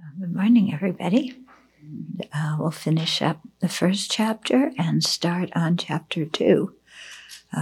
Uh, 0.00 0.10
Good 0.20 0.34
morning, 0.36 0.72
everybody. 0.72 1.36
Uh, 2.32 2.56
we'll 2.56 2.70
finish 2.70 3.20
up 3.20 3.40
the 3.58 3.68
first 3.68 4.12
chapter 4.12 4.70
and 4.78 5.02
start 5.02 5.50
on 5.56 5.76
chapter 5.76 6.24
two. 6.24 6.74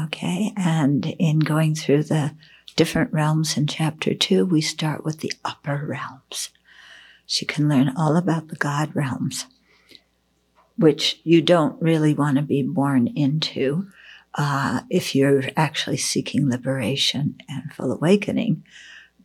Okay, 0.05 0.53
and 0.54 1.07
in 1.19 1.38
going 1.38 1.75
through 1.75 2.03
the 2.03 2.35
different 2.75 3.11
realms 3.11 3.57
in 3.57 3.67
chapter 3.67 4.12
two, 4.12 4.45
we 4.45 4.61
start 4.61 5.03
with 5.03 5.21
the 5.21 5.32
upper 5.46 5.86
realms. 5.86 6.50
So 7.27 7.41
you 7.41 7.46
can 7.46 7.71
learn 7.71 7.95
all 7.96 8.18
about 8.18 8.48
the 8.48 8.57
God 8.57 8.95
realms, 8.95 9.46
which 10.77 11.21
you 11.25 11.41
don't 11.41 11.80
really 11.80 12.12
want 12.12 12.37
to 12.37 12.43
be 12.43 12.62
born 12.62 13.07
into 13.07 13.89
uh, 14.34 14.82
if 14.91 15.14
you're 15.14 15.45
actually 15.57 15.96
seeking 15.96 16.50
liberation 16.50 17.37
and 17.48 17.73
full 17.73 17.93
awakening, 17.93 18.62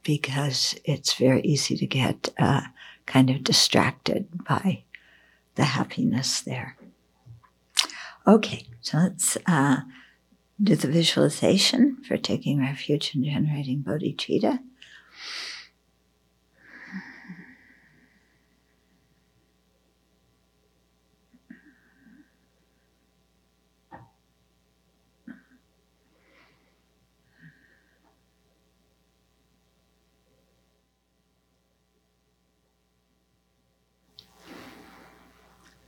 because 0.02 0.79
it's 0.86 1.15
very 1.15 1.42
easy 1.42 1.75
to 1.75 1.86
get 1.86 2.29
uh, 2.39 2.62
kind 3.11 3.29
of 3.29 3.43
distracted 3.43 4.25
by 4.46 4.83
the 5.56 5.65
happiness 5.65 6.42
there. 6.42 6.78
Okay, 8.25 8.65
so 8.79 9.00
let's 9.00 9.37
uh, 9.46 9.82
do 10.64 10.75
the 10.75 10.87
visualization 10.87 11.97
for 12.07 12.15
taking 12.15 12.61
refuge 12.61 13.14
and 13.14 13.25
generating 13.25 13.84
bodhicitta. 13.84 14.60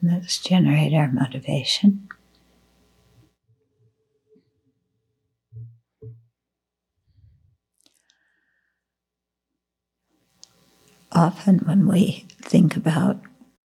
Let's 0.06 0.38
generate 0.38 0.94
our 0.94 1.10
motivation. 1.10 2.10
Often, 11.14 11.60
when 11.60 11.88
we 11.88 12.26
think 12.42 12.76
about 12.76 13.22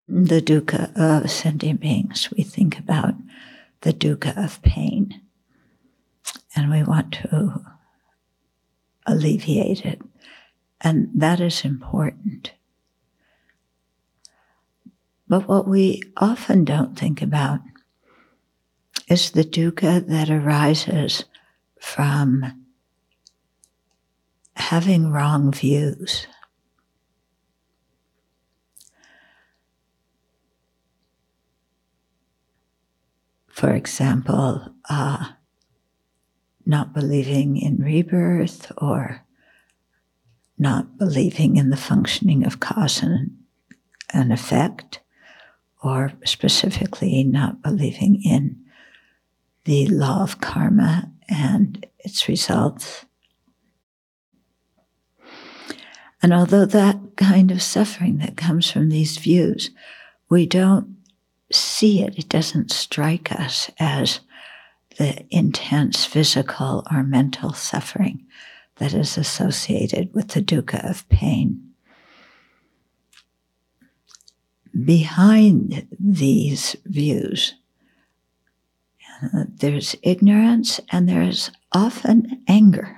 the 0.08 0.42
dukkha 0.42 0.92
of 0.98 1.30
sentient 1.30 1.80
beings, 1.80 2.30
we 2.36 2.44
think 2.44 2.80
about 2.80 3.14
the 3.82 3.94
dukkha 3.94 4.36
of 4.36 4.60
pain, 4.64 5.22
and 6.56 6.72
we 6.72 6.82
want 6.82 7.12
to 7.12 7.64
alleviate 9.06 9.86
it. 9.86 10.02
And 10.82 11.10
that 11.14 11.40
is 11.40 11.64
important. 11.64 12.54
But 15.34 15.48
what 15.48 15.68
we 15.68 16.04
often 16.18 16.64
don't 16.64 16.96
think 16.96 17.20
about 17.20 17.60
is 19.08 19.32
the 19.32 19.44
dukkha 19.44 20.06
that 20.08 20.30
arises 20.30 21.26
from 21.82 22.64
having 24.56 25.10
wrong 25.10 25.52
views. 25.52 26.28
For 33.50 33.72
example, 33.72 34.68
uh, 34.88 35.30
not 36.64 36.94
believing 36.94 37.58
in 37.58 37.78
rebirth 37.78 38.72
or 38.78 39.26
not 40.60 41.00
believing 41.00 41.58
in 41.58 41.72
the 41.72 41.76
functioning 41.76 42.46
of 42.46 42.60
cause 42.60 43.02
and, 43.02 43.32
and 44.14 44.32
effect, 44.32 45.00
or 45.84 46.14
specifically 46.24 47.24
not 47.24 47.62
believing 47.62 48.22
in 48.24 48.60
the 49.66 49.86
law 49.88 50.24
of 50.24 50.42
karma 50.42 51.12
and 51.30 51.86
its 52.00 52.28
results. 52.28 53.06
And 56.22 56.34
although 56.34 56.66
that 56.66 57.00
kind 57.18 57.52
of 57.52 57.62
suffering 57.62 58.20
that 58.20 58.38
comes 58.38 58.72
from 58.72 58.90
these 58.90 59.18
views, 59.18 59.72
we 60.30 60.46
don't 60.46 60.96
see 61.52 62.02
it, 62.02 62.18
it 62.18 62.30
doesn't 62.30 62.72
strike 62.72 63.32
us 63.32 63.70
as 63.78 64.22
the 64.98 65.26
intense 65.30 66.06
physical 66.06 66.86
or 66.92 67.04
mental 67.04 67.52
suffering 67.54 68.26
that 68.78 68.94
is 68.94 69.18
associated 69.18 70.14
with 70.14 70.30
the 70.30 70.42
dukkha 70.42 70.90
of 70.90 71.08
pain. 71.10 71.73
Behind 74.74 75.88
these 76.00 76.76
views, 76.86 77.54
there's 79.48 79.96
ignorance 80.02 80.80
and 80.92 81.08
there's 81.08 81.52
often 81.72 82.44
anger. 82.48 82.98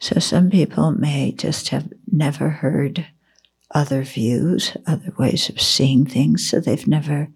So 0.00 0.18
some 0.20 0.50
people 0.50 0.90
may 0.90 1.32
just 1.32 1.70
have 1.70 1.90
never 2.10 2.50
heard 2.50 3.06
other 3.70 4.02
views, 4.02 4.76
other 4.86 5.12
ways 5.18 5.48
of 5.48 5.60
seeing 5.60 6.04
things, 6.04 6.48
so 6.48 6.60
they've 6.60 6.86
never 6.86 7.28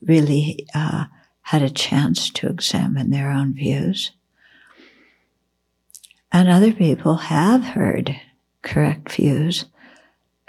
really 0.00 0.66
uh, 0.74 1.06
had 1.42 1.62
a 1.62 1.70
chance 1.70 2.30
to 2.30 2.46
examine 2.46 3.10
their 3.10 3.30
own 3.30 3.54
views. 3.54 4.12
And 6.32 6.48
other 6.48 6.72
people 6.72 7.16
have 7.16 7.62
heard 7.62 8.18
correct 8.62 9.12
views 9.12 9.66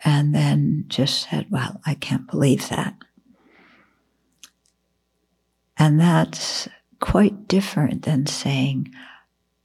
and 0.05 0.33
then 0.33 0.85
just 0.87 1.29
said, 1.29 1.47
well, 1.49 1.81
I 1.85 1.95
can't 1.95 2.29
believe 2.29 2.69
that. 2.69 2.95
And 5.77 5.99
that's 5.99 6.67
quite 6.99 7.47
different 7.47 8.03
than 8.03 8.25
saying, 8.25 8.93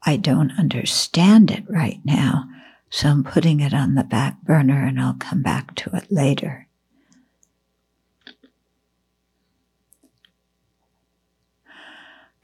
I 0.04 0.16
don't 0.16 0.52
understand 0.58 1.50
it 1.50 1.64
right 1.68 2.00
now, 2.04 2.48
so 2.90 3.08
I'm 3.08 3.24
putting 3.24 3.60
it 3.60 3.74
on 3.74 3.94
the 3.94 4.04
back 4.04 4.40
burner 4.42 4.86
and 4.86 5.00
I'll 5.00 5.16
come 5.18 5.42
back 5.42 5.74
to 5.76 5.90
it 5.94 6.10
later. 6.10 6.67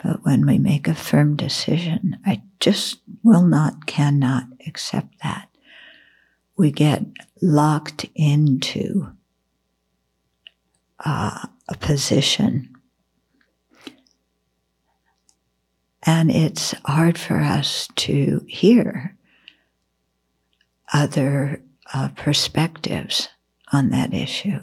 But 0.05 0.23
when 0.23 0.47
we 0.47 0.59
make 0.59 0.87
a 0.87 0.95
firm 0.95 1.35
decision, 1.35 2.19
I 2.27 2.43
just 2.61 3.01
will 3.23 3.47
not, 3.47 3.87
cannot 3.87 4.45
accept 4.67 5.23
that. 5.23 5.49
We 6.59 6.71
get 6.71 7.03
locked 7.41 8.05
into 8.15 9.11
uh, 11.03 11.47
a 11.69 11.77
position. 11.79 12.69
And 16.03 16.31
it's 16.31 16.73
hard 16.85 17.17
for 17.17 17.39
us 17.41 17.89
to 17.97 18.45
hear 18.47 19.17
other 20.93 21.63
uh, 21.95 22.11
perspectives 22.15 23.31
on 23.73 23.89
that 23.89 24.13
issue. 24.13 24.61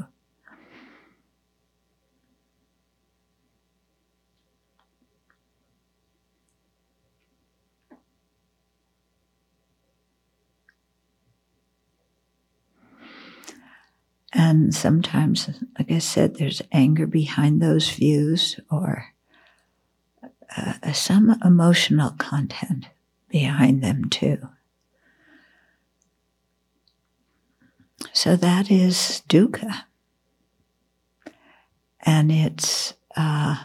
And 14.34 14.74
sometimes, 14.74 15.50
like 15.78 15.92
I 15.92 16.00
said, 16.00 16.36
there's 16.36 16.62
anger 16.72 17.06
behind 17.06 17.62
those 17.62 17.90
views 17.90 18.60
or 18.70 19.06
uh, 20.56 20.94
some 20.94 21.38
emotional 21.44 22.12
content 22.12 22.88
behind 23.30 23.84
them 23.84 24.10
too. 24.10 24.38
So 28.14 28.36
that 28.36 28.72
is 28.72 29.22
dukkha. 29.28 29.84
And 32.04 32.32
it's 32.32 32.94
uh, 33.16 33.58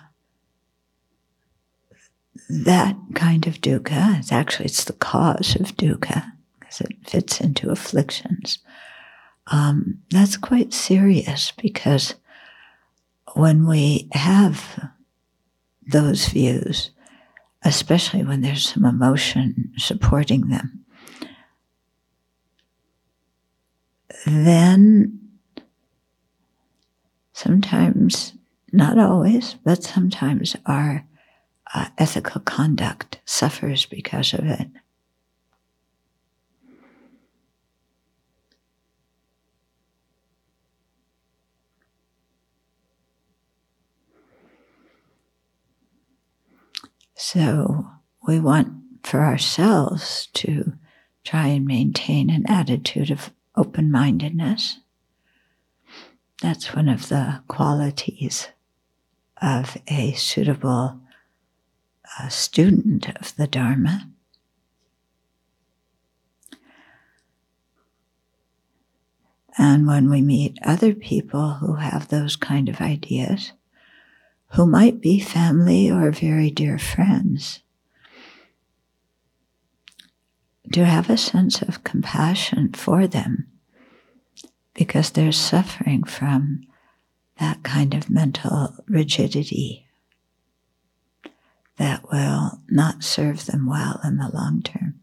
that 2.49 2.97
kind 3.15 3.47
of 3.47 3.61
dukkha, 3.61 4.19
it's 4.19 4.33
actually 4.33 4.67
it's 4.67 4.85
the 4.85 4.93
cause 4.93 5.57
of 5.57 5.77
dukkha 5.77 6.33
because 6.59 6.81
it 6.81 6.97
fits 7.05 7.41
into 7.41 7.71
afflictions 7.71 8.59
um, 9.49 9.99
that's 10.11 10.37
quite 10.37 10.73
serious 10.73 11.53
because 11.53 12.15
when 13.35 13.67
we 13.67 14.09
have 14.13 14.91
those 15.87 16.27
views, 16.29 16.91
especially 17.65 18.25
when 18.25 18.41
there's 18.41 18.69
some 18.69 18.85
emotion 18.85 19.73
supporting 19.77 20.49
them, 20.49 20.85
then 24.27 25.19
sometimes, 27.33 28.33
not 28.73 28.99
always, 28.99 29.55
but 29.65 29.85
sometimes 29.85 30.57
our 30.67 31.07
uh, 31.75 31.87
ethical 31.99 32.41
conduct 32.41 33.21
suffers 33.25 33.87
because 33.87 34.33
of 34.33 34.47
it. 34.47 34.69
So 47.17 47.87
we 48.29 48.39
want 48.39 48.75
for 49.03 49.25
ourselves 49.25 50.29
to 50.35 50.75
try 51.25 51.49
and 51.49 51.67
maintain 51.67 52.29
an 52.29 52.45
attitude 52.47 53.11
of 53.11 53.33
open 53.57 53.91
mindedness. 53.91 54.81
That's 56.43 56.75
one 56.75 56.91
of 56.91 57.09
the 57.09 57.41
qualities 57.49 58.49
of 59.41 59.79
a 59.89 60.13
suitable 60.13 61.01
uh, 62.19 62.29
student 62.29 63.09
of 63.19 63.35
the 63.37 63.47
Dharma. 63.47 64.11
And 69.57 69.87
when 69.87 70.11
we 70.11 70.21
meet 70.21 70.59
other 70.63 70.95
people 70.95 71.55
who 71.55 71.77
have 71.77 72.09
those 72.09 72.37
kind 72.37 72.69
of 72.69 72.83
ideas, 72.83 73.53
who 74.51 74.67
might 74.67 75.01
be 75.01 75.21
family 75.21 75.91
or 75.91 76.11
very 76.11 76.51
dear 76.51 76.79
friends, 76.79 77.61
to 80.73 80.85
have 80.85 81.09
a 81.11 81.17
sense 81.17 81.63
of 81.63 81.85
compassion 81.85 82.73
for 82.73 83.07
them 83.07 83.47
because 84.75 85.11
they're 85.11 85.33
suffering 85.33 86.03
from 86.05 86.63
that 87.39 87.63
kind 87.63 87.95
of 87.95 88.11
mental 88.11 88.75
rigidity 88.87 89.87
that 91.77 92.11
will 92.11 92.61
not 92.69 93.05
serve 93.05 93.47
them 93.47 93.67
well 93.67 94.01
in 94.05 94.17
the 94.17 94.31
long 94.33 94.63
term. 94.63 95.01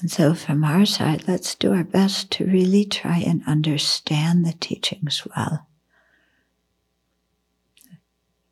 And 0.00 0.10
so, 0.10 0.34
from 0.34 0.62
our 0.62 0.84
side, 0.84 1.26
let's 1.26 1.54
do 1.54 1.72
our 1.72 1.84
best 1.84 2.30
to 2.32 2.44
really 2.44 2.84
try 2.84 3.18
and 3.18 3.42
understand 3.46 4.44
the 4.44 4.52
teachings 4.52 5.26
well 5.34 5.66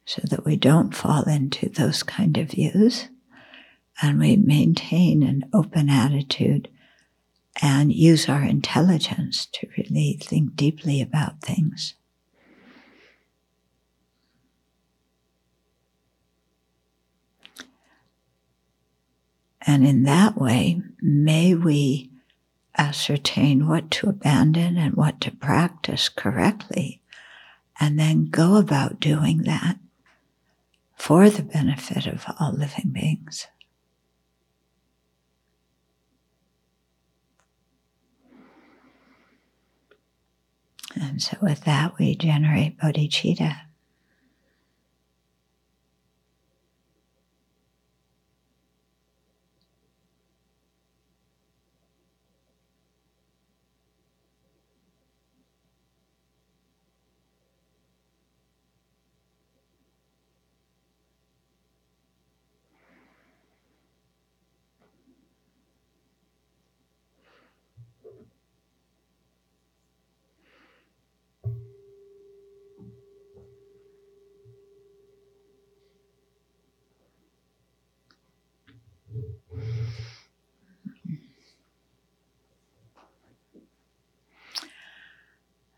so 0.06 0.23
that 0.31 0.44
we 0.44 0.56
don't 0.56 0.94
fall 0.94 1.25
into 1.25 1.69
those 1.69 2.02
kind 2.02 2.37
of 2.37 2.50
views 2.50 3.08
and 4.02 4.19
we 4.19 4.37
maintain 4.37 5.23
an 5.23 5.44
open 5.52 5.88
attitude 5.88 6.69
and 7.62 7.93
use 7.93 8.29
our 8.29 8.43
intelligence 8.43 9.46
to 9.46 9.69
really 9.79 10.19
think 10.20 10.56
deeply 10.56 11.00
about 11.00 11.41
things. 11.41 11.94
And 19.66 19.87
in 19.87 20.02
that 20.05 20.37
way, 20.37 20.82
may 21.00 21.55
we 21.55 22.11
ascertain 22.76 23.66
what 23.69 23.90
to 23.93 24.08
abandon 24.08 24.76
and 24.76 24.94
what 24.94 25.20
to 25.22 25.31
practice 25.31 26.08
correctly, 26.08 27.00
and 27.81 27.99
then 27.99 28.26
go 28.26 28.56
about 28.56 29.00
doing 29.00 29.44
that 29.44 29.78
for 30.96 31.31
the 31.31 31.43
benefit 31.43 32.06
of 32.06 32.25
all 32.38 32.52
living 32.52 32.90
beings. 32.93 33.46
And 40.94 41.20
so, 41.20 41.37
with 41.43 41.64
that, 41.64 41.99
we 41.99 42.14
generate 42.14 42.78
bodhicitta. 42.78 43.60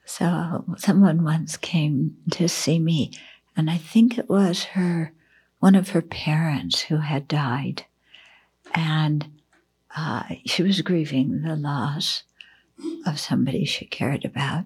So 0.08 0.64
someone 0.81 1.25
once 1.25 1.56
came 1.56 2.17
to 2.32 2.49
see 2.49 2.78
me, 2.78 3.12
and 3.56 3.70
I 3.70 3.78
think 3.78 4.19
it 4.19 4.28
was 4.28 4.64
her, 4.64 5.12
one 5.61 5.75
of 5.75 5.90
her 5.90 6.02
parents 6.02 6.82
who 6.82 6.99
had 6.99 7.28
died, 7.28 7.84
and 8.75 9.26
uh, 9.96 10.25
she 10.44 10.62
was 10.62 10.82
grieving 10.82 11.43
the 11.43 11.56
loss 11.56 12.25
of 13.06 13.19
somebody 13.19 13.64
she 13.64 13.87
cared 13.87 14.25
about, 14.25 14.64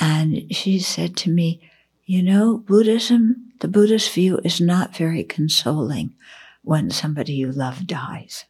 and 0.00 0.54
she 0.54 0.78
said 0.78 1.16
to 1.18 1.30
me, 1.30 1.60
"You 2.04 2.22
know, 2.22 2.58
Buddhism, 2.58 3.52
the 3.60 3.68
Buddhist 3.68 4.12
view 4.12 4.40
is 4.44 4.60
not 4.60 4.96
very 4.96 5.22
consoling 5.24 6.14
when 6.62 6.90
somebody 6.90 7.34
you 7.34 7.52
love 7.52 7.86
dies." 7.86 8.44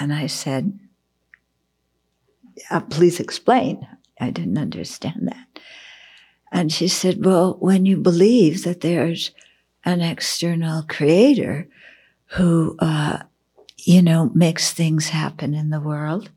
And 0.00 0.12
I 0.12 0.26
said, 0.26 0.78
uh, 2.70 2.80
please 2.80 3.20
explain. 3.20 3.86
I 4.20 4.30
didn't 4.30 4.58
understand 4.58 5.28
that. 5.28 5.60
And 6.50 6.72
she 6.72 6.88
said, 6.88 7.24
well, 7.24 7.56
when 7.60 7.86
you 7.86 7.96
believe 7.96 8.64
that 8.64 8.80
there's 8.80 9.32
an 9.84 10.00
external 10.00 10.82
creator 10.82 11.68
who, 12.32 12.76
uh, 12.78 13.22
you 13.76 14.02
know, 14.02 14.30
makes 14.34 14.72
things 14.72 15.10
happen 15.10 15.54
in 15.54 15.70
the 15.70 15.80
world, 15.80 16.30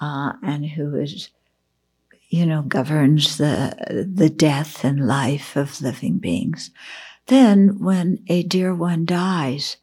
uh, 0.00 0.32
and 0.42 0.66
who 0.66 0.96
is, 0.96 1.30
you 2.28 2.46
know, 2.46 2.62
governs 2.62 3.38
the, 3.38 4.06
the 4.08 4.30
death 4.30 4.84
and 4.84 5.06
life 5.06 5.56
of 5.56 5.80
living 5.80 6.18
beings. 6.18 6.70
Then 7.26 7.78
when 7.78 8.24
a 8.28 8.42
dear 8.42 8.74
one 8.74 9.04
dies, 9.04 9.76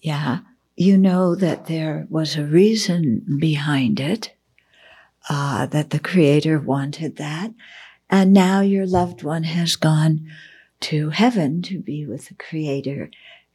yeah, 0.00 0.40
you 0.76 0.98
know 0.98 1.34
that 1.34 1.66
there 1.66 2.06
was 2.10 2.36
a 2.36 2.44
reason 2.44 3.38
behind 3.38 4.00
it 4.00 4.34
uh, 5.28 5.66
that 5.66 5.90
the 5.90 5.98
Creator 5.98 6.60
wanted 6.60 7.16
that. 7.16 7.52
And 8.08 8.32
now 8.32 8.60
your 8.60 8.86
loved 8.86 9.22
one 9.22 9.44
has 9.44 9.76
gone 9.76 10.28
to 10.80 11.10
heaven 11.10 11.62
to 11.62 11.78
be 11.78 12.06
with 12.06 12.28
the 12.28 12.34
Creator, 12.34 13.10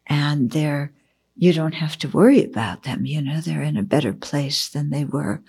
and 0.07 0.51
they're 0.51 0.91
you 1.37 1.51
don't 1.51 1.73
have 1.73 1.97
to 1.97 2.07
worry 2.07 2.43
about 2.43 2.83
them. 2.83 3.05
You 3.05 3.21
know, 3.21 3.41
they're 3.41 3.61
in 3.61 3.75
a 3.75 3.83
better 3.83 4.13
place 4.13 4.69
than 4.69 4.89
they 4.89 5.03
were 5.03 5.41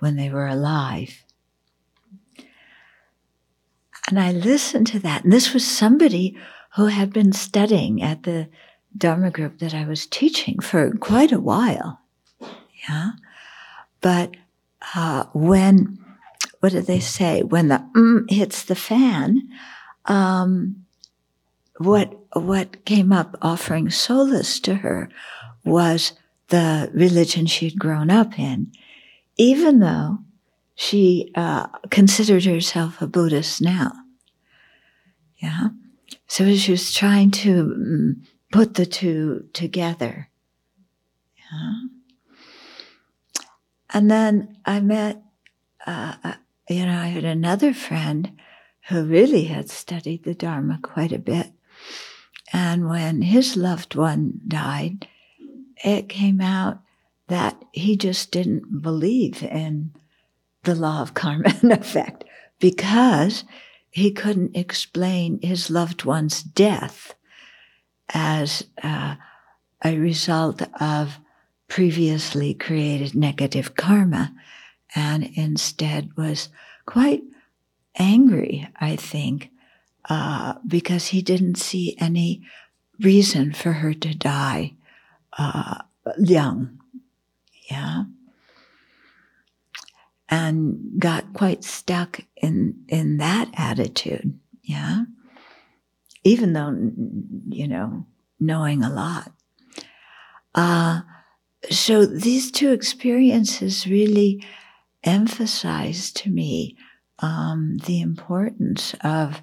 when 0.00 0.16
they 0.16 0.30
were 0.30 0.48
alive. 0.48 1.22
And 4.08 4.18
I 4.18 4.32
listened 4.32 4.86
to 4.88 4.98
that. 5.00 5.22
And 5.22 5.32
this 5.32 5.52
was 5.52 5.66
somebody 5.66 6.36
who 6.76 6.86
had 6.86 7.12
been 7.12 7.32
studying 7.32 8.02
at 8.02 8.24
the 8.24 8.48
Dharma 8.96 9.30
group 9.30 9.58
that 9.58 9.74
I 9.74 9.84
was 9.84 10.06
teaching 10.06 10.58
for 10.60 10.90
quite 10.96 11.30
a 11.30 11.40
while. 11.40 12.00
Yeah. 12.88 13.12
But 14.00 14.34
uh, 14.94 15.24
when, 15.34 15.98
what 16.60 16.72
did 16.72 16.86
they 16.86 17.00
say? 17.00 17.42
When 17.42 17.68
the 17.68 17.84
mm 17.94 18.30
hits 18.30 18.64
the 18.64 18.74
fan, 18.74 19.48
um, 20.04 20.84
what 21.78 22.14
what 22.34 22.84
came 22.84 23.12
up 23.12 23.36
offering 23.40 23.90
solace 23.90 24.60
to 24.60 24.76
her 24.76 25.08
was 25.64 26.12
the 26.48 26.90
religion 26.92 27.46
she'd 27.46 27.78
grown 27.78 28.10
up 28.10 28.38
in, 28.38 28.72
even 29.36 29.80
though 29.80 30.18
she 30.74 31.30
uh, 31.34 31.66
considered 31.90 32.44
herself 32.44 33.00
a 33.02 33.06
Buddhist 33.06 33.60
now. 33.60 33.92
Yeah, 35.38 35.68
so 36.26 36.54
she 36.56 36.72
was 36.72 36.92
trying 36.92 37.30
to 37.30 37.64
mm, 37.64 38.26
put 38.50 38.74
the 38.74 38.86
two 38.86 39.48
together. 39.52 40.28
Yeah. 41.36 41.97
And 43.90 44.10
then 44.10 44.58
I 44.64 44.80
met 44.80 45.22
uh, 45.86 46.34
you 46.68 46.84
know, 46.84 46.98
I 46.98 47.06
had 47.06 47.24
another 47.24 47.72
friend 47.72 48.32
who 48.88 49.04
really 49.04 49.44
had 49.44 49.70
studied 49.70 50.24
the 50.24 50.34
Dharma 50.34 50.78
quite 50.82 51.12
a 51.12 51.18
bit. 51.18 51.50
And 52.52 52.88
when 52.88 53.22
his 53.22 53.56
loved 53.56 53.94
one 53.94 54.40
died, 54.46 55.08
it 55.84 56.08
came 56.08 56.40
out 56.40 56.80
that 57.28 57.62
he 57.72 57.96
just 57.96 58.30
didn't 58.30 58.82
believe 58.82 59.42
in 59.42 59.92
the 60.64 60.74
law 60.74 61.02
of 61.02 61.14
karma 61.14 61.54
and 61.62 61.72
effect 61.72 62.24
because 62.58 63.44
he 63.90 64.10
couldn't 64.10 64.56
explain 64.56 65.40
his 65.42 65.70
loved 65.70 66.04
one's 66.04 66.42
death 66.42 67.14
as 68.10 68.64
uh, 68.82 69.16
a 69.84 69.98
result 69.98 70.62
of 70.80 71.18
previously 71.68 72.54
created 72.54 73.14
negative 73.14 73.74
karma 73.74 74.34
and 74.94 75.30
instead 75.34 76.16
was 76.16 76.48
quite 76.86 77.22
angry, 77.96 78.68
I 78.80 78.96
think, 78.96 79.50
uh, 80.08 80.54
because 80.66 81.08
he 81.08 81.20
didn't 81.20 81.56
see 81.56 81.96
any 81.98 82.42
reason 83.00 83.52
for 83.52 83.72
her 83.72 83.92
to 83.94 84.14
die 84.14 84.74
uh, 85.36 85.82
young. 86.18 86.80
Yeah. 87.70 88.04
And 90.30 90.98
got 90.98 91.32
quite 91.32 91.64
stuck 91.64 92.20
in, 92.36 92.84
in 92.88 93.18
that 93.18 93.50
attitude. 93.54 94.38
Yeah. 94.62 95.04
Even 96.24 96.52
though, 96.52 96.74
you 97.48 97.68
know, 97.68 98.06
knowing 98.40 98.82
a 98.82 98.92
lot. 98.92 99.32
Uh, 100.54 101.02
so 101.70 102.06
these 102.06 102.50
two 102.50 102.72
experiences 102.72 103.86
really 103.86 104.44
emphasize 105.04 106.12
to 106.12 106.30
me 106.30 106.76
um, 107.20 107.78
the 107.86 108.00
importance 108.00 108.94
of, 109.02 109.42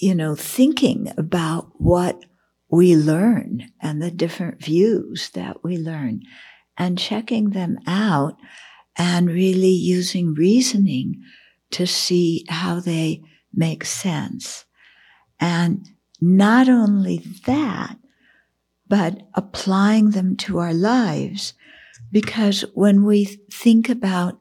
you 0.00 0.14
know, 0.14 0.34
thinking 0.34 1.12
about 1.16 1.68
what 1.74 2.24
we 2.70 2.96
learn 2.96 3.70
and 3.80 4.02
the 4.02 4.10
different 4.10 4.62
views 4.62 5.30
that 5.30 5.62
we 5.62 5.76
learn 5.76 6.22
and 6.76 6.98
checking 6.98 7.50
them 7.50 7.78
out 7.86 8.36
and 8.96 9.28
really 9.28 9.68
using 9.68 10.34
reasoning 10.34 11.22
to 11.70 11.86
see 11.86 12.44
how 12.48 12.80
they 12.80 13.22
make 13.52 13.84
sense. 13.84 14.64
And 15.40 15.88
not 16.20 16.68
only 16.68 17.18
that, 17.46 17.96
but 18.86 19.22
applying 19.34 20.10
them 20.10 20.36
to 20.36 20.58
our 20.58 20.74
lives. 20.74 21.54
Because 22.12 22.64
when 22.74 23.04
we 23.04 23.24
think 23.50 23.88
about 23.88 24.40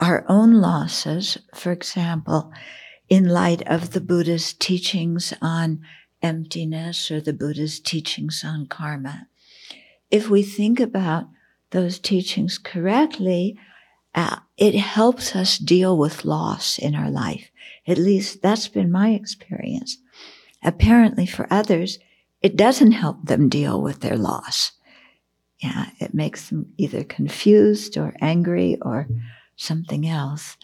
our 0.00 0.24
own 0.28 0.54
losses, 0.54 1.38
for 1.54 1.70
example, 1.70 2.52
in 3.08 3.28
light 3.28 3.62
of 3.66 3.92
the 3.92 4.00
Buddha's 4.00 4.52
teachings 4.52 5.32
on 5.40 5.80
emptiness 6.22 7.10
or 7.10 7.20
the 7.20 7.32
Buddha's 7.32 7.78
teachings 7.78 8.42
on 8.44 8.66
karma, 8.66 9.28
if 10.10 10.28
we 10.28 10.42
think 10.42 10.80
about 10.80 11.26
those 11.70 11.98
teachings 11.98 12.58
correctly, 12.58 13.58
uh, 14.14 14.36
it 14.56 14.74
helps 14.74 15.34
us 15.34 15.58
deal 15.58 15.96
with 15.96 16.24
loss 16.24 16.78
in 16.78 16.94
our 16.94 17.10
life. 17.10 17.50
At 17.86 17.98
least 17.98 18.42
that's 18.42 18.68
been 18.68 18.90
my 18.90 19.10
experience. 19.10 19.98
Apparently 20.62 21.26
for 21.26 21.46
others, 21.50 21.98
it 22.42 22.56
doesn't 22.56 22.92
help 22.92 23.24
them 23.24 23.48
deal 23.48 23.80
with 23.80 24.00
their 24.00 24.16
loss. 24.16 24.72
Yeah, 25.60 25.86
it 26.00 26.12
makes 26.12 26.48
them 26.48 26.72
either 26.76 27.04
confused 27.04 27.96
or 27.96 28.14
angry 28.20 28.78
or 28.82 29.06
something 29.56 30.08
else. 30.08 30.56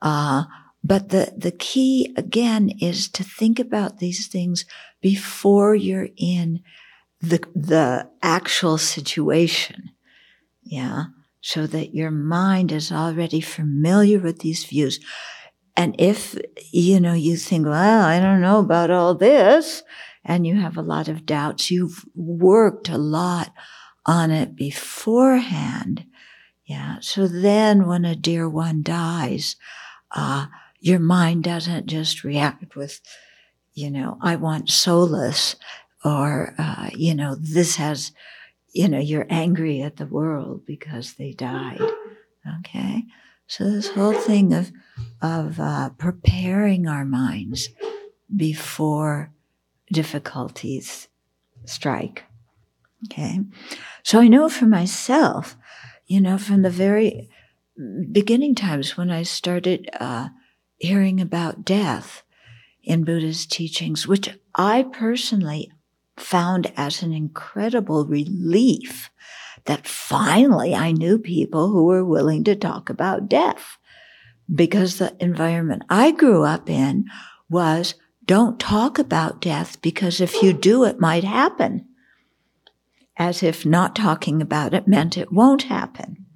Uh, 0.00 0.44
but 0.82 1.10
the, 1.10 1.32
the 1.36 1.52
key 1.52 2.12
again 2.16 2.70
is 2.80 3.08
to 3.10 3.22
think 3.22 3.58
about 3.58 3.98
these 3.98 4.26
things 4.26 4.64
before 5.00 5.74
you're 5.74 6.08
in 6.16 6.62
the, 7.20 7.44
the 7.54 8.08
actual 8.22 8.78
situation. 8.78 9.90
Yeah. 10.62 11.04
So 11.40 11.66
that 11.66 11.94
your 11.94 12.10
mind 12.10 12.72
is 12.72 12.90
already 12.90 13.40
familiar 13.40 14.18
with 14.18 14.40
these 14.40 14.64
views. 14.64 15.00
And 15.76 15.94
if, 15.98 16.38
you 16.70 17.00
know, 17.00 17.14
you 17.14 17.36
think, 17.36 17.66
well, 17.66 18.04
I 18.04 18.20
don't 18.20 18.40
know 18.40 18.60
about 18.60 18.90
all 18.90 19.14
this, 19.14 19.82
and 20.24 20.46
you 20.46 20.60
have 20.60 20.76
a 20.76 20.82
lot 20.82 21.08
of 21.08 21.26
doubts, 21.26 21.70
you've 21.70 22.04
worked 22.14 22.88
a 22.88 22.98
lot 22.98 23.52
on 24.06 24.30
it 24.30 24.56
beforehand. 24.56 26.04
Yeah. 26.64 26.98
So 27.00 27.26
then 27.26 27.86
when 27.86 28.04
a 28.04 28.14
dear 28.14 28.48
one 28.48 28.82
dies, 28.82 29.56
uh, 30.10 30.46
your 30.80 30.98
mind 30.98 31.44
doesn't 31.44 31.86
just 31.86 32.24
react 32.24 32.76
with, 32.76 33.00
you 33.74 33.90
know, 33.90 34.18
I 34.20 34.36
want 34.36 34.70
solace 34.70 35.56
or, 36.04 36.54
uh, 36.58 36.90
you 36.94 37.14
know, 37.14 37.36
this 37.38 37.76
has, 37.76 38.12
you 38.72 38.88
know, 38.88 38.98
you're 38.98 39.26
angry 39.28 39.82
at 39.82 39.96
the 39.96 40.06
world 40.06 40.66
because 40.66 41.14
they 41.14 41.32
died. 41.32 41.82
Okay. 42.60 43.04
So 43.46 43.70
this 43.70 43.88
whole 43.88 44.14
thing 44.14 44.52
of, 44.54 44.72
of, 45.20 45.60
uh, 45.60 45.90
preparing 45.90 46.88
our 46.88 47.04
minds 47.04 47.68
before 48.34 49.32
difficulties 49.92 51.08
strike. 51.64 52.24
Okay. 53.04 53.40
So 54.02 54.20
I 54.20 54.28
know 54.28 54.48
for 54.48 54.66
myself, 54.66 55.56
you 56.06 56.20
know, 56.20 56.38
from 56.38 56.62
the 56.62 56.70
very 56.70 57.28
beginning 58.10 58.54
times 58.54 58.96
when 58.96 59.10
I 59.10 59.22
started 59.22 59.88
uh, 59.98 60.28
hearing 60.78 61.20
about 61.20 61.64
death 61.64 62.22
in 62.82 63.04
Buddha's 63.04 63.46
teachings, 63.46 64.06
which 64.06 64.28
I 64.54 64.84
personally 64.92 65.70
found 66.16 66.72
as 66.76 67.02
an 67.02 67.12
incredible 67.12 68.04
relief 68.04 69.10
that 69.64 69.86
finally 69.86 70.74
I 70.74 70.92
knew 70.92 71.18
people 71.18 71.68
who 71.68 71.84
were 71.84 72.04
willing 72.04 72.44
to 72.44 72.56
talk 72.56 72.90
about 72.90 73.28
death. 73.28 73.78
Because 74.52 74.98
the 74.98 75.16
environment 75.20 75.84
I 75.88 76.10
grew 76.10 76.42
up 76.42 76.68
in 76.68 77.06
was 77.48 77.94
don't 78.24 78.60
talk 78.60 78.98
about 78.98 79.40
death 79.40 79.80
because 79.82 80.20
if 80.20 80.42
you 80.42 80.52
do, 80.52 80.84
it 80.84 81.00
might 81.00 81.24
happen. 81.24 81.86
As 83.16 83.42
if 83.42 83.66
not 83.66 83.94
talking 83.94 84.40
about 84.40 84.74
it 84.74 84.88
meant 84.88 85.18
it 85.18 85.32
won't 85.32 85.64
happen. 85.64 86.26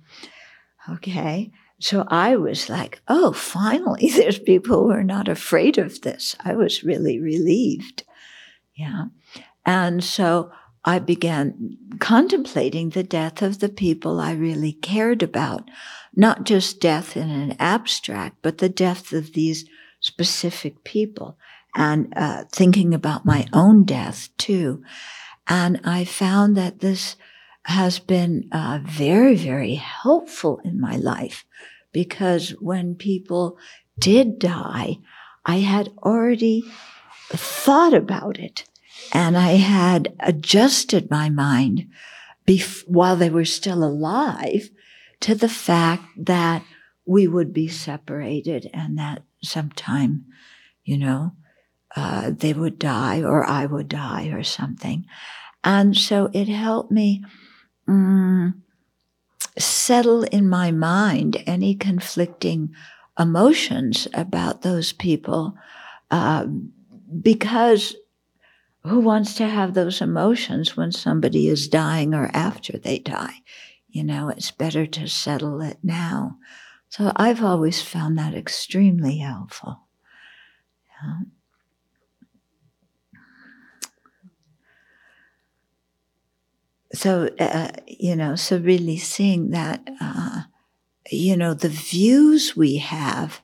Okay. 0.88 1.50
So 1.78 2.04
I 2.08 2.36
was 2.36 2.68
like, 2.68 3.00
oh, 3.08 3.32
finally, 3.32 4.10
there's 4.14 4.38
people 4.38 4.84
who 4.84 4.90
are 4.90 5.04
not 5.04 5.28
afraid 5.28 5.78
of 5.78 6.02
this. 6.02 6.36
I 6.44 6.54
was 6.54 6.84
really 6.84 7.20
relieved. 7.20 8.04
Yeah. 8.74 9.06
And 9.64 10.02
so 10.02 10.50
I 10.84 10.98
began 10.98 11.76
contemplating 11.98 12.90
the 12.90 13.02
death 13.02 13.42
of 13.42 13.58
the 13.58 13.68
people 13.68 14.20
I 14.20 14.32
really 14.32 14.72
cared 14.72 15.22
about, 15.22 15.68
not 16.14 16.44
just 16.44 16.80
death 16.80 17.16
in 17.16 17.30
an 17.30 17.56
abstract, 17.58 18.36
but 18.42 18.58
the 18.58 18.68
death 18.68 19.12
of 19.12 19.32
these 19.32 19.66
specific 20.00 20.84
people 20.84 21.36
and 21.76 22.12
uh, 22.16 22.45
thinking 22.50 22.95
about 22.95 23.26
my 23.26 23.47
own 23.52 23.85
death 23.85 24.30
too. 24.38 24.83
And 25.47 25.80
I 25.85 26.04
found 26.04 26.56
that 26.56 26.80
this 26.80 27.16
has 27.66 27.99
been 27.99 28.49
uh, 28.50 28.80
very, 28.83 29.37
very 29.37 29.75
helpful 29.75 30.61
in 30.64 30.80
my 30.80 30.97
life 30.97 31.45
because 31.92 32.50
when 32.61 32.95
people 32.95 33.59
did 33.99 34.38
die, 34.38 34.99
I 35.45 35.59
had 35.59 35.92
already 35.99 36.64
thought 37.28 37.95
about 37.95 38.38
it 38.38 38.64
and 39.12 39.37
I 39.37 39.52
had 39.52 40.14
adjusted 40.21 41.11
my 41.11 41.28
mind 41.28 41.88
bef- 42.47 42.88
while 42.88 43.16
they 43.16 43.30
were 43.30 43.45
still 43.45 43.85
alive 43.85 44.71
to 45.21 45.35
the 45.35 45.49
fact 45.49 46.04
that 46.16 46.62
we 47.04 47.26
would 47.26 47.52
be 47.52 47.68
separated 47.68 48.71
and 48.73 48.99
that 48.99 49.23
sometime, 49.42 50.25
you 50.85 50.99
know, 50.99 51.33
uh, 51.96 52.30
they 52.30 52.52
would 52.52 52.78
die 52.78 53.22
or 53.22 53.44
I 53.44 53.66
would 53.66 53.88
die 53.88 54.26
or 54.28 54.42
something. 54.42 55.06
And 55.64 55.96
so 55.96 56.30
it 56.32 56.46
helped 56.46 56.92
me 56.92 57.24
um, 57.88 58.62
settle 59.58 60.22
in 60.24 60.48
my 60.48 60.70
mind 60.70 61.42
any 61.46 61.74
conflicting 61.74 62.74
emotions 63.18 64.06
about 64.12 64.62
those 64.62 64.92
people 64.92 65.56
uh, 66.10 66.46
because 67.22 67.96
who 68.84 69.00
wants 69.00 69.34
to 69.34 69.48
have 69.48 69.74
those 69.74 70.00
emotions 70.00 70.76
when 70.76 70.92
somebody 70.92 71.48
is 71.48 71.66
dying 71.66 72.14
or 72.14 72.30
after 72.32 72.78
they 72.78 72.98
die? 72.98 73.42
You 73.88 74.04
know, 74.04 74.28
it's 74.28 74.50
better 74.50 74.86
to 74.86 75.08
settle 75.08 75.60
it 75.60 75.78
now. 75.82 76.36
So 76.90 77.10
I've 77.16 77.42
always 77.42 77.82
found 77.82 78.18
that 78.18 78.34
extremely 78.34 79.18
helpful. 79.18 79.80
Yeah. 81.02 81.20
So 86.96 87.28
uh, 87.38 87.68
you 87.86 88.16
know 88.16 88.34
so 88.34 88.58
really 88.58 88.96
seeing 88.96 89.50
that 89.50 89.86
uh, 90.00 90.42
you 91.10 91.36
know, 91.36 91.54
the 91.54 91.68
views 91.68 92.56
we 92.56 92.76
have 92.76 93.40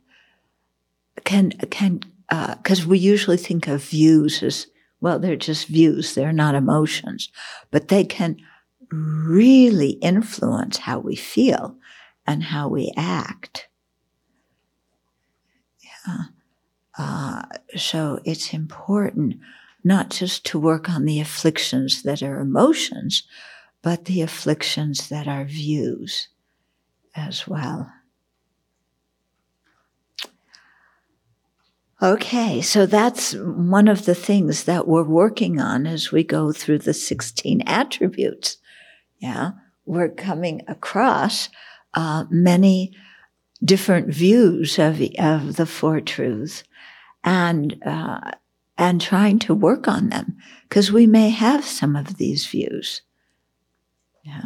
can, 1.25 1.51
can, 1.71 2.01
because 2.29 2.85
uh, 2.85 2.89
we 2.89 2.99
usually 2.99 3.37
think 3.37 3.69
of 3.69 3.85
views 3.85 4.43
as, 4.43 4.67
well, 5.01 5.19
they're 5.19 5.37
just 5.37 5.67
views. 5.67 6.15
They're 6.15 6.33
not 6.33 6.55
emotions, 6.55 7.31
but 7.71 7.89
they 7.89 8.05
can 8.05 8.37
really 8.91 9.91
influence 9.91 10.79
how 10.79 10.99
we 10.99 11.17
feel 11.17 11.77
and 12.27 12.43
how 12.43 12.69
we 12.69 12.93
act. 12.97 13.69
Yeah. 15.81 16.25
Uh, 16.99 17.43
so 17.77 18.21
it's 18.25 18.53
important 18.53 19.37
not 19.85 20.11
just 20.11 20.45
to 20.47 20.59
work 20.59 20.89
on 20.89 21.05
the 21.05 21.21
afflictions 21.21 22.03
that 22.03 22.23
are 22.23 22.41
emotions, 22.41 23.25
but 23.83 24.05
the 24.05 24.23
afflictions 24.23 25.09
that 25.09 25.27
are 25.27 25.45
views 25.45 26.29
as 27.15 27.47
well. 27.49 27.93
Okay, 32.01 32.61
so 32.61 32.85
that's 32.85 33.33
one 33.35 33.87
of 33.87 34.07
the 34.07 34.15
things 34.15 34.65
that 34.65 34.89
we're 34.89 35.05
working 35.05 35.61
on 35.61 35.87
as 35.87 36.11
we 36.11 36.25
go 36.25 36.51
through 36.51 36.79
the 36.79 36.95
16 36.95 37.63
attributes. 37.65 38.57
Yeah, 39.21 39.53
we're 39.87 40.09
coming 40.09 40.63
across 40.67 41.49
uh, 41.95 42.25
many 42.29 42.93
different 43.65 44.13
views 44.13 44.81
of, 44.81 45.01
of 45.19 45.55
the 45.55 45.67
Four 45.67 46.01
Truths 46.01 46.65
and, 47.23 47.81
uh, 47.87 48.33
and 48.79 49.01
trying 49.01 49.39
to 49.41 49.55
work 49.55 49.87
on 49.87 50.09
them 50.09 50.37
because 50.69 50.91
we 50.91 51.07
may 51.07 51.31
have 51.31 51.65
some 51.65 51.97
of 51.97 52.17
these 52.17 52.47
views. 52.47 53.03
Yeah. 54.25 54.43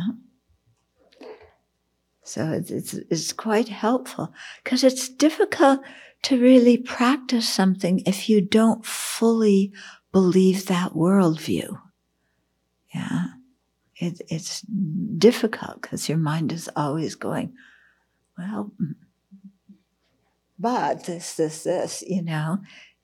So 2.22 2.50
it's, 2.50 2.70
it's, 2.70 2.94
it's 2.94 3.32
quite 3.32 3.68
helpful 3.68 4.32
because 4.64 4.82
it's 4.82 5.08
difficult 5.08 5.80
to 6.22 6.40
really 6.40 6.76
practice 6.76 7.48
something 7.48 8.02
if 8.04 8.28
you 8.28 8.40
don't 8.40 8.84
fully 8.84 9.72
believe 10.10 10.66
that 10.66 10.92
worldview. 10.92 11.80
Yeah. 12.92 13.26
It, 13.96 14.20
it's 14.28 14.62
difficult 14.62 15.82
because 15.82 16.08
your 16.08 16.18
mind 16.18 16.52
is 16.52 16.68
always 16.74 17.14
going, 17.14 17.54
well, 18.36 18.72
mm, 18.82 18.94
but 20.58 21.04
this, 21.04 21.34
this, 21.34 21.64
this, 21.64 22.02
you 22.06 22.22
know, 22.22 22.58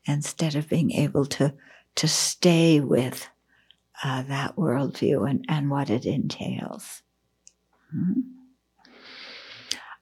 instead 0.07 0.55
of 0.55 0.69
being 0.69 0.93
able 0.93 1.27
to, 1.27 1.55
to 1.97 2.09
stay 2.09 2.81
with 2.81 3.29
uh, 4.05 4.23
that 4.23 4.57
worldview 4.57 5.29
and, 5.29 5.45
and 5.49 5.71
what 5.71 5.91
it 5.91 6.05
entails. 6.05 7.03
Mm-hmm. 7.95 8.21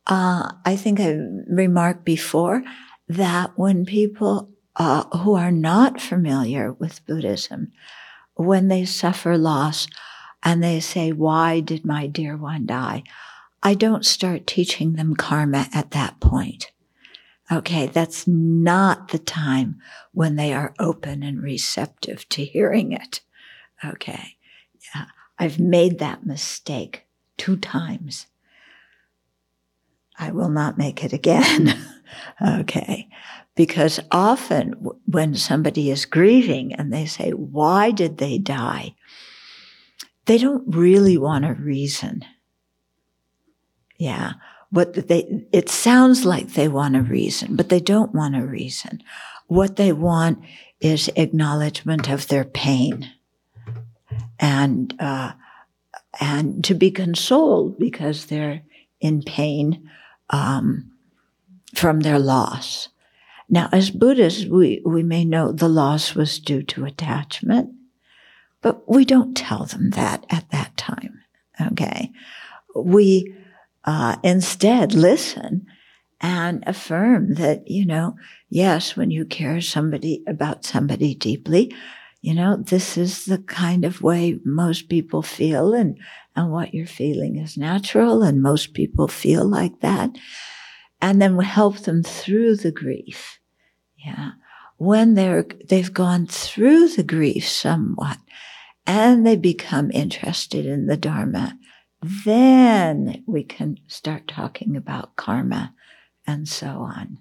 Uh, 0.07 0.53
I 0.65 0.77
think 0.77 0.99
I 0.99 1.19
remarked 1.49 2.05
before 2.05 2.65
that 3.09 3.53
when 3.57 3.85
people 3.85 4.51
uh, 4.77 5.05
who 5.19 5.35
are 5.35 5.53
not 5.53 6.01
familiar 6.01 6.73
with 6.73 7.05
Buddhism, 7.07 7.71
when 8.35 8.69
they 8.69 8.85
suffer 8.85 9.37
loss 9.37 9.87
and 10.43 10.63
they 10.63 10.81
say, 10.81 11.13
Why 11.13 11.61
did 11.61 11.85
my 11.85 12.07
dear 12.07 12.37
one 12.37 12.67
die? 12.67 13.05
I 13.63 13.75
don't 13.75 14.07
start 14.07 14.47
teaching 14.47 14.95
them 14.95 15.15
karma 15.15 15.69
at 15.73 15.91
that 15.91 16.19
point. 16.19 16.73
Okay, 17.53 17.87
that's 17.87 18.29
not 18.29 19.09
the 19.09 19.19
time 19.19 19.81
when 20.13 20.37
they 20.37 20.53
are 20.53 20.75
open 20.79 21.23
and 21.23 21.43
receptive 21.43 22.29
to 22.29 22.45
hearing 22.45 22.93
it. 22.93 23.21
Okay. 23.85 24.37
Yeah. 24.95 25.07
I've 25.39 25.59
made 25.59 25.99
that 25.99 26.25
mistake 26.25 27.07
two 27.37 27.57
times. 27.57 28.27
I 30.19 30.31
will 30.31 30.51
not 30.51 30.79
make 30.79 31.03
it 31.03 31.13
again. 31.13 31.77
okay. 32.47 33.09
Because 33.57 33.99
often 34.13 34.75
when 35.07 35.35
somebody 35.35 35.91
is 35.91 36.05
grieving 36.05 36.75
and 36.75 36.93
they 36.93 37.07
say, 37.07 37.31
why 37.31 37.91
did 37.91 38.19
they 38.19 38.39
die? 38.39 38.95
They 40.27 40.39
don't 40.39 40.65
really 40.69 41.19
want 41.19 41.47
a 41.47 41.55
reason. 41.55 42.25
Yeah. 43.99 44.35
What 44.71 44.95
they, 45.09 45.47
it 45.53 45.69
sounds 45.69 46.25
like 46.25 46.51
they 46.53 46.69
want 46.69 46.97
a 46.97 47.03
reason, 47.03 47.57
but 47.57 47.69
they 47.69 47.81
don't 47.81 48.15
want 48.15 48.37
a 48.37 48.47
reason. 48.47 49.03
What 49.49 49.77
they 49.77 49.93
want 49.93 50.39
is 50.81 51.11
acknowledgement 51.17 52.09
of 52.09 52.29
their 52.29 52.45
pain 52.45 53.11
and 54.39 54.95
uh, 55.01 55.33
and 56.21 56.65
to 56.65 56.75
be 56.75 56.91
consoled 56.91 57.79
because 57.79 58.27
they're 58.27 58.63
in 59.01 59.23
pain 59.23 59.91
um, 60.31 60.91
from 61.75 62.01
their 62.01 62.19
loss. 62.19 62.89
Now, 63.49 63.69
as 63.73 63.91
Buddhists, 63.91 64.47
we, 64.47 64.81
we 64.85 65.03
may 65.03 65.25
know 65.25 65.51
the 65.51 65.69
loss 65.69 66.15
was 66.15 66.39
due 66.39 66.63
to 66.65 66.85
attachment, 66.85 67.71
but 68.63 68.89
we 68.89 69.05
don't 69.05 69.37
tell 69.37 69.67
them 69.67 69.91
that 69.91 70.25
at 70.31 70.51
that 70.51 70.77
time. 70.77 71.23
Okay. 71.73 72.13
We 72.77 73.35
uh, 73.85 74.17
instead 74.23 74.93
listen 74.93 75.67
and 76.21 76.63
affirm 76.67 77.35
that, 77.35 77.69
you 77.69 77.87
know, 77.87 78.17
yes, 78.49 78.97
when 78.97 79.11
you 79.11 79.25
care 79.25 79.61
somebody 79.61 80.23
about 80.27 80.65
somebody 80.65 81.15
deeply, 81.15 81.75
you 82.21 82.35
know, 82.35 82.57
this 82.57 82.99
is 82.99 83.25
the 83.25 83.39
kind 83.39 83.85
of 83.85 84.03
way 84.03 84.39
most 84.45 84.91
people 84.91 85.23
feel 85.23 85.73
and, 85.73 85.99
and 86.37 86.53
what 86.53 86.75
you're 86.75 86.87
feeling 86.87 87.37
is 87.37 87.57
natural 87.57 88.23
and 88.23 88.43
most 88.43 88.75
people 88.75 89.09
feel 89.09 89.45
like 89.47 89.81
that. 89.81 90.11
And 91.01 91.23
then 91.23 91.37
we 91.37 91.47
help 91.47 91.79
them 91.79 92.03
through 92.03 92.57
the 92.57 92.73
grief. 92.73 93.39
Yeah. 93.97 94.33
When 94.77 95.15
they're, 95.15 95.47
they've 95.69 95.93
gone 95.93 96.27
through 96.27 96.89
the 96.89 97.03
grief 97.03 97.49
somewhat 97.49 98.19
and 98.87 99.27
they 99.27 99.37
become 99.37 99.91
interested 99.91 100.67
in 100.67 100.87
the 100.87 100.97
Dharma, 100.97 101.59
then 102.03 103.23
we 103.27 103.45
can 103.45 103.79
start 103.87 104.27
talking 104.27 104.77
about 104.77 105.17
karma 105.17 105.75
and 106.27 106.49
so 106.49 106.67
on. 106.67 107.19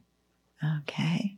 Okay. 0.81 1.37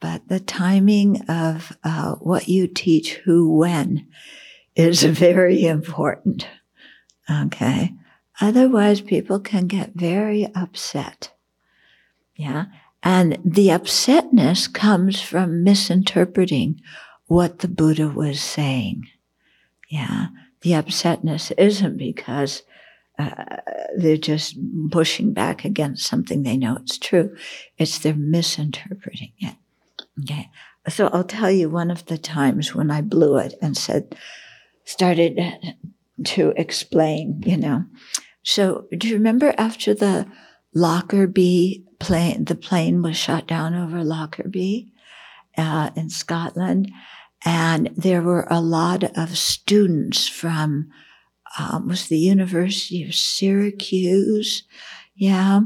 But 0.00 0.28
the 0.28 0.40
timing 0.40 1.22
of 1.28 1.76
uh, 1.84 2.14
what 2.16 2.48
you 2.48 2.66
teach 2.66 3.14
who 3.24 3.56
when 3.56 4.08
is 4.74 5.02
very 5.02 5.64
important. 5.64 6.46
Okay. 7.30 7.94
Otherwise, 8.40 9.00
people 9.00 9.38
can 9.38 9.66
get 9.66 9.92
very 9.94 10.48
upset. 10.54 11.32
Yeah. 12.34 12.66
And 13.02 13.38
the 13.44 13.68
upsetness 13.68 14.72
comes 14.72 15.20
from 15.20 15.64
misinterpreting 15.64 16.80
what 17.26 17.60
the 17.60 17.68
Buddha 17.68 18.08
was 18.08 18.40
saying. 18.40 19.08
Yeah. 19.88 20.28
The 20.62 20.72
upsetness 20.72 21.52
isn't 21.58 21.98
because 21.98 22.62
uh, 23.18 23.56
they're 23.96 24.16
just 24.16 24.56
pushing 24.90 25.32
back 25.32 25.64
against 25.64 26.06
something 26.06 26.42
they 26.42 26.56
know 26.56 26.76
it's 26.76 26.98
true. 26.98 27.36
It's 27.78 27.98
they're 27.98 28.14
misinterpreting 28.14 29.32
it. 29.38 29.56
Okay. 30.22 30.50
So 30.88 31.08
I'll 31.08 31.24
tell 31.24 31.50
you 31.50 31.68
one 31.68 31.90
of 31.90 32.06
the 32.06 32.18
times 32.18 32.74
when 32.74 32.90
I 32.90 33.02
blew 33.02 33.36
it 33.38 33.54
and 33.62 33.76
said, 33.76 34.16
started 34.84 35.40
to 36.24 36.52
explain, 36.56 37.42
you 37.46 37.56
know. 37.56 37.84
So 38.42 38.86
do 38.96 39.08
you 39.08 39.14
remember 39.14 39.54
after 39.56 39.94
the 39.94 40.26
Lockerbie 40.74 41.84
plane, 42.00 42.44
the 42.46 42.54
plane 42.54 43.02
was 43.02 43.16
shot 43.16 43.46
down 43.46 43.74
over 43.74 44.02
Lockerbie 44.02 44.92
uh, 45.56 45.90
in 45.94 46.10
Scotland, 46.10 46.90
and 47.44 47.90
there 47.96 48.22
were 48.22 48.46
a 48.50 48.60
lot 48.60 49.04
of 49.16 49.36
students 49.36 50.28
from 50.28 50.90
um, 51.58 51.88
was 51.88 52.08
the 52.08 52.18
University 52.18 53.04
of 53.04 53.14
Syracuse, 53.14 54.62
yeah, 55.14 55.60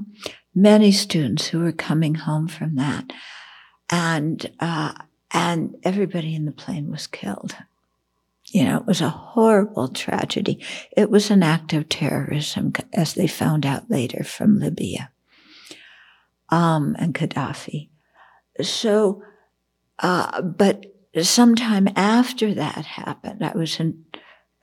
many 0.55 0.91
students 0.91 1.47
who 1.49 1.61
were 1.61 1.73
coming 1.73 2.17
home 2.17 2.49
from 2.49 2.75
that 2.75 3.13
and 3.91 4.51
uh, 4.61 4.93
and 5.33 5.77
everybody 5.83 6.35
in 6.35 6.45
the 6.45 6.53
plane 6.53 6.91
was 6.91 7.07
killed. 7.07 7.55
You 8.47 8.65
know, 8.65 8.79
it 8.79 8.87
was 8.87 9.01
a 9.01 9.11
horrible 9.11 9.89
tragedy. 9.89 10.65
It 10.97 11.11
was 11.11 11.31
an 11.31 11.43
act 11.43 11.73
of 11.73 11.89
terrorism, 11.89 12.73
as 12.93 13.15
they 13.15 13.27
found 13.27 13.67
out 13.67 13.91
later 13.91 14.23
from 14.23 14.61
Libya 14.61 15.11
um, 16.49 16.95
and 16.99 17.13
Gaddafi. 17.13 17.89
So, 18.63 19.23
uh, 19.99 20.43
but 20.43 20.87
sometime 21.25 21.89
after 21.97 22.53
that 22.55 22.85
happened, 22.85 23.45
I 23.45 23.53
was 23.57 23.81
in, 23.81 24.05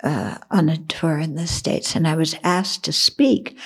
uh, 0.03 0.37
on 0.51 0.69
a 0.69 0.77
tour 0.77 1.17
in 1.17 1.35
the 1.35 1.47
States 1.47 1.95
and 1.95 2.07
I 2.07 2.15
was 2.15 2.35
asked 2.43 2.83
to 2.85 2.93
speak 2.93 3.57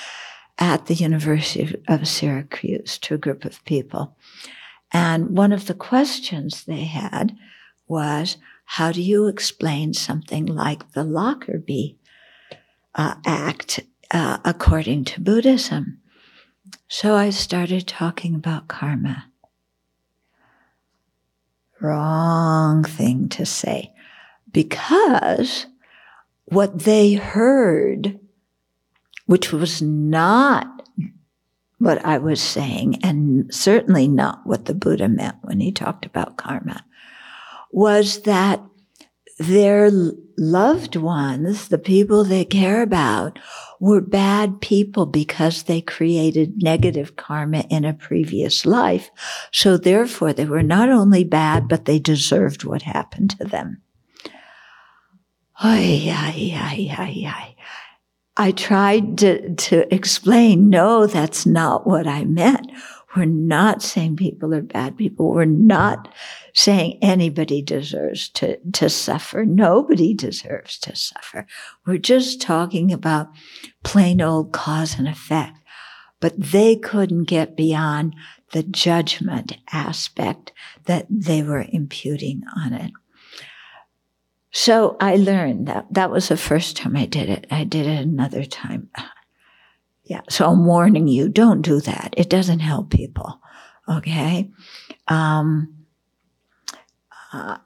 at 0.58 0.86
the 0.86 0.94
University 0.94 1.76
of 1.86 2.08
Syracuse 2.08 2.98
to 2.98 3.14
a 3.14 3.18
group 3.18 3.44
of 3.44 3.64
people. 3.64 4.16
And 4.92 5.36
one 5.36 5.52
of 5.52 5.66
the 5.66 5.74
questions 5.74 6.64
they 6.64 6.84
had 6.84 7.36
was, 7.86 8.36
how 8.64 8.92
do 8.92 9.00
you 9.00 9.28
explain 9.28 9.94
something 9.94 10.46
like 10.46 10.92
the 10.92 11.04
Lockerbie 11.04 11.98
uh, 12.94 13.14
Act 13.24 13.80
uh, 14.10 14.38
according 14.44 15.04
to 15.04 15.20
Buddhism? 15.20 16.00
So 16.88 17.14
I 17.14 17.30
started 17.30 17.86
talking 17.86 18.34
about 18.34 18.68
karma. 18.68 19.26
Wrong 21.80 22.84
thing 22.84 23.28
to 23.30 23.46
say. 23.46 23.92
Because 24.50 25.66
what 26.46 26.80
they 26.80 27.14
heard, 27.14 28.18
which 29.26 29.52
was 29.52 29.82
not 29.82 30.66
what 31.78 32.04
I 32.04 32.18
was 32.18 32.40
saying, 32.40 32.98
and 33.04 33.52
certainly 33.54 34.08
not 34.08 34.40
what 34.44 34.64
the 34.64 34.74
Buddha 34.74 35.08
meant 35.08 35.36
when 35.42 35.60
he 35.60 35.70
talked 35.70 36.06
about 36.06 36.36
karma, 36.36 36.84
was 37.70 38.22
that 38.22 38.60
their 39.38 39.90
loved 40.36 40.96
ones, 40.96 41.68
the 41.68 41.78
people 41.78 42.24
they 42.24 42.44
care 42.44 42.82
about, 42.82 43.38
were 43.80 44.00
bad 44.00 44.60
people 44.60 45.06
because 45.06 45.64
they 45.64 45.80
created 45.80 46.62
negative 46.62 47.16
karma 47.16 47.64
in 47.70 47.84
a 47.84 47.94
previous 47.94 48.66
life. 48.66 49.10
So 49.52 49.76
therefore, 49.76 50.32
they 50.32 50.44
were 50.44 50.62
not 50.62 50.88
only 50.88 51.24
bad, 51.24 51.68
but 51.68 51.84
they 51.84 51.98
deserved 51.98 52.64
what 52.64 52.82
happened 52.82 53.30
to 53.38 53.44
them. 53.44 53.80
Ay, 55.60 56.06
ay, 56.08 56.52
ay, 56.54 56.96
ay, 56.98 57.24
ay. 57.26 57.54
I 58.36 58.52
tried 58.52 59.18
to, 59.18 59.54
to 59.54 59.92
explain, 59.92 60.70
no, 60.70 61.06
that's 61.06 61.44
not 61.44 61.86
what 61.86 62.06
I 62.06 62.24
meant. 62.24 62.70
We're 63.16 63.24
not 63.24 63.82
saying 63.82 64.16
people 64.16 64.54
are 64.54 64.62
bad 64.62 64.96
people. 64.96 65.30
We're 65.30 65.44
not 65.44 66.08
saying 66.58 66.98
anybody 67.00 67.62
deserves 67.62 68.28
to, 68.30 68.58
to 68.72 68.90
suffer. 68.90 69.44
Nobody 69.44 70.12
deserves 70.12 70.76
to 70.80 70.96
suffer. 70.96 71.46
We're 71.86 71.98
just 71.98 72.42
talking 72.42 72.92
about 72.92 73.28
plain 73.84 74.20
old 74.20 74.52
cause 74.52 74.98
and 74.98 75.06
effect. 75.06 75.56
But 76.18 76.32
they 76.36 76.74
couldn't 76.74 77.24
get 77.26 77.56
beyond 77.56 78.16
the 78.52 78.64
judgment 78.64 79.56
aspect 79.70 80.50
that 80.86 81.06
they 81.08 81.44
were 81.44 81.64
imputing 81.68 82.42
on 82.56 82.72
it. 82.72 82.90
So 84.50 84.96
I 85.00 85.14
learned 85.14 85.68
that 85.68 85.86
that 85.92 86.10
was 86.10 86.26
the 86.26 86.36
first 86.36 86.76
time 86.76 86.96
I 86.96 87.06
did 87.06 87.28
it. 87.28 87.46
I 87.52 87.62
did 87.62 87.86
it 87.86 88.00
another 88.00 88.44
time. 88.44 88.90
Yeah. 90.04 90.22
So 90.30 90.48
I'm 90.48 90.64
warning 90.64 91.06
you, 91.06 91.28
don't 91.28 91.60
do 91.60 91.82
that. 91.82 92.14
It 92.16 92.30
doesn't 92.30 92.60
help 92.60 92.88
people. 92.88 93.42
Okay. 93.86 94.50
Um, 95.06 95.77
uh, 97.32 97.58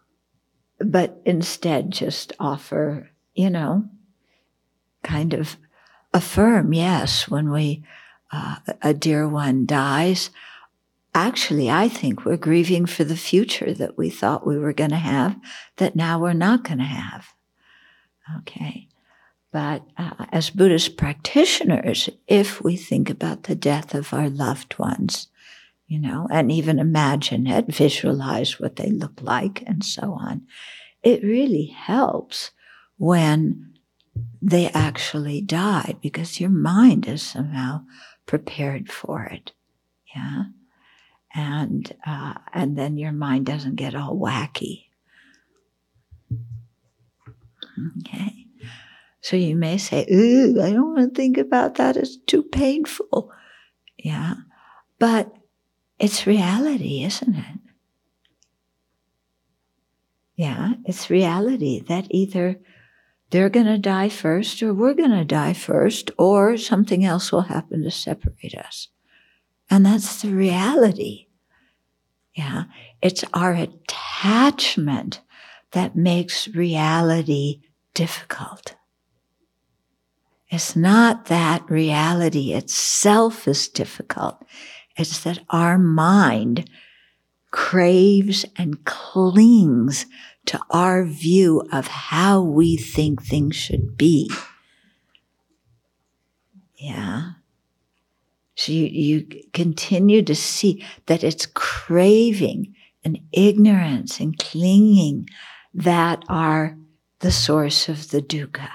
but 0.78 1.20
instead 1.24 1.90
just 1.90 2.32
offer, 2.40 3.10
you 3.34 3.50
know, 3.50 3.88
kind 5.02 5.34
of 5.34 5.56
affirm, 6.12 6.72
yes, 6.72 7.28
when 7.28 7.50
we, 7.50 7.84
uh, 8.32 8.56
a 8.80 8.94
dear 8.94 9.28
one 9.28 9.66
dies, 9.66 10.30
actually, 11.14 11.70
I 11.70 11.88
think 11.88 12.24
we're 12.24 12.36
grieving 12.36 12.86
for 12.86 13.04
the 13.04 13.16
future 13.16 13.72
that 13.74 13.98
we 13.98 14.10
thought 14.10 14.46
we 14.46 14.58
were 14.58 14.72
going 14.72 14.90
to 14.90 14.96
have 14.96 15.36
that 15.76 15.96
now 15.96 16.18
we're 16.18 16.32
not 16.32 16.64
going 16.64 16.78
to 16.78 16.84
have. 16.84 17.28
Okay. 18.38 18.88
But 19.52 19.82
uh, 19.98 20.26
as 20.32 20.48
Buddhist 20.48 20.96
practitioners, 20.96 22.08
if 22.26 22.62
we 22.62 22.76
think 22.76 23.10
about 23.10 23.42
the 23.44 23.54
death 23.54 23.94
of 23.94 24.14
our 24.14 24.30
loved 24.30 24.78
ones, 24.78 25.28
you 25.92 25.98
know, 25.98 26.26
and 26.30 26.50
even 26.50 26.78
imagine 26.78 27.46
it, 27.46 27.66
visualize 27.66 28.58
what 28.58 28.76
they 28.76 28.90
look 28.90 29.20
like, 29.20 29.62
and 29.66 29.84
so 29.84 30.12
on, 30.12 30.46
it 31.02 31.22
really 31.22 31.66
helps 31.66 32.50
when 32.98 33.74
they 34.40 34.68
actually 34.68 35.40
die 35.40 35.94
because 36.00 36.40
your 36.40 36.50
mind 36.50 37.06
is 37.06 37.22
somehow 37.22 37.84
prepared 38.26 38.90
for 38.90 39.24
it. 39.24 39.52
Yeah 40.14 40.44
and 41.34 41.94
uh, 42.06 42.34
and 42.52 42.76
then 42.76 42.98
your 42.98 43.12
mind 43.12 43.46
doesn't 43.46 43.76
get 43.76 43.94
all 43.94 44.16
wacky. 44.16 44.86
Okay, 48.00 48.46
so 49.20 49.36
you 49.36 49.56
may 49.56 49.78
say, 49.78 50.06
"Ooh, 50.12 50.60
I 50.62 50.72
don't 50.72 50.94
want 50.94 51.14
to 51.14 51.16
think 51.16 51.38
about 51.38 51.76
that. 51.76 51.96
It's 51.96 52.16
too 52.16 52.42
painful." 52.42 53.30
Yeah, 53.98 54.34
but 54.98 55.32
it's 56.02 56.26
reality, 56.26 57.04
isn't 57.04 57.36
it? 57.36 57.60
Yeah, 60.34 60.72
it's 60.84 61.08
reality 61.08 61.78
that 61.78 62.08
either 62.10 62.58
they're 63.30 63.48
going 63.48 63.66
to 63.66 63.78
die 63.78 64.08
first 64.08 64.60
or 64.64 64.74
we're 64.74 64.94
going 64.94 65.12
to 65.12 65.24
die 65.24 65.52
first 65.52 66.10
or 66.18 66.56
something 66.56 67.04
else 67.04 67.30
will 67.30 67.42
happen 67.42 67.84
to 67.84 67.90
separate 67.92 68.56
us. 68.56 68.88
And 69.70 69.86
that's 69.86 70.22
the 70.22 70.30
reality. 70.30 71.28
Yeah. 72.34 72.64
It's 73.00 73.24
our 73.32 73.52
attachment 73.52 75.20
that 75.70 75.94
makes 75.94 76.48
reality 76.48 77.60
difficult. 77.94 78.74
It's 80.48 80.74
not 80.74 81.26
that 81.26 81.70
reality 81.70 82.54
itself 82.54 83.46
is 83.46 83.68
difficult. 83.68 84.44
It's 84.96 85.20
that 85.24 85.40
our 85.50 85.78
mind 85.78 86.68
craves 87.50 88.44
and 88.56 88.84
clings 88.84 90.06
to 90.46 90.60
our 90.70 91.04
view 91.04 91.62
of 91.72 91.86
how 91.86 92.40
we 92.42 92.76
think 92.76 93.22
things 93.22 93.54
should 93.56 93.96
be. 93.96 94.30
Yeah. 96.76 97.32
So 98.56 98.72
you, 98.72 98.86
you 98.86 99.42
continue 99.52 100.22
to 100.22 100.34
see 100.34 100.84
that 101.06 101.22
it's 101.22 101.46
craving 101.46 102.74
and 103.04 103.20
ignorance 103.32 104.20
and 104.20 104.38
clinging 104.38 105.28
that 105.74 106.24
are 106.28 106.76
the 107.20 107.32
source 107.32 107.88
of 107.88 108.10
the 108.10 108.20
dukkha. 108.20 108.68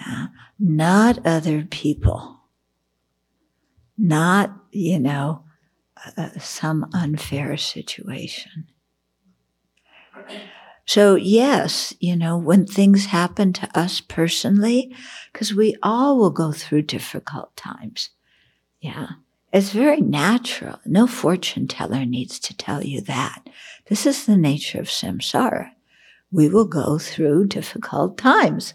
Yeah. 0.00 0.26
Not 0.58 1.26
other 1.26 1.64
people. 1.64 2.40
Not, 3.96 4.52
you 4.74 4.98
know, 4.98 5.44
uh, 6.16 6.30
some 6.38 6.88
unfair 6.92 7.56
situation. 7.56 8.66
So, 10.86 11.14
yes, 11.14 11.94
you 11.98 12.14
know, 12.14 12.36
when 12.36 12.66
things 12.66 13.06
happen 13.06 13.52
to 13.54 13.78
us 13.78 14.00
personally, 14.00 14.94
because 15.32 15.54
we 15.54 15.76
all 15.82 16.18
will 16.18 16.30
go 16.30 16.52
through 16.52 16.82
difficult 16.82 17.56
times. 17.56 18.10
Yeah. 18.80 19.08
It's 19.52 19.70
very 19.70 20.00
natural. 20.00 20.80
No 20.84 21.06
fortune 21.06 21.68
teller 21.68 22.04
needs 22.04 22.38
to 22.40 22.56
tell 22.56 22.84
you 22.84 23.00
that. 23.02 23.48
This 23.86 24.04
is 24.04 24.26
the 24.26 24.36
nature 24.36 24.80
of 24.80 24.88
samsara. 24.88 25.70
We 26.32 26.48
will 26.48 26.66
go 26.66 26.98
through 26.98 27.46
difficult 27.46 28.18
times. 28.18 28.74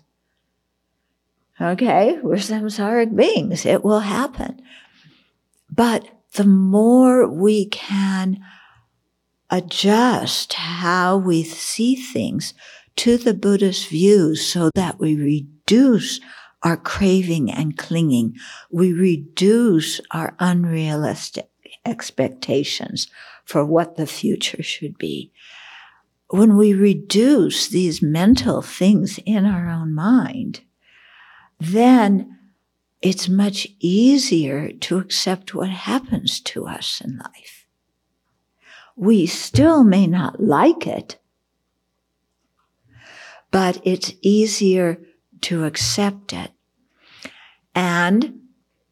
Okay, 1.62 2.18
we're 2.24 2.36
samsaric 2.36 3.14
beings. 3.14 3.66
It 3.66 3.84
will 3.84 4.00
happen. 4.00 4.62
But 5.72 6.08
the 6.34 6.46
more 6.46 7.28
we 7.28 7.66
can 7.68 8.40
adjust 9.50 10.54
how 10.54 11.18
we 11.18 11.44
see 11.44 11.96
things 11.96 12.54
to 12.98 13.18
the 13.18 13.34
Buddhist 13.34 13.88
views 13.88 14.46
so 14.46 14.70
that 14.76 15.00
we 15.00 15.16
reduce 15.16 16.20
our 16.64 16.78
craving 16.78 17.52
and 17.52 17.78
clinging. 17.78 18.36
We 18.70 18.94
reduce 18.94 20.02
our 20.12 20.36
unrealistic 20.40 21.50
expectations 21.86 23.08
for 23.46 23.66
what 23.66 23.96
the 23.96 24.08
future 24.08 24.62
should 24.62 24.98
be. 24.98 25.32
When 26.30 26.58
we 26.58 26.74
reduce 26.74 27.68
these 27.68 28.02
mental 28.02 28.62
things 28.62 29.20
in 29.26 29.46
our 29.46 29.70
own 29.70 29.96
mind, 29.96 30.62
then 31.60 32.39
it's 33.02 33.30
much 33.30 33.68
easier 33.80 34.72
to 34.72 34.98
accept 34.98 35.54
what 35.54 35.70
happens 35.70 36.40
to 36.42 36.68
us 36.68 37.02
in 37.04 37.18
life. 37.18 37.66
We 38.96 39.26
still 39.26 39.84
may 39.84 40.08
not 40.08 40.42
like 40.42 40.86
it, 40.86 41.18
but 43.52 43.82
it's 43.86 44.14
easier 44.22 45.00
to 45.42 45.64
accept 45.64 46.34
it. 46.34 46.52
And 47.74 48.42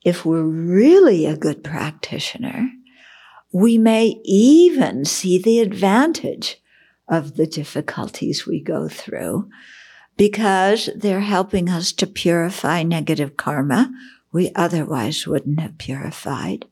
if 0.05 0.25
we're 0.25 0.43
really 0.43 1.25
a 1.25 1.35
good 1.35 1.63
practitioner, 1.63 2.69
we 3.51 3.77
may 3.77 4.21
even 4.23 5.03
see 5.03 5.37
the 5.37 5.59
advantage 5.59 6.61
of 7.09 7.35
the 7.35 7.47
difficulties 7.47 8.47
we 8.47 8.61
go 8.61 8.87
through 8.87 9.49
because 10.17 10.89
they're 10.95 11.21
helping 11.21 11.69
us 11.69 11.91
to 11.93 12.07
purify 12.07 12.83
negative 12.83 13.37
karma 13.37 13.91
we 14.31 14.51
otherwise 14.55 15.25
wouldn't 15.25 15.59
have 15.59 15.77
purified. 15.77 16.65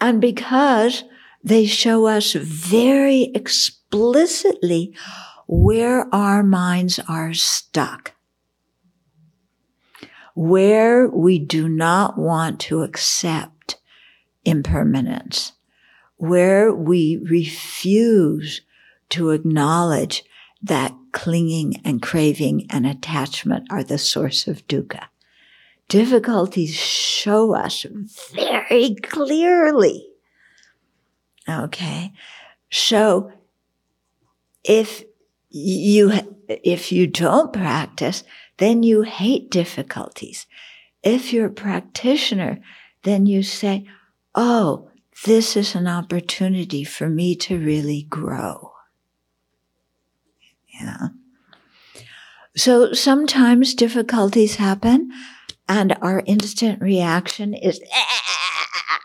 And 0.00 0.20
because 0.20 1.04
they 1.42 1.66
show 1.66 2.06
us 2.06 2.32
very 2.32 3.30
explicitly 3.34 4.94
where 5.46 6.12
our 6.12 6.42
minds 6.42 6.98
are 7.08 7.32
stuck 7.32 8.14
where 10.34 11.08
we 11.08 11.38
do 11.38 11.68
not 11.68 12.18
want 12.18 12.60
to 12.60 12.82
accept 12.82 13.76
impermanence, 14.44 15.52
where 16.16 16.74
we 16.74 17.16
refuse 17.16 18.60
to 19.08 19.30
acknowledge 19.30 20.24
that 20.64 20.94
clinging 21.12 21.80
and 21.84 22.00
craving 22.00 22.66
and 22.70 22.86
attachment 22.86 23.66
are 23.70 23.84
the 23.84 23.98
source 23.98 24.48
of 24.48 24.66
dukkha. 24.66 25.04
Difficulties 25.88 26.74
show 26.74 27.54
us 27.54 27.84
very 28.32 28.94
clearly. 28.94 30.08
Okay. 31.48 32.12
So 32.70 33.30
if 34.64 35.04
you, 35.50 36.12
if 36.48 36.90
you 36.90 37.06
don't 37.06 37.52
practice, 37.52 38.24
then 38.56 38.82
you 38.82 39.02
hate 39.02 39.50
difficulties. 39.50 40.46
If 41.02 41.32
you're 41.32 41.46
a 41.46 41.50
practitioner, 41.50 42.60
then 43.02 43.26
you 43.26 43.42
say, 43.42 43.86
Oh, 44.34 44.88
this 45.26 45.56
is 45.56 45.74
an 45.74 45.86
opportunity 45.86 46.82
for 46.82 47.08
me 47.08 47.36
to 47.36 47.58
really 47.58 48.02
grow. 48.08 48.73
Yeah. 50.80 51.08
So 52.56 52.92
sometimes 52.92 53.74
difficulties 53.74 54.56
happen 54.56 55.10
and 55.68 55.96
our 56.02 56.22
instant 56.26 56.80
reaction 56.80 57.54
is, 57.54 57.80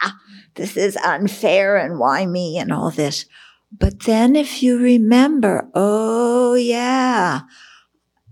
ah, 0.01 0.15
this 0.55 0.77
is 0.77 0.97
unfair 0.97 1.77
and 1.77 1.99
why 1.99 2.25
me 2.25 2.57
and 2.57 2.71
all 2.71 2.91
this. 2.91 3.25
But 3.71 4.01
then 4.01 4.35
if 4.35 4.61
you 4.61 4.79
remember, 4.79 5.69
oh 5.73 6.55
yeah, 6.55 7.41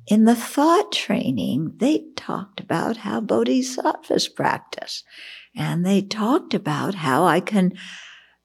in 0.07 0.25
the 0.25 0.35
thought 0.35 0.91
training, 0.91 1.73
they 1.77 2.05
talked 2.15 2.59
about 2.59 2.97
how 2.97 3.21
bodhisattvas 3.21 4.29
practice. 4.29 5.03
And 5.55 5.85
they 5.85 6.01
talked 6.01 6.53
about 6.53 6.95
how 6.95 7.25
I 7.25 7.39
can 7.39 7.73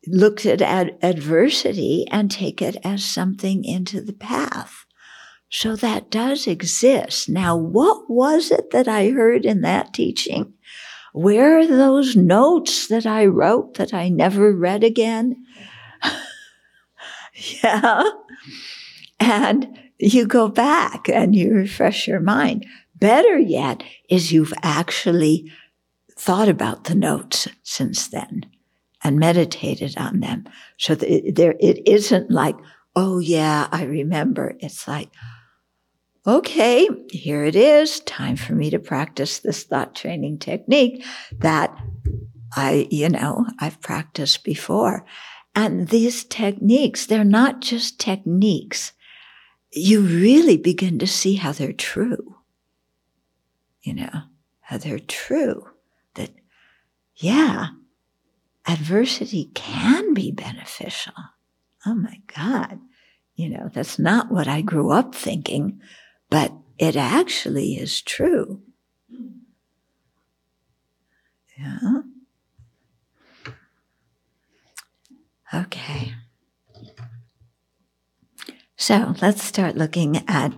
look 0.07 0.45
at 0.45 0.61
ad- 0.61 0.99
adversity 1.03 2.07
and 2.11 2.31
take 2.31 2.61
it 2.61 2.77
as 2.83 3.05
something 3.05 3.65
into 3.65 4.01
the 4.01 4.13
path. 4.13 4.82
So 5.53 5.77
that 5.77 6.11
does 6.11 6.47
exist. 6.47 7.29
Now, 7.29 7.55
what 7.55 8.09
was 8.09 8.51
it 8.51 8.71
that 8.71 8.89
I 8.89 9.11
heard 9.11 9.45
in 9.45 9.61
that 9.61 9.93
teaching? 9.93 10.55
Where 11.13 11.59
are 11.59 11.67
those 11.67 12.17
notes 12.17 12.89
that 12.89 13.05
I 13.05 13.27
wrote 13.27 13.75
that 13.75 13.93
I 13.93 14.09
never 14.09 14.51
read 14.51 14.83
again? 14.83 15.45
yeah. 17.63 18.03
And 19.21 19.79
you 19.99 20.27
go 20.27 20.49
back 20.49 21.11
and 21.11 21.37
you 21.37 21.53
refresh 21.53 22.09
your 22.09 22.21
mind. 22.21 22.65
Better 22.95 23.39
yet 23.39 23.83
is 24.09 24.33
you've 24.33 24.55
actually 24.63 25.53
thought 26.19 26.49
about 26.49 26.85
the 26.85 26.95
notes 26.95 27.47
since 27.63 28.09
then 28.09 28.47
and 29.05 29.19
meditated 29.19 29.99
on 29.99 30.21
them. 30.21 30.49
So 30.79 30.95
that 30.95 31.35
there, 31.35 31.57
it 31.61 31.87
isn't 31.87 32.31
like, 32.31 32.57
oh 32.97 33.19
yeah, 33.19 33.69
I 33.71 33.85
remember. 33.85 34.57
It's 34.61 34.89
like, 34.89 35.11
okay, 36.27 36.89
here 37.11 37.45
it 37.45 37.57
is. 37.57 38.01
Time 38.01 38.37
for 38.37 38.55
me 38.55 38.71
to 38.71 38.79
practice 38.79 39.39
this 39.39 39.65
thought 39.65 39.95
training 39.95 40.39
technique 40.39 41.05
that 41.39 41.77
I, 42.55 42.87
you 42.91 43.09
know, 43.09 43.47
I've 43.59 43.81
practiced 43.81 44.45
before. 44.45 45.05
And 45.55 45.89
these 45.89 46.25
techniques, 46.25 47.07
they're 47.07 47.25
not 47.25 47.61
just 47.61 47.99
techniques. 47.99 48.93
You 49.73 50.01
really 50.01 50.57
begin 50.57 50.99
to 50.99 51.07
see 51.07 51.35
how 51.35 51.53
they're 51.53 51.73
true. 51.73 52.37
You 53.83 53.95
know, 53.95 54.23
how 54.61 54.79
they're 54.79 54.99
true. 54.99 55.67
That, 56.15 56.31
yeah, 57.17 57.69
adversity 58.67 59.51
can 59.55 60.15
be 60.15 60.31
beneficial. 60.31 61.15
Oh 61.85 61.95
my 61.95 62.21
God. 62.35 62.79
You 63.35 63.49
know, 63.49 63.71
that's 63.73 63.99
not 63.99 64.31
what 64.31 64.47
I 64.47 64.61
grew 64.61 64.91
up 64.91 65.15
thinking, 65.15 65.81
but 66.33 66.51
it 66.79 66.97
actually 66.97 67.75
is 67.75 68.01
true. 68.01 68.63
Yeah. 71.59 72.01
Okay. 75.53 76.15
So 78.79 79.15
let's 79.21 79.45
start 79.45 79.77
looking 79.77 80.25
at 80.27 80.55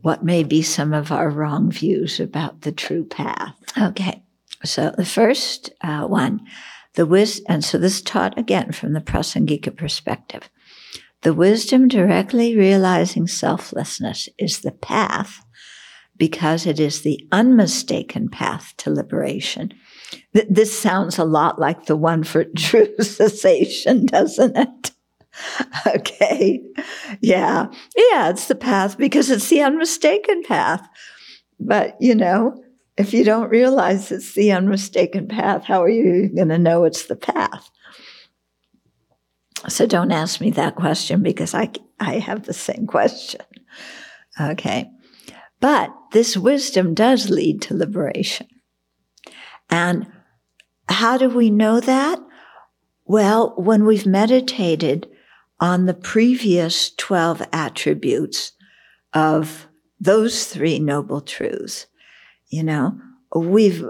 what 0.00 0.24
may 0.24 0.42
be 0.42 0.62
some 0.62 0.94
of 0.94 1.12
our 1.12 1.28
wrong 1.28 1.70
views 1.70 2.18
about 2.18 2.62
the 2.62 2.72
true 2.72 3.04
path. 3.04 3.54
Okay. 3.78 4.22
So 4.64 4.94
the 4.96 5.04
first 5.04 5.68
uh, 5.82 6.06
one, 6.06 6.46
the 6.94 7.04
wisdom, 7.04 7.44
and 7.50 7.64
so 7.64 7.76
this 7.76 8.00
taught 8.00 8.38
again 8.38 8.72
from 8.72 8.94
the 8.94 9.02
Prasangika 9.02 9.76
perspective. 9.76 10.48
The 11.24 11.34
wisdom 11.34 11.88
directly 11.88 12.56
realizing 12.56 13.26
selflessness 13.26 14.28
is 14.38 14.60
the 14.60 14.72
path 14.72 15.44
because 16.16 16.66
it 16.66 16.78
is 16.78 17.02
the 17.02 17.26
unmistaken 17.32 18.28
path 18.28 18.72
to 18.78 18.90
liberation 18.90 19.74
Th- 20.34 20.46
this 20.48 20.78
sounds 20.78 21.18
a 21.18 21.24
lot 21.24 21.58
like 21.58 21.86
the 21.86 21.96
one 21.96 22.24
for 22.24 22.44
true 22.56 22.94
cessation, 23.00 24.06
doesn't 24.06 24.56
it? 24.56 24.90
okay. 25.86 26.60
Yeah. 27.20 27.66
Yeah, 27.96 28.30
it's 28.30 28.46
the 28.46 28.54
path 28.54 28.96
because 28.96 29.30
it's 29.30 29.48
the 29.48 29.62
unmistaken 29.62 30.42
path. 30.44 30.86
But, 31.58 31.96
you 32.00 32.14
know, 32.14 32.62
if 32.96 33.12
you 33.12 33.24
don't 33.24 33.50
realize 33.50 34.12
it's 34.12 34.34
the 34.34 34.52
unmistaken 34.52 35.26
path, 35.26 35.64
how 35.64 35.82
are 35.82 35.88
you 35.88 36.28
going 36.34 36.48
to 36.48 36.58
know 36.58 36.84
it's 36.84 37.06
the 37.06 37.16
path? 37.16 37.68
So 39.68 39.86
don't 39.86 40.12
ask 40.12 40.40
me 40.40 40.50
that 40.50 40.76
question 40.76 41.22
because 41.22 41.54
I, 41.54 41.70
I 41.98 42.18
have 42.18 42.44
the 42.44 42.52
same 42.52 42.86
question. 42.86 43.40
Okay. 44.40 44.90
But 45.60 45.94
this 46.12 46.36
wisdom 46.36 46.94
does 46.94 47.30
lead 47.30 47.62
to 47.62 47.74
liberation. 47.74 48.46
And 49.70 50.06
how 50.88 51.16
do 51.16 51.28
we 51.28 51.50
know 51.50 51.80
that? 51.80 52.18
Well, 53.06 53.54
when 53.56 53.84
we've 53.84 54.06
meditated 54.06 55.08
on 55.60 55.86
the 55.86 55.94
previous 55.94 56.90
12 56.96 57.42
attributes 57.52 58.52
of 59.12 59.68
those 60.00 60.46
three 60.46 60.78
noble 60.78 61.20
truths, 61.20 61.86
you 62.48 62.62
know, 62.62 62.98
we've 63.34 63.84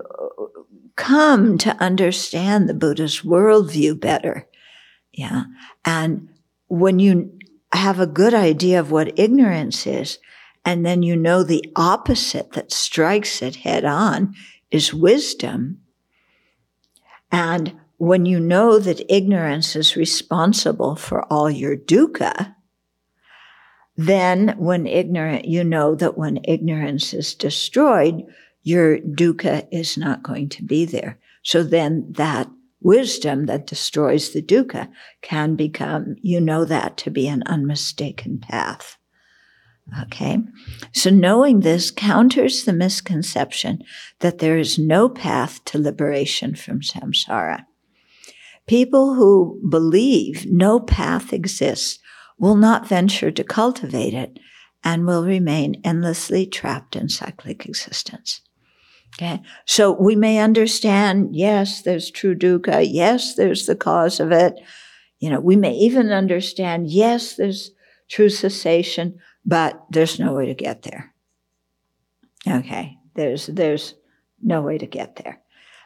come 0.96 1.58
to 1.58 1.76
understand 1.82 2.68
the 2.68 2.74
Buddha's 2.74 3.20
worldview 3.20 4.00
better. 4.00 4.46
Yeah. 5.14 5.44
And 5.85 6.29
when 6.68 6.98
you 6.98 7.38
have 7.72 8.00
a 8.00 8.07
good 8.07 8.35
idea 8.35 8.81
of 8.81 8.90
what 8.90 9.18
ignorance 9.18 9.87
is, 9.87 10.18
and 10.64 10.85
then 10.85 11.03
you 11.03 11.16
know 11.16 11.42
the 11.42 11.64
opposite 11.77 12.53
that 12.53 12.72
strikes 12.72 13.42
it 13.42 13.57
head 13.57 13.85
on 13.85 14.35
is 14.70 14.94
wisdom, 14.94 15.81
and 17.31 17.79
when 17.96 18.27
you 18.27 18.40
know 18.40 18.79
that 18.79 19.12
ignorance 19.12 19.77
is 19.77 19.96
responsible 19.96 20.96
for 20.96 21.24
all 21.33 21.50
your 21.50 21.77
dukkha, 21.77 22.55
then 23.96 24.55
when 24.59 24.87
ignorant, 24.87 25.44
you 25.44 25.62
know 25.62 25.94
that 25.94 26.18
when 26.18 26.40
ignorance 26.44 27.14
is 27.14 27.35
destroyed, 27.35 28.24
your 28.62 28.98
dukkha 28.98 29.66
is 29.70 29.96
not 29.96 30.22
going 30.22 30.48
to 30.48 30.62
be 30.64 30.85
there. 30.85 31.18
So 31.42 31.62
then 31.62 32.07
that 32.12 32.48
wisdom 32.85 33.47
that 33.47 33.66
destroys 33.66 34.31
the 34.31 34.42
dukkha 34.42 34.88
can 35.23 35.57
become, 35.57 36.14
you 36.20 36.40
know 36.40 36.64
that 36.64 36.97
to 36.99 37.11
be 37.11 37.27
an 37.27 37.42
unmistaken 37.47 38.38
path. 38.38 38.97
Okay. 40.03 40.38
So 40.92 41.11
knowing 41.11 41.61
this 41.61 41.90
counters 41.90 42.64
the 42.64 42.73
misconception 42.73 43.83
that 44.20 44.38
there 44.38 44.59
is 44.59 44.79
no 44.79 45.09
path 45.09 45.64
to 45.66 45.79
liberation 45.79 46.55
from 46.55 46.81
samsara. 46.81 47.64
People 48.66 49.14
who 49.14 49.61
believe 49.68 50.47
no 50.47 50.81
path 50.81 51.33
exists 51.33 51.99
will 52.38 52.57
not 52.57 52.88
venture 52.88 53.31
to 53.31 53.44
cultivate 53.44 54.14
it 54.14 54.38
and 54.83 55.07
will 55.07 55.25
remain 55.25 55.81
endlessly 55.85 56.47
trapped 56.47 56.97
in 56.97 57.09
cyclic 57.09 57.66
existence. 57.66 58.40
Okay. 59.14 59.40
So 59.64 59.92
we 59.92 60.16
may 60.16 60.38
understand, 60.38 61.37
yes, 61.37 61.83
there's 61.83 62.11
true 62.11 62.35
dukkha. 62.35 62.87
Yes, 62.90 63.37
there's 63.37 63.66
the 63.66 63.77
cause 63.77 64.18
of 64.18 64.33
it. 64.33 64.61
You 65.20 65.31
know, 65.31 65.40
we 65.40 65.57
may 65.57 65.72
even 65.74 66.11
understand, 66.11 66.90
yes, 66.90 67.37
there's 67.37 67.70
true 68.09 68.29
cessation 68.29 69.18
but 69.44 69.85
there's 69.90 70.18
no 70.18 70.33
way 70.33 70.46
to 70.46 70.55
get 70.55 70.83
there. 70.83 71.12
Okay, 72.46 72.98
there's 73.14 73.46
there's 73.46 73.94
no 74.42 74.62
way 74.62 74.79
to 74.79 74.87
get 74.87 75.16
there. 75.16 75.40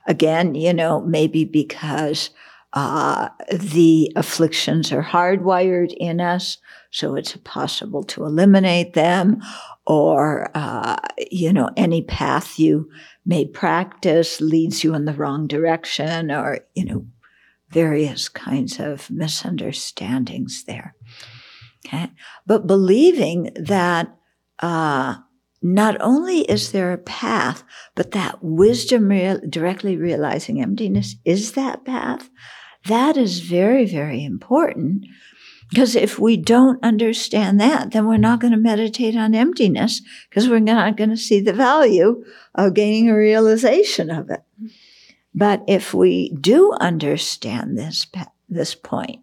Again, 0.07 0.55
you 0.55 0.73
know, 0.73 1.01
maybe 1.01 1.45
because 1.45 2.31
uh, 2.73 3.29
the 3.53 4.12
afflictions 4.17 4.93
are 4.93 5.03
hardwired 5.03 5.93
in 5.97 6.21
us, 6.21 6.59
so 6.91 7.14
it's 7.14 7.37
possible 7.45 8.03
to 8.05 8.25
eliminate 8.25 8.95
them, 8.95 9.41
or, 9.87 10.51
uh, 10.55 10.97
you 11.31 11.53
know, 11.53 11.71
any 11.77 12.03
path 12.03 12.59
you 12.59 12.91
may 13.29 13.45
practice 13.45 14.41
leads 14.41 14.83
you 14.83 14.95
in 14.95 15.05
the 15.05 15.12
wrong 15.12 15.47
direction, 15.47 16.33
or, 16.33 16.61
you 16.75 16.85
know, 16.85 17.07
various 17.69 18.29
kinds 18.29 18.81
of 18.81 19.11
misunderstandings 19.11 20.64
there. 20.64 20.97
Okay. 21.87 22.11
But 22.47 22.67
believing 22.67 23.51
that, 23.55 24.17
uh, 24.61 25.17
not 25.61 26.01
only 26.01 26.41
is 26.43 26.73
there 26.73 26.93
a 26.93 26.99
path, 26.99 27.64
but 27.95 28.12
that 28.12 28.38
wisdom 28.43 29.09
real, 29.09 29.41
directly 29.49 29.97
realizing 29.97 30.62
emptiness 30.62 31.17
is 31.25 31.53
that 31.53 31.85
path. 31.85 32.31
That 32.87 33.17
is 33.17 33.41
very, 33.41 33.85
very 33.85 34.25
important. 34.25 35.05
Because 35.70 35.94
if 35.94 36.18
we 36.18 36.37
don't 36.37 36.83
understand 36.83 37.61
that, 37.61 37.90
then 37.92 38.07
we're 38.07 38.16
not 38.16 38.40
going 38.40 38.52
to 38.52 38.59
meditate 38.59 39.16
on 39.16 39.35
emptiness 39.35 40.00
because 40.28 40.48
we're 40.48 40.61
not 40.61 40.96
going 40.96 41.11
to 41.11 41.16
see 41.16 41.40
the 41.40 41.52
value 41.52 42.24
of 42.54 42.74
gaining 42.74 43.11
a 43.11 43.16
realization 43.16 44.11
of 44.11 44.31
it. 44.31 44.42
But 45.35 45.62
if 45.68 45.92
we 45.92 46.31
do 46.31 46.72
understand 46.81 47.76
this, 47.76 48.07
this 48.48 48.74
point, 48.74 49.20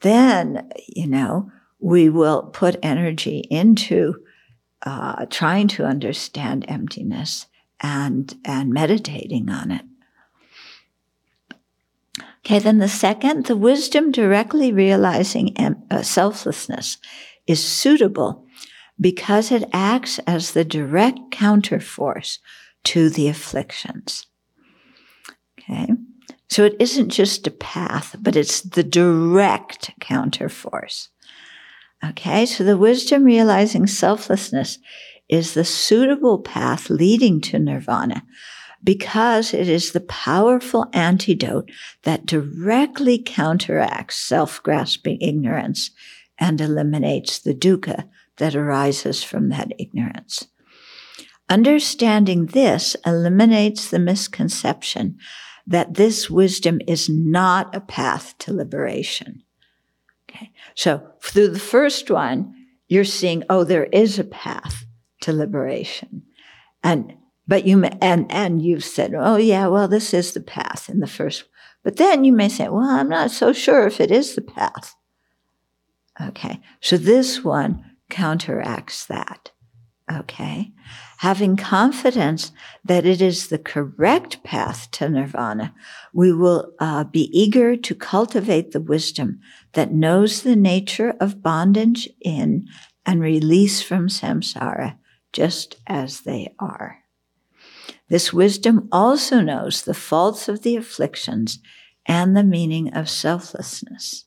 then, 0.00 0.70
you 0.86 1.06
know, 1.06 1.50
we 1.80 2.08
will 2.08 2.42
put 2.42 2.76
energy 2.82 3.38
into 3.50 4.24
uh, 4.82 5.26
trying 5.26 5.68
to 5.68 5.84
understand 5.84 6.64
emptiness 6.68 7.46
and 7.80 8.36
and 8.44 8.72
meditating 8.72 9.48
on 9.50 9.70
it. 9.70 9.82
Okay, 12.48 12.60
then 12.60 12.78
the 12.78 12.88
second, 12.88 13.44
the 13.44 13.58
wisdom 13.58 14.10
directly 14.10 14.72
realizing 14.72 15.54
uh, 15.90 16.00
selflessness 16.00 16.96
is 17.46 17.62
suitable 17.62 18.46
because 18.98 19.52
it 19.52 19.68
acts 19.70 20.18
as 20.20 20.52
the 20.52 20.64
direct 20.64 21.18
counterforce 21.30 22.38
to 22.84 23.10
the 23.10 23.28
afflictions. 23.28 24.24
Okay, 25.60 25.88
so 26.48 26.64
it 26.64 26.74
isn't 26.78 27.10
just 27.10 27.46
a 27.46 27.50
path, 27.50 28.16
but 28.18 28.34
it's 28.34 28.62
the 28.62 28.82
direct 28.82 29.90
counterforce. 30.00 31.08
Okay, 32.02 32.46
so 32.46 32.64
the 32.64 32.78
wisdom 32.78 33.24
realizing 33.24 33.86
selflessness 33.86 34.78
is 35.28 35.52
the 35.52 35.66
suitable 35.66 36.38
path 36.38 36.88
leading 36.88 37.42
to 37.42 37.58
nirvana 37.58 38.22
because 38.88 39.52
it 39.52 39.68
is 39.68 39.92
the 39.92 40.00
powerful 40.00 40.86
antidote 40.94 41.70
that 42.04 42.24
directly 42.24 43.18
counteracts 43.18 44.16
self-grasping 44.16 45.20
ignorance 45.20 45.90
and 46.38 46.58
eliminates 46.58 47.38
the 47.38 47.52
dukkha 47.52 48.08
that 48.38 48.56
arises 48.56 49.22
from 49.22 49.50
that 49.50 49.70
ignorance. 49.78 50.48
Understanding 51.50 52.46
this 52.46 52.96
eliminates 53.04 53.90
the 53.90 53.98
misconception 53.98 55.18
that 55.66 55.92
this 55.92 56.30
wisdom 56.30 56.80
is 56.86 57.10
not 57.10 57.76
a 57.76 57.82
path 57.82 58.38
to 58.38 58.54
liberation. 58.54 59.42
Okay. 60.30 60.50
So 60.74 61.06
through 61.22 61.48
the 61.48 61.58
first 61.58 62.10
one, 62.10 62.54
you're 62.86 63.04
seeing, 63.04 63.44
oh, 63.50 63.64
there 63.64 63.84
is 63.92 64.18
a 64.18 64.24
path 64.24 64.86
to 65.20 65.32
liberation. 65.34 66.22
And, 66.82 67.16
but 67.48 67.66
you, 67.66 67.78
may, 67.78 67.96
and, 68.02 68.30
and 68.30 68.62
you've 68.62 68.84
said, 68.84 69.14
oh, 69.18 69.36
yeah, 69.36 69.66
well, 69.66 69.88
this 69.88 70.12
is 70.12 70.34
the 70.34 70.40
path 70.40 70.88
in 70.88 71.00
the 71.00 71.06
first. 71.06 71.44
But 71.82 71.96
then 71.96 72.22
you 72.22 72.32
may 72.32 72.50
say, 72.50 72.68
well, 72.68 72.84
I'm 72.84 73.08
not 73.08 73.30
so 73.30 73.54
sure 73.54 73.86
if 73.86 74.00
it 74.00 74.10
is 74.10 74.34
the 74.34 74.42
path. 74.42 74.94
Okay. 76.20 76.60
So 76.80 76.98
this 76.98 77.42
one 77.42 77.84
counteracts 78.10 79.06
that. 79.06 79.50
Okay. 80.12 80.72
Having 81.18 81.56
confidence 81.56 82.52
that 82.84 83.06
it 83.06 83.20
is 83.22 83.48
the 83.48 83.58
correct 83.58 84.42
path 84.44 84.90
to 84.92 85.08
nirvana, 85.08 85.74
we 86.12 86.32
will 86.32 86.72
uh, 86.78 87.04
be 87.04 87.30
eager 87.38 87.76
to 87.76 87.94
cultivate 87.94 88.72
the 88.72 88.80
wisdom 88.80 89.40
that 89.72 89.92
knows 89.92 90.42
the 90.42 90.56
nature 90.56 91.14
of 91.20 91.42
bondage 91.42 92.08
in 92.20 92.66
and 93.06 93.20
release 93.20 93.80
from 93.80 94.08
samsara 94.08 94.98
just 95.32 95.76
as 95.86 96.20
they 96.20 96.54
are. 96.58 96.98
This 98.08 98.32
wisdom 98.32 98.88
also 98.90 99.40
knows 99.40 99.82
the 99.82 99.94
faults 99.94 100.48
of 100.48 100.62
the 100.62 100.76
afflictions 100.76 101.58
and 102.06 102.36
the 102.36 102.44
meaning 102.44 102.92
of 102.94 103.08
selflessness. 103.08 104.24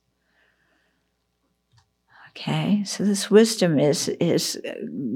Okay, 2.30 2.84
so 2.86 3.04
this 3.04 3.30
wisdom 3.30 3.78
is 3.78 4.08
is 4.08 4.62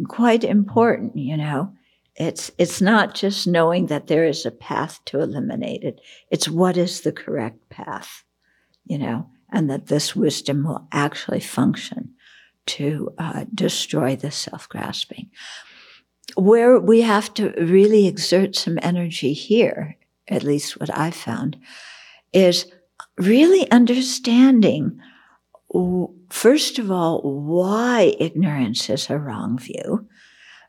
quite 0.08 0.43
important, 0.43 1.15
you 1.15 1.38
know. 1.38 1.73
It's 2.15 2.51
it's 2.58 2.82
not 2.82 3.13
just 3.13 3.47
knowing 3.47 3.88
that 3.88 4.08
there 4.08 4.25
is 4.25 4.45
a 4.45 4.51
path 4.51 4.99
to 5.06 5.21
eliminate 5.21 5.84
it. 5.84 6.01
It's 6.30 6.49
what 6.49 6.75
is 6.75 7.01
the 7.01 7.12
correct 7.12 7.69
path, 7.69 8.23
you 8.86 8.97
know, 8.97 9.30
and 9.51 9.69
that 9.69 9.88
this 9.88 10.15
wisdom 10.15 10.65
will 10.65 10.88
actually 10.91 11.39
function 11.39 12.15
to 12.65 13.13
uh, 13.17 13.45
destroy 13.54 14.15
the 14.15 14.32
self-grasping. 14.32 15.30
Where 16.36 16.80
we 16.80 17.02
have 17.02 17.34
to 17.36 17.54
really 17.58 18.08
exert 18.08 18.56
some 18.56 18.80
energy 18.82 19.34
here, 19.34 19.96
at 20.28 20.44
least 20.44 20.80
what 20.80 20.96
I 20.98 21.12
found, 21.12 21.58
is 22.34 22.72
really 23.18 23.70
understanding 23.72 25.00
first 26.30 26.80
of 26.80 26.92
all, 26.92 27.22
why 27.22 28.16
ignorance 28.20 28.90
is 28.90 29.10
a 29.10 29.18
wrong 29.18 29.58
view, 29.58 30.08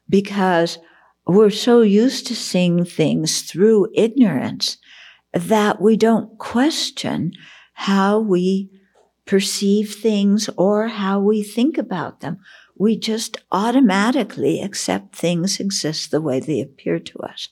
because 0.08 0.78
we're 1.26 1.50
so 1.50 1.80
used 1.80 2.26
to 2.26 2.36
seeing 2.36 2.84
things 2.84 3.42
through 3.42 3.88
ignorance 3.94 4.78
that 5.32 5.80
we 5.80 5.96
don't 5.96 6.38
question 6.38 7.32
how 7.74 8.18
we 8.18 8.70
perceive 9.26 9.94
things 9.94 10.48
or 10.56 10.86
how 10.86 11.18
we 11.20 11.42
think 11.42 11.76
about 11.78 12.20
them. 12.20 12.38
We 12.78 12.98
just 12.98 13.38
automatically 13.50 14.60
accept 14.60 15.16
things 15.16 15.60
exist 15.60 16.10
the 16.10 16.20
way 16.20 16.40
they 16.40 16.60
appear 16.60 16.98
to 16.98 17.18
us. 17.20 17.48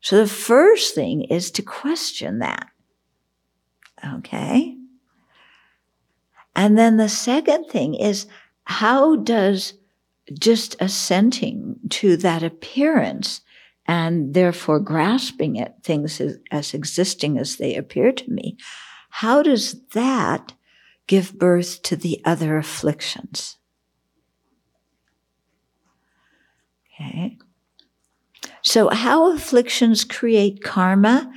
So 0.00 0.18
the 0.18 0.26
first 0.26 0.94
thing 0.94 1.22
is 1.24 1.50
to 1.52 1.62
question 1.62 2.40
that. 2.40 2.68
Okay? 4.14 4.76
And 6.56 6.78
then 6.78 6.96
the 6.96 7.08
second 7.08 7.66
thing 7.66 7.94
is 7.94 8.26
how 8.64 9.16
does 9.16 9.74
just 10.38 10.76
assenting 10.80 11.76
to 11.90 12.16
that 12.18 12.42
appearance 12.42 13.40
and 13.86 14.32
therefore 14.32 14.80
grasping 14.80 15.60
at 15.60 15.82
things 15.82 16.20
as, 16.20 16.38
as, 16.50 16.72
existing 16.72 17.38
as 17.38 17.56
they 17.56 17.74
appear 17.74 18.12
to 18.12 18.30
me, 18.30 18.56
how 19.10 19.42
does 19.42 19.76
that 19.90 20.54
give 21.06 21.38
birth 21.38 21.82
to 21.82 21.96
the 21.96 22.20
other 22.24 22.56
afflictions? 22.56 23.58
Okay. 26.94 27.38
So 28.62 28.88
how 28.88 29.32
afflictions 29.32 30.04
create 30.04 30.62
karma 30.62 31.30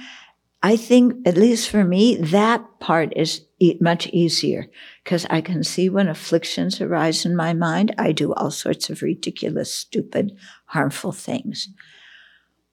I 0.63 0.75
think, 0.75 1.27
at 1.27 1.37
least 1.37 1.69
for 1.69 1.83
me, 1.83 2.15
that 2.15 2.79
part 2.79 3.13
is 3.15 3.45
much 3.79 4.07
easier 4.07 4.67
because 5.03 5.25
I 5.29 5.41
can 5.41 5.63
see 5.63 5.87
when 5.87 6.07
afflictions 6.07 6.81
arise 6.81 7.25
in 7.25 7.35
my 7.35 7.53
mind, 7.53 7.93
I 7.97 8.11
do 8.11 8.33
all 8.33 8.51
sorts 8.51 8.89
of 8.89 9.01
ridiculous, 9.01 9.73
stupid, 9.73 10.35
harmful 10.65 11.11
things. 11.11 11.69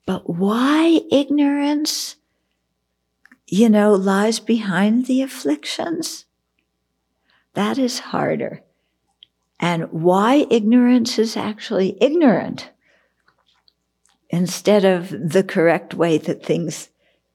But 0.06 0.28
why 0.28 1.02
ignorance, 1.12 2.16
you 3.46 3.68
know, 3.68 3.94
lies 3.94 4.40
behind 4.40 5.06
the 5.06 5.22
afflictions? 5.22 6.24
That 7.52 7.78
is 7.78 7.98
harder. 7.98 8.62
And 9.60 9.92
why 9.92 10.46
ignorance 10.50 11.18
is 11.18 11.36
actually 11.36 11.96
ignorant 12.00 12.70
instead 14.30 14.84
of 14.84 15.10
the 15.10 15.44
correct 15.44 15.94
way 15.94 16.18
that 16.18 16.44
things 16.44 16.88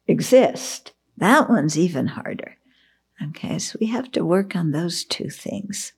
exist. 0.07 0.93
That 1.17 1.49
one's 1.49 1.77
even 1.77 2.07
harder. 2.07 2.57
Okay, 3.21 3.59
so 3.59 3.77
we 3.79 3.87
have 3.87 4.11
to 4.13 4.23
work 4.23 4.55
on 4.55 4.71
those 4.71 5.03
two 5.03 5.29
things. 5.29 5.93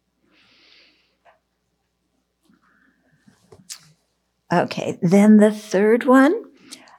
Okay, 4.52 4.98
then 5.02 5.38
the 5.38 5.52
third 5.52 6.06
one, 6.06 6.44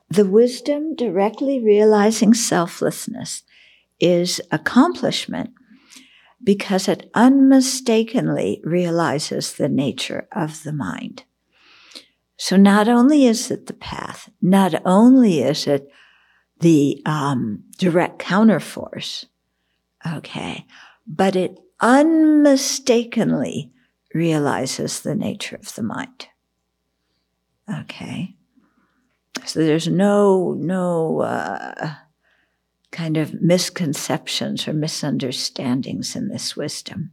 the 0.09 0.25
wisdom 0.25 0.95
directly 0.95 1.61
realizing 1.61 2.33
selflessness 2.35 3.43
is 4.01 4.41
accomplishment 4.51 5.51
because 6.43 6.89
it 6.89 7.11
unmistakably 7.15 8.61
realizes 8.65 9.53
the 9.53 9.69
nature 9.69 10.27
of 10.33 10.63
the 10.63 10.73
mind. 10.73 11.25
So 12.43 12.57
not 12.57 12.89
only 12.89 13.27
is 13.27 13.53
it 13.53 13.67
the 13.67 13.73
path, 13.73 14.29
not 14.41 14.75
only 14.85 15.43
is 15.43 15.69
it 15.69 15.89
the 16.59 17.01
um, 17.07 17.63
direct 17.79 18.19
counterforce, 18.19 19.27
Okay. 20.05 20.67
But 21.07 21.37
it 21.37 21.61
unmistakably 21.81 23.71
realizes 24.13 25.01
the 25.01 25.15
nature 25.15 25.55
of 25.57 25.73
the 25.75 25.83
mind. 25.83 26.27
Okay. 27.73 28.35
So 29.45 29.61
there's 29.61 29.87
no, 29.87 30.55
no, 30.59 31.21
uh, 31.21 31.95
kind 32.91 33.17
of 33.17 33.41
misconceptions 33.41 34.67
or 34.67 34.73
misunderstandings 34.73 36.17
in 36.17 36.29
this 36.29 36.57
wisdom. 36.57 37.13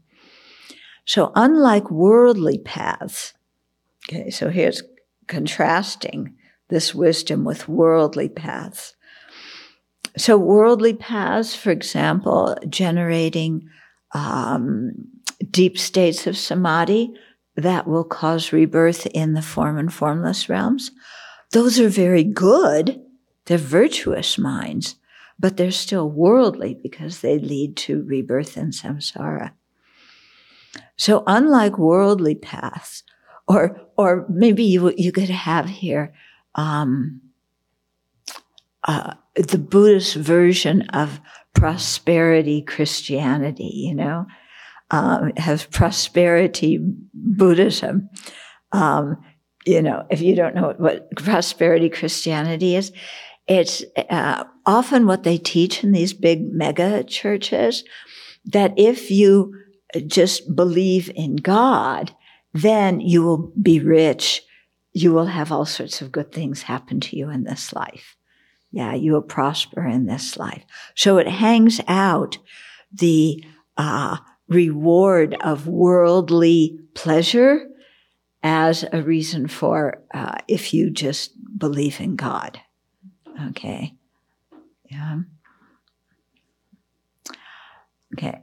So 1.05 1.31
unlike 1.35 1.91
worldly 1.91 2.57
paths, 2.57 3.33
okay, 4.07 4.31
so 4.31 4.49
here's 4.49 4.81
contrasting 5.29 6.35
this 6.67 6.93
wisdom 6.93 7.45
with 7.45 7.69
worldly 7.69 8.27
paths. 8.27 8.95
So 10.17 10.37
worldly 10.37 10.93
paths, 10.93 11.55
for 11.55 11.71
example, 11.71 12.57
generating 12.67 13.69
um, 14.13 14.91
deep 15.49 15.77
states 15.77 16.27
of 16.27 16.37
samadhi 16.37 17.13
that 17.55 17.87
will 17.87 18.03
cause 18.03 18.51
rebirth 18.51 19.05
in 19.07 19.33
the 19.33 19.41
form 19.41 19.77
and 19.77 19.93
formless 19.93 20.49
realms. 20.49 20.91
Those 21.51 21.79
are 21.79 21.89
very 21.89 22.23
good. 22.23 23.01
They're 23.45 23.57
virtuous 23.57 24.37
minds, 24.37 24.95
but 25.39 25.57
they're 25.57 25.71
still 25.71 26.09
worldly 26.09 26.77
because 26.81 27.21
they 27.21 27.39
lead 27.39 27.77
to 27.77 28.03
rebirth 28.03 28.57
in 28.57 28.71
samsara. 28.71 29.51
So 30.97 31.23
unlike 31.25 31.77
worldly 31.77 32.35
paths, 32.35 33.03
or, 33.47 33.81
or 33.99 34.25
maybe 34.29 34.63
you, 34.63 34.93
you 34.95 35.11
could 35.11 35.29
have 35.29 35.65
here, 35.65 36.13
um, 36.55 37.19
uh, 38.87 39.15
the 39.35 39.57
Buddhist 39.57 40.15
version 40.15 40.83
of 40.91 41.19
prosperity 41.53 42.61
Christianity, 42.61 43.73
you 43.73 43.93
know, 43.93 44.25
um, 44.89 45.33
has 45.35 45.65
prosperity 45.65 46.79
Buddhism. 47.13 48.09
Um, 48.71 49.17
you 49.65 49.81
know, 49.81 50.05
if 50.09 50.21
you 50.21 50.33
don't 50.33 50.55
know 50.55 50.67
what, 50.67 50.79
what 50.79 51.15
prosperity 51.17 51.89
Christianity 51.89 52.77
is, 52.77 52.93
it's 53.49 53.83
uh, 54.09 54.45
often 54.65 55.07
what 55.07 55.23
they 55.23 55.37
teach 55.37 55.83
in 55.83 55.91
these 55.91 56.13
big 56.13 56.53
mega 56.53 57.03
churches 57.03 57.83
that 58.45 58.73
if 58.77 59.11
you 59.11 59.53
just 60.07 60.55
believe 60.55 61.11
in 61.15 61.35
God, 61.35 62.15
then 62.53 62.99
you 62.99 63.23
will 63.23 63.51
be 63.61 63.79
rich. 63.79 64.43
You 64.93 65.13
will 65.13 65.27
have 65.27 65.51
all 65.51 65.65
sorts 65.65 66.01
of 66.01 66.11
good 66.11 66.31
things 66.31 66.63
happen 66.63 66.99
to 67.01 67.15
you 67.15 67.29
in 67.29 67.43
this 67.43 67.73
life. 67.73 68.15
Yeah, 68.71 68.93
you 68.93 69.13
will 69.13 69.21
prosper 69.21 69.85
in 69.85 70.05
this 70.05 70.37
life. 70.37 70.63
So 70.95 71.17
it 71.17 71.27
hangs 71.27 71.81
out 71.87 72.37
the 72.91 73.43
uh, 73.77 74.17
reward 74.47 75.35
of 75.41 75.67
worldly 75.67 76.79
pleasure 76.93 77.67
as 78.43 78.85
a 78.91 79.01
reason 79.01 79.47
for 79.47 80.01
uh, 80.13 80.37
if 80.47 80.73
you 80.73 80.89
just 80.89 81.33
believe 81.57 81.99
in 81.99 82.15
God. 82.15 82.59
Okay. 83.49 83.95
Yeah. 84.89 85.19
Okay. 88.13 88.41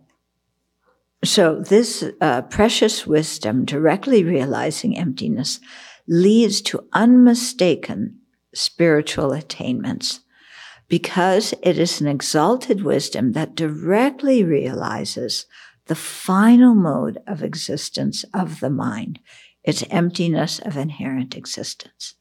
So, 1.26 1.60
this 1.60 2.04
uh, 2.20 2.42
precious 2.42 3.04
wisdom, 3.04 3.64
directly 3.64 4.22
realizing 4.22 4.96
emptiness, 4.96 5.58
leads 6.06 6.60
to 6.62 6.86
unmistaken 6.92 8.20
spiritual 8.54 9.32
attainments 9.32 10.20
because 10.88 11.52
it 11.64 11.78
is 11.78 12.00
an 12.00 12.06
exalted 12.06 12.84
wisdom 12.84 13.32
that 13.32 13.56
directly 13.56 14.44
realizes 14.44 15.46
the 15.86 15.96
final 15.96 16.74
mode 16.74 17.18
of 17.26 17.42
existence 17.42 18.24
of 18.32 18.60
the 18.60 18.70
mind, 18.70 19.18
its 19.64 19.82
emptiness 19.90 20.60
of 20.60 20.76
inherent 20.76 21.36
existence. 21.36 22.14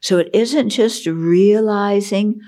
So 0.00 0.16
it 0.16 0.30
isn't 0.32 0.70
just 0.70 1.06
realizing 1.06 2.40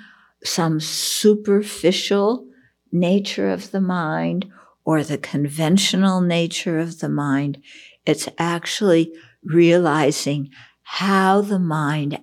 some 0.42 0.80
superficial 0.80 2.46
nature 2.90 3.50
of 3.50 3.72
the 3.72 3.80
mind 3.80 4.50
or 4.88 5.04
the 5.04 5.18
conventional 5.18 6.22
nature 6.22 6.78
of 6.78 7.00
the 7.00 7.10
mind. 7.10 7.62
It's 8.06 8.26
actually 8.38 9.12
realizing 9.44 10.48
how 10.82 11.42
the 11.42 11.58
mind 11.58 12.18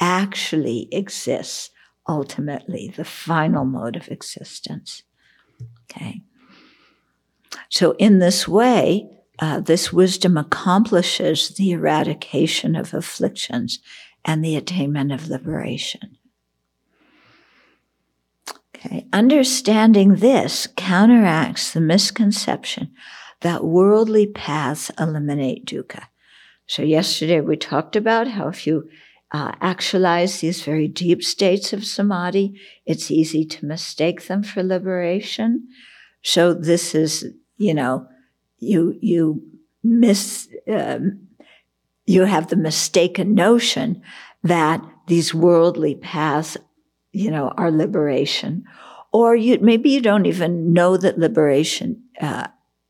actually 0.00 0.88
exists 0.90 1.68
ultimately, 2.08 2.90
the 2.96 3.04
final 3.04 3.66
mode 3.66 3.96
of 3.96 4.08
existence. 4.08 5.02
Okay. 5.82 6.22
So 7.68 7.94
in 7.98 8.18
this 8.18 8.48
way, 8.48 9.10
uh, 9.38 9.60
this 9.60 9.92
wisdom 9.92 10.38
accomplishes 10.38 11.50
the 11.50 11.72
eradication 11.72 12.76
of 12.76 12.94
afflictions 12.94 13.78
and 14.24 14.42
the 14.42 14.56
attainment 14.56 15.12
of 15.12 15.28
liberation. 15.28 16.16
Okay. 18.86 19.06
Understanding 19.12 20.16
this 20.16 20.68
counteracts 20.76 21.72
the 21.72 21.80
misconception 21.80 22.92
that 23.40 23.64
worldly 23.64 24.26
paths 24.26 24.90
eliminate 24.98 25.66
dukkha. 25.66 26.04
So 26.66 26.82
yesterday 26.82 27.40
we 27.40 27.56
talked 27.56 27.96
about 27.96 28.28
how 28.28 28.48
if 28.48 28.66
you 28.66 28.88
uh, 29.32 29.52
actualize 29.60 30.40
these 30.40 30.62
very 30.62 30.88
deep 30.88 31.22
states 31.22 31.72
of 31.72 31.84
samadhi, 31.84 32.60
it's 32.84 33.10
easy 33.10 33.44
to 33.44 33.66
mistake 33.66 34.26
them 34.26 34.42
for 34.42 34.62
liberation. 34.62 35.68
So 36.22 36.54
this 36.54 36.94
is, 36.94 37.26
you 37.56 37.74
know, 37.74 38.06
you 38.58 38.96
you 39.00 39.42
miss 39.82 40.48
um, 40.72 41.28
you 42.04 42.24
have 42.24 42.48
the 42.48 42.56
mistaken 42.56 43.34
notion 43.34 44.02
that 44.42 44.80
these 45.08 45.34
worldly 45.34 45.96
paths, 45.96 46.56
you 47.16 47.30
know, 47.30 47.52
our 47.56 47.70
liberation, 47.70 48.64
or 49.12 49.34
you 49.34 49.58
maybe 49.60 49.90
you 49.90 50.00
don't 50.00 50.26
even 50.26 50.72
know 50.72 50.96
that 50.96 51.18
liberation. 51.18 52.02
Uh, 52.20 52.48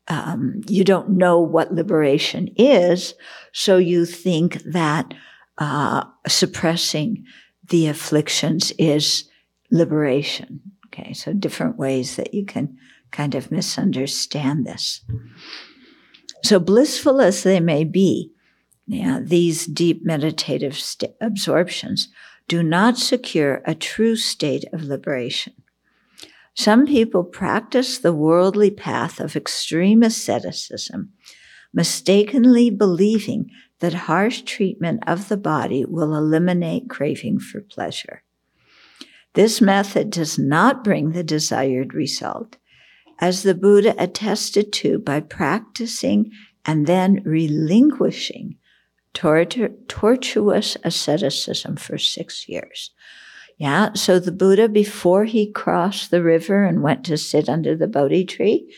um, 0.09 0.61
you 0.67 0.83
don't 0.83 1.09
know 1.09 1.39
what 1.39 1.73
liberation 1.73 2.49
is, 2.55 3.13
so 3.53 3.77
you 3.77 4.05
think 4.05 4.61
that 4.63 5.13
uh, 5.57 6.03
suppressing 6.27 7.25
the 7.69 7.87
afflictions 7.87 8.71
is 8.77 9.29
liberation. 9.71 10.61
Okay, 10.87 11.13
so 11.13 11.33
different 11.33 11.77
ways 11.77 12.15
that 12.15 12.33
you 12.33 12.45
can 12.45 12.77
kind 13.11 13.35
of 13.35 13.51
misunderstand 13.51 14.65
this. 14.65 15.01
So 16.43 16.59
blissful 16.59 17.19
as 17.21 17.43
they 17.43 17.59
may 17.59 17.83
be, 17.83 18.31
yeah, 18.85 19.19
these 19.21 19.65
deep 19.65 20.05
meditative 20.05 20.77
st- 20.77 21.15
absorptions 21.19 22.09
do 22.47 22.63
not 22.63 22.97
secure 22.97 23.61
a 23.65 23.75
true 23.75 24.15
state 24.15 24.65
of 24.71 24.83
liberation. 24.83 25.53
Some 26.53 26.87
people 26.87 27.23
practice 27.23 27.97
the 27.97 28.13
worldly 28.13 28.71
path 28.71 29.19
of 29.19 29.35
extreme 29.35 30.01
asceticism, 30.01 31.11
mistakenly 31.73 32.69
believing 32.69 33.51
that 33.79 33.93
harsh 33.93 34.41
treatment 34.41 35.03
of 35.05 35.29
the 35.29 35.37
body 35.37 35.85
will 35.85 36.15
eliminate 36.15 36.89
craving 36.89 37.39
for 37.39 37.61
pleasure. 37.61 38.23
This 39.33 39.61
method 39.61 40.09
does 40.09 40.39
not 40.39 40.83
bring 40.83 41.11
the 41.11 41.23
desired 41.23 41.93
result, 41.93 42.57
as 43.19 43.43
the 43.43 43.53
Buddha 43.53 43.93
attested 44.01 44.73
to 44.73 44.97
by 44.97 45.19
practicing 45.19 46.31
and 46.65 46.87
then 46.87 47.21
relinquishing 47.23 48.55
tortur- 49.13 49.73
tortuous 49.87 50.77
asceticism 50.83 51.75
for 51.75 51.97
six 51.97 52.47
years. 52.47 52.91
Yeah, 53.57 53.93
so 53.93 54.19
the 54.19 54.31
Buddha, 54.31 54.69
before 54.69 55.25
he 55.25 55.51
crossed 55.51 56.11
the 56.11 56.21
river 56.21 56.63
and 56.63 56.83
went 56.83 57.03
to 57.05 57.17
sit 57.17 57.49
under 57.49 57.75
the 57.75 57.87
Bodhi 57.87 58.23
tree, 58.23 58.71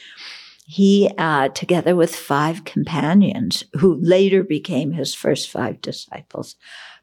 he, 0.65 1.11
uh, 1.17 1.49
together 1.49 1.95
with 1.95 2.15
five 2.15 2.63
companions 2.63 3.63
who 3.79 3.99
later 4.01 4.43
became 4.43 4.91
his 4.91 5.13
first 5.15 5.49
five 5.49 5.81
disciples, 5.81 6.55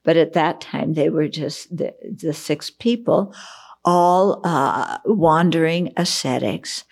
but 0.05 0.17
at 0.17 0.33
that 0.35 0.61
time 0.61 0.95
they 0.95 1.11
were 1.11 1.29
just 1.29 1.77
the, 1.77 1.93
the 2.03 2.33
six 2.33 2.71
people, 2.71 3.35
all 3.85 4.41
uh, 4.45 4.99
wandering 5.05 5.93
ascetics, 5.97 6.85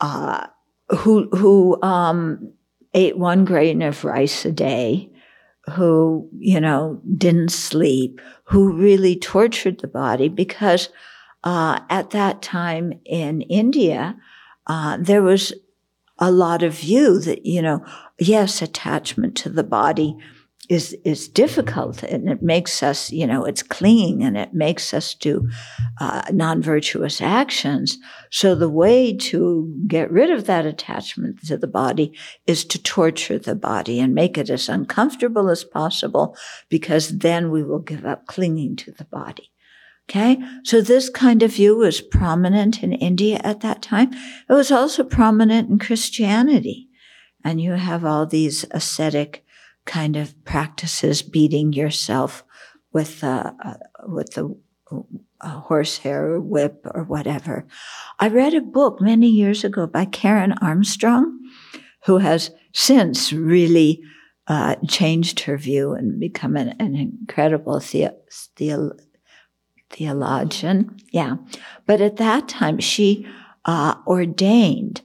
uh, 0.00 0.46
who 0.88 1.28
who 1.30 1.80
um, 1.82 2.52
ate 2.94 3.18
one 3.18 3.44
grain 3.44 3.82
of 3.82 4.04
rice 4.04 4.44
a 4.44 4.52
day, 4.52 5.10
who 5.72 6.28
you 6.38 6.60
know 6.60 7.00
didn't 7.16 7.50
sleep, 7.50 8.20
who 8.44 8.72
really 8.72 9.16
tortured 9.16 9.80
the 9.80 9.88
body 9.88 10.28
because 10.28 10.88
uh, 11.44 11.80
at 11.90 12.10
that 12.10 12.42
time 12.42 12.92
in 13.04 13.42
India. 13.42 14.16
Uh, 14.66 14.96
there 14.98 15.22
was 15.22 15.52
a 16.18 16.30
lot 16.30 16.62
of 16.62 16.74
view 16.74 17.18
that, 17.20 17.44
you 17.44 17.60
know, 17.60 17.84
yes, 18.18 18.62
attachment 18.62 19.36
to 19.36 19.48
the 19.48 19.64
body 19.64 20.16
is 20.68 20.96
is 21.04 21.28
difficult 21.28 22.02
and 22.02 22.28
it 22.28 22.42
makes 22.42 22.82
us 22.82 23.10
you 23.10 23.26
know 23.26 23.44
it's 23.44 23.62
clinging 23.62 24.22
and 24.22 24.36
it 24.36 24.54
makes 24.54 24.94
us 24.94 25.14
do 25.14 25.48
uh, 26.00 26.22
non-virtuous 26.32 27.20
actions 27.20 27.98
so 28.30 28.54
the 28.54 28.68
way 28.68 29.14
to 29.16 29.74
get 29.86 30.10
rid 30.10 30.30
of 30.30 30.46
that 30.46 30.66
attachment 30.66 31.40
to 31.46 31.56
the 31.56 31.66
body 31.66 32.12
is 32.46 32.64
to 32.64 32.82
torture 32.82 33.38
the 33.38 33.54
body 33.54 34.00
and 34.00 34.14
make 34.14 34.38
it 34.38 34.50
as 34.50 34.68
uncomfortable 34.68 35.50
as 35.50 35.64
possible 35.64 36.36
because 36.68 37.18
then 37.18 37.50
we 37.50 37.62
will 37.62 37.80
give 37.80 38.04
up 38.04 38.26
clinging 38.26 38.76
to 38.76 38.90
the 38.92 39.04
body 39.04 39.50
Okay. 40.10 40.38
So 40.64 40.82
this 40.82 41.08
kind 41.08 41.42
of 41.42 41.54
view 41.54 41.76
was 41.76 42.02
prominent 42.02 42.82
in 42.82 42.92
India 42.92 43.40
at 43.42 43.60
that 43.60 43.80
time. 43.80 44.12
It 44.12 44.52
was 44.52 44.70
also 44.70 45.02
prominent 45.02 45.70
in 45.70 45.78
Christianity. 45.78 46.88
And 47.42 47.60
you 47.60 47.72
have 47.72 48.04
all 48.04 48.26
these 48.26 48.64
ascetic 48.70 49.43
kind 49.86 50.16
of 50.16 50.44
practices, 50.44 51.22
beating 51.22 51.72
yourself 51.72 52.44
with 52.92 53.22
a, 53.22 53.54
uh, 53.64 53.74
with 54.06 54.36
a, 54.38 54.50
a 55.40 55.48
horsehair 55.48 56.40
whip 56.40 56.86
or 56.94 57.04
whatever. 57.04 57.66
I 58.18 58.28
read 58.28 58.54
a 58.54 58.60
book 58.60 59.00
many 59.00 59.28
years 59.28 59.64
ago 59.64 59.86
by 59.86 60.04
Karen 60.04 60.54
Armstrong, 60.62 61.38
who 62.04 62.18
has 62.18 62.50
since 62.72 63.32
really 63.32 64.02
uh, 64.46 64.76
changed 64.88 65.40
her 65.40 65.56
view 65.56 65.92
and 65.92 66.20
become 66.20 66.56
an, 66.56 66.74
an 66.78 66.94
incredible 66.94 67.78
the, 67.80 68.10
the, 68.56 68.98
theologian. 69.90 70.96
Yeah. 71.12 71.36
But 71.86 72.00
at 72.00 72.16
that 72.16 72.48
time, 72.48 72.78
she 72.78 73.26
uh, 73.64 73.94
ordained 74.06 75.02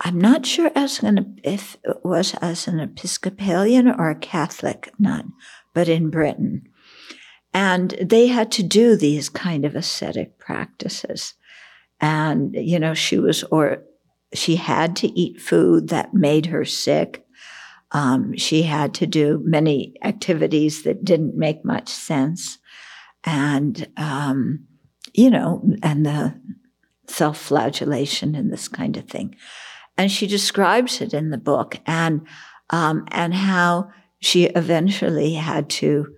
I'm 0.00 0.20
not 0.20 0.44
sure 0.44 0.70
as 0.74 1.02
an, 1.02 1.40
if 1.42 1.76
it 1.84 2.04
was 2.04 2.34
as 2.34 2.68
an 2.68 2.80
Episcopalian 2.80 3.88
or 3.88 4.10
a 4.10 4.14
Catholic 4.14 4.92
nun, 4.98 5.32
but 5.72 5.88
in 5.88 6.10
Britain. 6.10 6.68
And 7.54 7.92
they 8.02 8.26
had 8.26 8.52
to 8.52 8.62
do 8.62 8.96
these 8.96 9.30
kind 9.30 9.64
of 9.64 9.74
ascetic 9.74 10.38
practices. 10.38 11.34
And, 12.00 12.54
you 12.54 12.78
know, 12.78 12.92
she 12.92 13.18
was, 13.18 13.42
or 13.44 13.82
she 14.34 14.56
had 14.56 14.96
to 14.96 15.08
eat 15.18 15.40
food 15.40 15.88
that 15.88 16.12
made 16.12 16.46
her 16.46 16.66
sick. 16.66 17.24
Um, 17.92 18.36
she 18.36 18.62
had 18.62 18.92
to 18.94 19.06
do 19.06 19.40
many 19.44 19.94
activities 20.02 20.82
that 20.82 21.04
didn't 21.04 21.36
make 21.36 21.64
much 21.64 21.88
sense. 21.88 22.58
And, 23.24 23.88
um, 23.96 24.66
you 25.14 25.30
know, 25.30 25.66
and 25.82 26.04
the 26.04 26.38
self 27.06 27.38
flagellation 27.38 28.34
and 28.34 28.52
this 28.52 28.68
kind 28.68 28.98
of 28.98 29.08
thing 29.08 29.36
and 29.98 30.10
she 30.10 30.26
describes 30.26 31.00
it 31.00 31.14
in 31.14 31.30
the 31.30 31.38
book 31.38 31.78
and 31.86 32.26
um, 32.70 33.06
and 33.12 33.32
how 33.34 33.90
she 34.20 34.44
eventually 34.44 35.34
had 35.34 35.68
to 35.70 36.14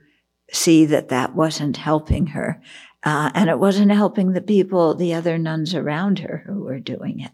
see 0.50 0.86
that 0.86 1.08
that 1.08 1.34
wasn't 1.34 1.76
helping 1.76 2.28
her 2.28 2.62
uh, 3.04 3.30
and 3.34 3.48
it 3.48 3.58
wasn't 3.58 3.92
helping 3.92 4.32
the 4.32 4.40
people 4.40 4.94
the 4.94 5.14
other 5.14 5.38
nuns 5.38 5.74
around 5.74 6.18
her 6.18 6.42
who 6.46 6.64
were 6.64 6.80
doing 6.80 7.20
it. 7.20 7.32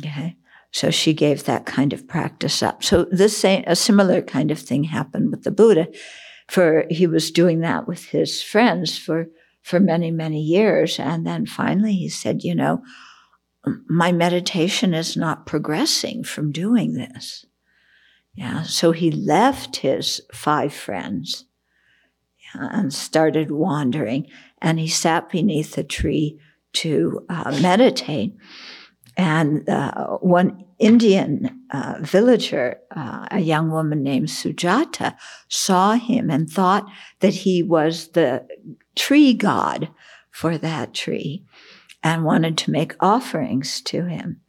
Okay? 0.00 0.36
So 0.72 0.90
she 0.90 1.12
gave 1.12 1.44
that 1.44 1.66
kind 1.66 1.92
of 1.92 2.06
practice 2.06 2.62
up. 2.62 2.84
So 2.84 3.04
this 3.10 3.36
same, 3.36 3.64
a 3.66 3.74
similar 3.74 4.22
kind 4.22 4.50
of 4.50 4.58
thing 4.58 4.84
happened 4.84 5.30
with 5.30 5.42
the 5.42 5.50
buddha 5.50 5.88
for 6.48 6.84
he 6.90 7.06
was 7.06 7.30
doing 7.30 7.60
that 7.60 7.86
with 7.86 8.06
his 8.06 8.42
friends 8.42 8.96
for 8.98 9.26
for 9.62 9.80
many 9.80 10.10
many 10.10 10.40
years. 10.40 10.98
And 10.98 11.26
then 11.26 11.46
finally 11.46 11.94
he 11.94 12.08
said 12.08 12.44
you 12.44 12.54
know 12.54 12.82
my 13.88 14.12
meditation 14.12 14.94
is 14.94 15.16
not 15.16 15.46
progressing 15.46 16.24
from 16.24 16.52
doing 16.52 16.94
this. 16.94 17.46
Yeah, 18.34 18.62
so 18.62 18.92
he 18.92 19.10
left 19.10 19.76
his 19.76 20.20
five 20.32 20.72
friends 20.72 21.44
and 22.54 22.92
started 22.92 23.50
wandering, 23.50 24.26
and 24.62 24.78
he 24.78 24.88
sat 24.88 25.30
beneath 25.30 25.76
a 25.76 25.84
tree 25.84 26.38
to 26.72 27.24
uh, 27.28 27.58
meditate. 27.60 28.36
And 29.16 29.68
uh, 29.68 30.16
one 30.18 30.64
Indian 30.78 31.64
uh, 31.70 31.96
villager, 32.00 32.78
uh, 32.96 33.26
a 33.30 33.40
young 33.40 33.70
woman 33.70 34.02
named 34.02 34.28
Sujata, 34.28 35.16
saw 35.48 35.94
him 35.94 36.30
and 36.30 36.48
thought 36.48 36.86
that 37.20 37.34
he 37.34 37.62
was 37.62 38.08
the 38.08 38.46
tree 38.96 39.34
god 39.34 39.90
for 40.30 40.56
that 40.56 40.94
tree 40.94 41.44
and 42.02 42.24
wanted 42.24 42.56
to 42.58 42.70
make 42.70 42.94
offerings 43.00 43.80
to 43.82 44.06
him. 44.06 44.40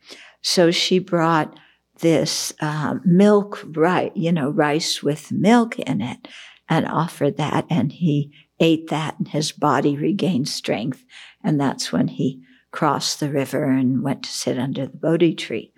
So 0.41 0.71
she 0.71 0.99
brought 0.99 1.57
this 1.99 2.53
uh, 2.59 2.95
milk, 3.05 3.63
right, 3.65 4.15
you 4.15 4.31
know, 4.31 4.49
rice 4.49 5.03
with 5.03 5.31
milk 5.31 5.77
in 5.79 6.01
it 6.01 6.27
and 6.67 6.87
offered 6.87 7.37
that. 7.37 7.65
And 7.69 7.91
he 7.91 8.31
ate 8.59 8.89
that 8.89 9.17
and 9.19 9.27
his 9.27 9.51
body 9.51 9.95
regained 9.95 10.47
strength. 10.47 11.05
And 11.43 11.59
that's 11.59 11.91
when 11.91 12.07
he 12.07 12.41
crossed 12.71 13.19
the 13.19 13.29
river 13.29 13.65
and 13.65 14.01
went 14.01 14.23
to 14.23 14.29
sit 14.29 14.57
under 14.57 14.87
the 14.87 14.97
Bodhi 14.97 15.35
tree. 15.35 15.73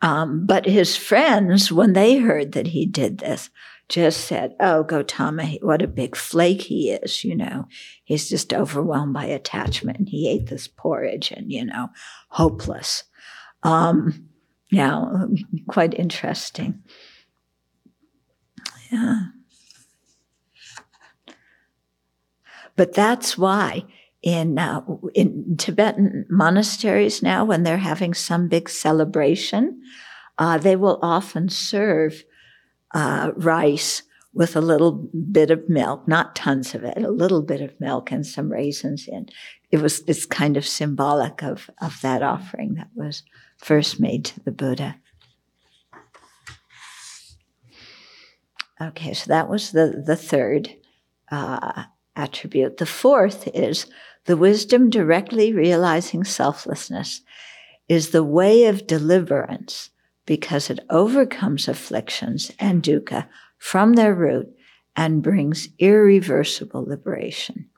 Um, 0.00 0.46
but 0.46 0.66
his 0.66 0.96
friends, 0.96 1.72
when 1.72 1.92
they 1.92 2.18
heard 2.18 2.52
that 2.52 2.68
he 2.68 2.86
did 2.86 3.18
this, 3.18 3.50
just 3.88 4.22
said, 4.22 4.54
Oh, 4.60 4.82
Gautama, 4.82 5.44
what 5.60 5.82
a 5.82 5.86
big 5.86 6.16
flake 6.16 6.62
he 6.62 6.90
is, 6.90 7.24
you 7.24 7.36
know. 7.36 7.66
He's 8.04 8.28
just 8.28 8.52
overwhelmed 8.54 9.12
by 9.12 9.26
attachment 9.26 10.08
he 10.08 10.28
ate 10.28 10.46
this 10.48 10.66
porridge 10.66 11.30
and, 11.30 11.52
you 11.52 11.64
know, 11.64 11.88
hopeless. 12.28 13.04
Um, 13.62 14.28
yeah, 14.70 15.04
quite 15.68 15.94
interesting. 15.94 16.82
Yeah. 18.90 19.26
But 22.76 22.94
that's 22.94 23.36
why 23.36 23.84
in 24.22 24.58
uh, 24.58 24.82
in 25.14 25.56
Tibetan 25.58 26.26
monasteries 26.30 27.22
now, 27.22 27.44
when 27.44 27.64
they're 27.64 27.78
having 27.78 28.14
some 28.14 28.48
big 28.48 28.68
celebration, 28.68 29.82
uh, 30.38 30.58
they 30.58 30.76
will 30.76 30.98
often 31.02 31.48
serve 31.48 32.24
uh, 32.94 33.32
rice 33.36 34.02
with 34.34 34.56
a 34.56 34.60
little 34.60 34.92
bit 35.30 35.50
of 35.50 35.68
milk, 35.68 36.08
not 36.08 36.34
tons 36.34 36.74
of 36.74 36.84
it, 36.84 36.96
a 36.96 37.10
little 37.10 37.42
bit 37.42 37.60
of 37.60 37.78
milk 37.80 38.10
and 38.10 38.26
some 38.26 38.50
raisins 38.50 39.06
in. 39.06 39.26
It 39.70 39.80
was, 39.80 40.02
it's 40.06 40.26
kind 40.26 40.56
of 40.56 40.66
symbolic 40.66 41.42
of, 41.42 41.68
of 41.80 42.00
that 42.00 42.22
offering 42.22 42.74
that 42.74 42.88
was 42.94 43.24
first 43.58 44.00
made 44.00 44.24
to 44.26 44.40
the 44.40 44.52
Buddha. 44.52 44.96
Okay, 48.80 49.12
so 49.12 49.26
that 49.28 49.48
was 49.48 49.72
the, 49.72 50.02
the 50.04 50.16
third 50.16 50.74
uh, 51.30 51.84
attribute. 52.16 52.78
The 52.78 52.86
fourth 52.86 53.48
is 53.54 53.86
the 54.24 54.36
wisdom 54.36 54.90
directly 54.90 55.52
realizing 55.52 56.24
selflessness 56.24 57.20
is 57.88 58.10
the 58.10 58.24
way 58.24 58.64
of 58.64 58.86
deliverance 58.86 59.90
because 60.26 60.70
it 60.70 60.80
overcomes 60.90 61.68
afflictions 61.68 62.52
and 62.58 62.82
dukkha 62.82 63.26
from 63.58 63.94
their 63.94 64.14
root 64.14 64.48
and 64.94 65.22
brings 65.22 65.68
irreversible 65.78 66.84
liberation. 66.84 67.68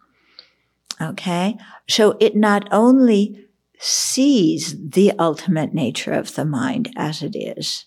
Okay? 1.01 1.57
So 1.89 2.17
it 2.21 2.37
not 2.37 2.69
only 2.73 3.47
sees 3.79 4.77
the 4.91 5.13
ultimate 5.19 5.75
nature 5.75 6.13
of 6.13 6.35
the 6.35 6.45
mind 6.45 6.93
as 6.97 7.23
it 7.23 7.37
is, 7.37 7.87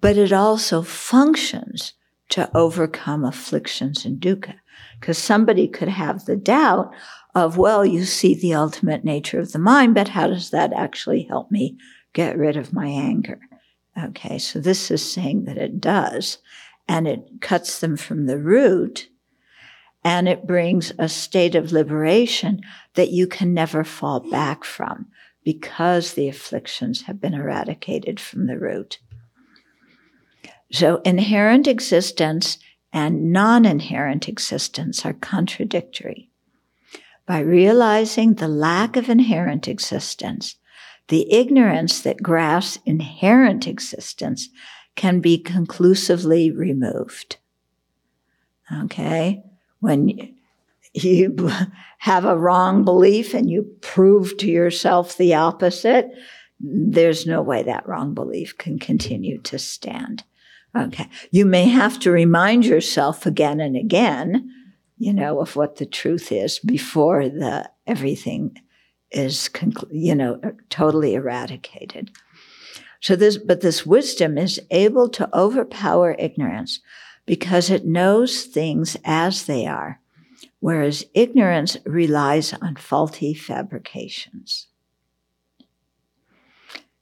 but 0.00 0.16
it 0.16 0.32
also 0.32 0.82
functions 0.82 1.94
to 2.30 2.50
overcome 2.56 3.24
afflictions 3.24 4.04
and 4.04 4.20
dukkha. 4.20 4.54
Because 4.98 5.18
somebody 5.18 5.68
could 5.68 5.88
have 5.88 6.24
the 6.24 6.36
doubt 6.36 6.92
of, 7.34 7.56
well, 7.56 7.84
you 7.84 8.04
see 8.04 8.34
the 8.34 8.54
ultimate 8.54 9.04
nature 9.04 9.38
of 9.38 9.52
the 9.52 9.58
mind, 9.58 9.94
but 9.94 10.08
how 10.08 10.26
does 10.26 10.50
that 10.50 10.72
actually 10.72 11.22
help 11.22 11.50
me 11.50 11.78
get 12.12 12.36
rid 12.36 12.56
of 12.56 12.72
my 12.72 12.86
anger? 12.86 13.40
Okay, 13.98 14.38
so 14.38 14.60
this 14.60 14.90
is 14.90 15.10
saying 15.10 15.44
that 15.44 15.58
it 15.58 15.80
does, 15.80 16.38
and 16.88 17.06
it 17.08 17.40
cuts 17.40 17.80
them 17.80 17.96
from 17.96 18.26
the 18.26 18.38
root, 18.38 19.08
and 20.04 20.28
it 20.28 20.46
brings 20.46 20.92
a 20.98 21.08
state 21.08 21.54
of 21.54 21.72
liberation 21.72 22.60
that 22.94 23.10
you 23.10 23.26
can 23.26 23.52
never 23.52 23.84
fall 23.84 24.20
back 24.20 24.64
from 24.64 25.06
because 25.44 26.14
the 26.14 26.28
afflictions 26.28 27.02
have 27.02 27.20
been 27.20 27.34
eradicated 27.34 28.20
from 28.20 28.46
the 28.46 28.58
root. 28.58 28.98
So 30.72 31.00
inherent 31.04 31.66
existence 31.66 32.58
and 32.92 33.32
non 33.32 33.64
inherent 33.64 34.28
existence 34.28 35.04
are 35.04 35.12
contradictory. 35.12 36.30
By 37.26 37.40
realizing 37.40 38.34
the 38.34 38.48
lack 38.48 38.96
of 38.96 39.08
inherent 39.08 39.68
existence, 39.68 40.56
the 41.10 41.30
ignorance 41.32 42.00
that 42.00 42.22
grasps 42.22 42.78
inherent 42.86 43.66
existence 43.66 44.48
can 44.96 45.20
be 45.20 45.38
conclusively 45.38 46.50
removed. 46.50 47.36
Okay? 48.84 49.42
When 49.80 50.36
you 50.94 51.50
have 51.98 52.24
a 52.24 52.38
wrong 52.38 52.84
belief 52.84 53.34
and 53.34 53.50
you 53.50 53.62
prove 53.80 54.36
to 54.38 54.50
yourself 54.50 55.16
the 55.16 55.34
opposite, 55.34 56.10
there's 56.60 57.26
no 57.26 57.42
way 57.42 57.62
that 57.64 57.88
wrong 57.88 58.14
belief 58.14 58.56
can 58.56 58.78
continue 58.78 59.40
to 59.42 59.58
stand. 59.58 60.24
Okay. 60.76 61.08
You 61.32 61.46
may 61.46 61.64
have 61.64 61.98
to 62.00 62.12
remind 62.12 62.64
yourself 62.64 63.26
again 63.26 63.58
and 63.58 63.76
again, 63.76 64.48
you 64.98 65.12
know, 65.12 65.40
of 65.40 65.56
what 65.56 65.76
the 65.76 65.86
truth 65.86 66.30
is 66.30 66.60
before 66.60 67.28
the 67.28 67.68
everything 67.86 68.56
is, 69.10 69.50
you 69.90 70.14
know, 70.14 70.40
er, 70.44 70.56
totally 70.68 71.14
eradicated. 71.14 72.10
So 73.00 73.16
this, 73.16 73.38
but 73.38 73.60
this 73.60 73.86
wisdom 73.86 74.36
is 74.36 74.60
able 74.70 75.08
to 75.10 75.28
overpower 75.36 76.14
ignorance 76.18 76.80
because 77.26 77.70
it 77.70 77.86
knows 77.86 78.44
things 78.44 78.96
as 79.04 79.46
they 79.46 79.66
are, 79.66 80.00
whereas 80.60 81.04
ignorance 81.14 81.76
relies 81.84 82.52
on 82.54 82.76
faulty 82.76 83.34
fabrications. 83.34 84.68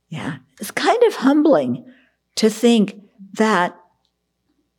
Yeah, 0.09 0.37
it's 0.61 0.71
kind 0.71 1.03
of 1.05 1.17
humbling 1.17 1.85
to 2.37 2.49
think 2.49 3.01
that 3.35 3.79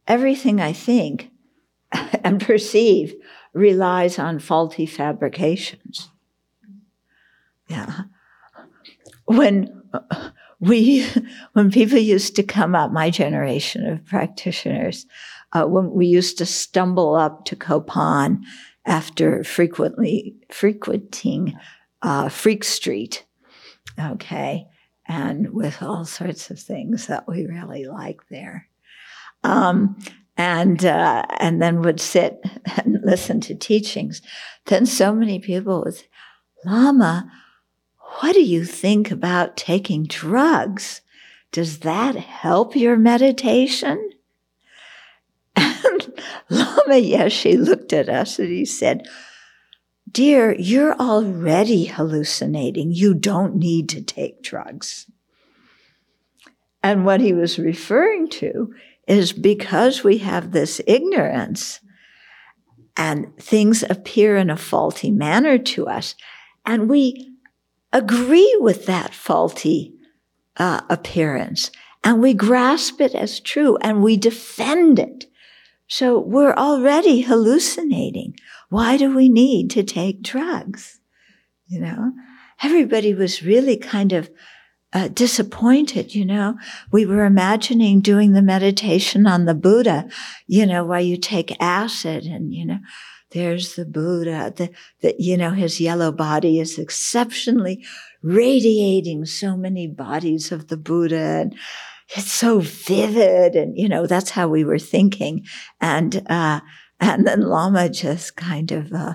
everything 0.07 0.59
I 0.59 0.73
think 0.73 1.29
and 2.23 2.41
perceive 2.41 3.13
relies 3.53 4.17
on 4.17 4.39
faulty 4.39 4.85
fabrications. 4.85 6.09
Yeah. 7.69 8.01
When 9.25 9.83
we, 10.59 11.07
when 11.53 11.71
people 11.71 11.99
used 11.99 12.35
to 12.35 12.43
come 12.43 12.75
up, 12.75 12.91
my 12.91 13.09
generation 13.09 13.85
of 13.87 14.05
practitioners, 14.05 15.05
uh, 15.53 15.65
when 15.65 15.91
we 15.91 16.07
used 16.07 16.37
to 16.39 16.45
stumble 16.45 17.15
up 17.15 17.45
to 17.45 17.55
Kopan 17.55 18.41
after 18.85 19.43
frequently 19.43 20.35
frequenting 20.51 21.57
uh, 22.01 22.29
Freak 22.29 22.63
Street, 22.63 23.25
okay, 23.99 24.65
and 25.07 25.51
with 25.51 25.81
all 25.81 26.05
sorts 26.05 26.49
of 26.49 26.59
things 26.59 27.07
that 27.07 27.27
we 27.27 27.45
really 27.45 27.85
like 27.85 28.21
there. 28.29 28.67
Um, 29.43 29.97
and 30.37 30.85
uh, 30.85 31.25
and 31.39 31.61
then 31.61 31.81
would 31.81 31.99
sit 31.99 32.39
and 32.77 32.99
listen 33.03 33.41
to 33.41 33.55
teachings. 33.55 34.21
Then 34.65 34.85
so 34.85 35.13
many 35.13 35.39
people 35.39 35.83
would, 35.83 36.01
Lama, 36.65 37.29
what 38.17 38.33
do 38.33 38.41
you 38.41 38.65
think 38.65 39.11
about 39.11 39.57
taking 39.57 40.05
drugs? 40.05 41.01
Does 41.51 41.79
that 41.79 42.15
help 42.15 42.75
your 42.75 42.97
meditation? 42.97 44.09
And 45.55 46.13
Lama 46.49 46.95
Yeshe 46.95 47.57
looked 47.57 47.93
at 47.93 48.09
us 48.09 48.39
and 48.39 48.49
he 48.49 48.65
said, 48.65 49.07
Dear, 50.11 50.55
you're 50.57 50.95
already 50.95 51.85
hallucinating. 51.85 52.91
You 52.91 53.13
don't 53.13 53.55
need 53.55 53.89
to 53.89 54.01
take 54.01 54.41
drugs. 54.41 55.09
And 56.81 57.05
what 57.05 57.21
he 57.21 57.33
was 57.33 57.59
referring 57.59 58.29
to 58.29 58.73
is 59.07 59.33
because 59.33 60.03
we 60.03 60.19
have 60.19 60.51
this 60.51 60.81
ignorance 60.87 61.79
and 62.97 63.35
things 63.37 63.83
appear 63.83 64.35
in 64.37 64.49
a 64.49 64.57
faulty 64.57 65.11
manner 65.11 65.57
to 65.57 65.87
us, 65.87 66.15
and 66.65 66.89
we 66.89 67.28
agree 67.91 68.55
with 68.59 68.85
that 68.85 69.13
faulty 69.13 69.95
uh, 70.57 70.81
appearance, 70.89 71.71
and 72.03 72.21
we 72.21 72.33
grasp 72.33 73.01
it 73.01 73.15
as 73.15 73.39
true, 73.39 73.77
and 73.81 74.03
we 74.03 74.17
defend 74.17 74.99
it. 74.99 75.25
So 75.87 76.19
we're 76.19 76.53
already 76.53 77.21
hallucinating. 77.21 78.35
Why 78.69 78.97
do 78.97 79.15
we 79.15 79.27
need 79.27 79.71
to 79.71 79.83
take 79.83 80.21
drugs? 80.21 80.99
You 81.67 81.81
know, 81.81 82.11
everybody 82.61 83.13
was 83.13 83.43
really 83.43 83.77
kind 83.77 84.13
of 84.13 84.29
uh, 84.93 85.07
disappointed, 85.09 86.15
you 86.15 86.25
know. 86.25 86.55
We 86.91 87.05
were 87.05 87.25
imagining 87.25 88.01
doing 88.01 88.33
the 88.33 88.41
meditation 88.41 89.27
on 89.27 89.45
the 89.45 89.55
Buddha, 89.55 90.09
you 90.47 90.65
know, 90.65 90.83
while 90.83 91.01
you 91.01 91.17
take 91.17 91.55
acid 91.59 92.25
and, 92.25 92.53
you 92.53 92.65
know, 92.65 92.79
there's 93.31 93.75
the 93.75 93.85
Buddha, 93.85 94.53
the, 95.01 95.15
you 95.19 95.37
know, 95.37 95.51
his 95.51 95.79
yellow 95.79 96.11
body 96.11 96.59
is 96.59 96.79
exceptionally 96.79 97.85
radiating 98.21 99.25
so 99.25 99.55
many 99.55 99.87
bodies 99.87 100.51
of 100.51 100.67
the 100.67 100.77
Buddha 100.77 101.41
and 101.41 101.55
it's 102.15 102.31
so 102.31 102.59
vivid. 102.59 103.55
And, 103.55 103.77
you 103.77 103.87
know, 103.87 104.07
that's 104.07 104.31
how 104.31 104.47
we 104.47 104.63
were 104.63 104.79
thinking. 104.79 105.45
And, 105.79 106.25
uh, 106.27 106.61
and 106.99 107.27
then 107.27 107.41
Lama 107.41 107.89
just 107.89 108.35
kind 108.35 108.71
of, 108.71 108.91
uh, 108.91 109.13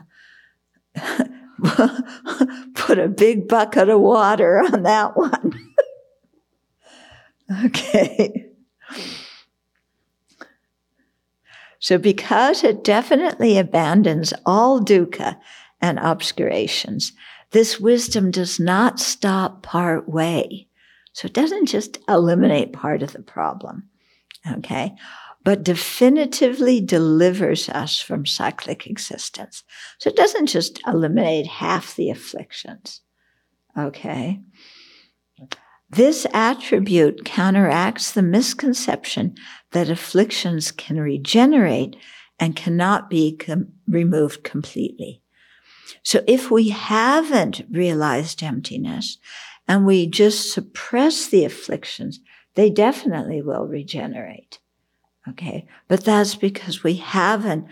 put 2.74 2.98
a 2.98 3.08
big 3.08 3.48
bucket 3.48 3.88
of 3.88 4.00
water 4.00 4.58
on 4.58 4.84
that 4.84 5.16
one. 5.16 5.58
okay. 7.64 8.50
So, 11.84 11.98
because 11.98 12.64
it 12.64 12.82
definitely 12.82 13.58
abandons 13.58 14.32
all 14.46 14.80
dukkha 14.80 15.38
and 15.82 15.98
obscurations, 15.98 17.12
this 17.50 17.78
wisdom 17.78 18.30
does 18.30 18.58
not 18.58 18.98
stop 18.98 19.62
part 19.62 20.08
way. 20.08 20.68
So, 21.12 21.26
it 21.26 21.34
doesn't 21.34 21.66
just 21.66 21.98
eliminate 22.08 22.72
part 22.72 23.02
of 23.02 23.12
the 23.12 23.20
problem. 23.20 23.90
Okay 24.50 24.94
but 25.44 25.62
definitively 25.62 26.80
delivers 26.80 27.68
us 27.68 28.00
from 28.00 28.24
cyclic 28.24 28.86
existence. 28.86 29.62
So 29.98 30.08
it 30.08 30.16
doesn't 30.16 30.46
just 30.46 30.80
eliminate 30.86 31.46
half 31.46 31.94
the 31.96 32.08
afflictions. 32.08 33.02
Okay. 33.78 34.40
This 35.94 36.26
attribute 36.32 37.24
counteracts 37.24 38.10
the 38.10 38.22
misconception 38.22 39.36
that 39.70 39.88
afflictions 39.88 40.72
can 40.72 40.98
regenerate 40.98 41.94
and 42.40 42.56
cannot 42.56 43.08
be 43.08 43.36
com- 43.36 43.68
removed 43.86 44.42
completely. 44.42 45.22
So 46.02 46.24
if 46.26 46.50
we 46.50 46.70
haven't 46.70 47.62
realized 47.70 48.42
emptiness 48.42 49.18
and 49.68 49.86
we 49.86 50.08
just 50.08 50.52
suppress 50.52 51.28
the 51.28 51.44
afflictions, 51.44 52.18
they 52.54 52.70
definitely 52.70 53.40
will 53.40 53.66
regenerate. 53.66 54.58
Okay. 55.28 55.64
But 55.86 56.04
that's 56.04 56.34
because 56.34 56.82
we 56.82 56.94
haven't 56.94 57.68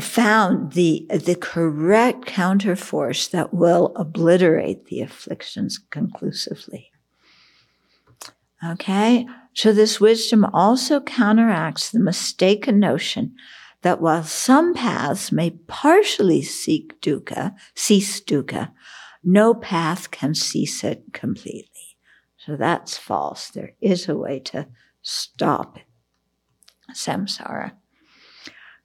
found 0.00 0.72
the, 0.72 1.06
the 1.10 1.34
correct 1.34 2.24
counterforce 2.24 3.30
that 3.30 3.52
will 3.52 3.92
obliterate 3.96 4.86
the 4.86 5.02
afflictions 5.02 5.78
conclusively. 5.90 6.90
Okay. 8.64 9.26
So 9.54 9.72
this 9.72 10.00
wisdom 10.00 10.44
also 10.46 11.00
counteracts 11.00 11.90
the 11.90 12.00
mistaken 12.00 12.78
notion 12.78 13.34
that 13.82 14.00
while 14.00 14.22
some 14.22 14.74
paths 14.74 15.32
may 15.32 15.50
partially 15.50 16.40
seek 16.42 17.00
dukkha, 17.00 17.54
cease 17.74 18.20
dukkha, 18.20 18.72
no 19.24 19.52
path 19.52 20.10
can 20.10 20.34
cease 20.34 20.84
it 20.84 21.04
completely. 21.12 21.68
So 22.38 22.56
that's 22.56 22.96
false. 22.96 23.50
There 23.50 23.74
is 23.80 24.08
a 24.08 24.16
way 24.16 24.40
to 24.40 24.68
stop 25.02 25.78
samsara. 26.94 27.72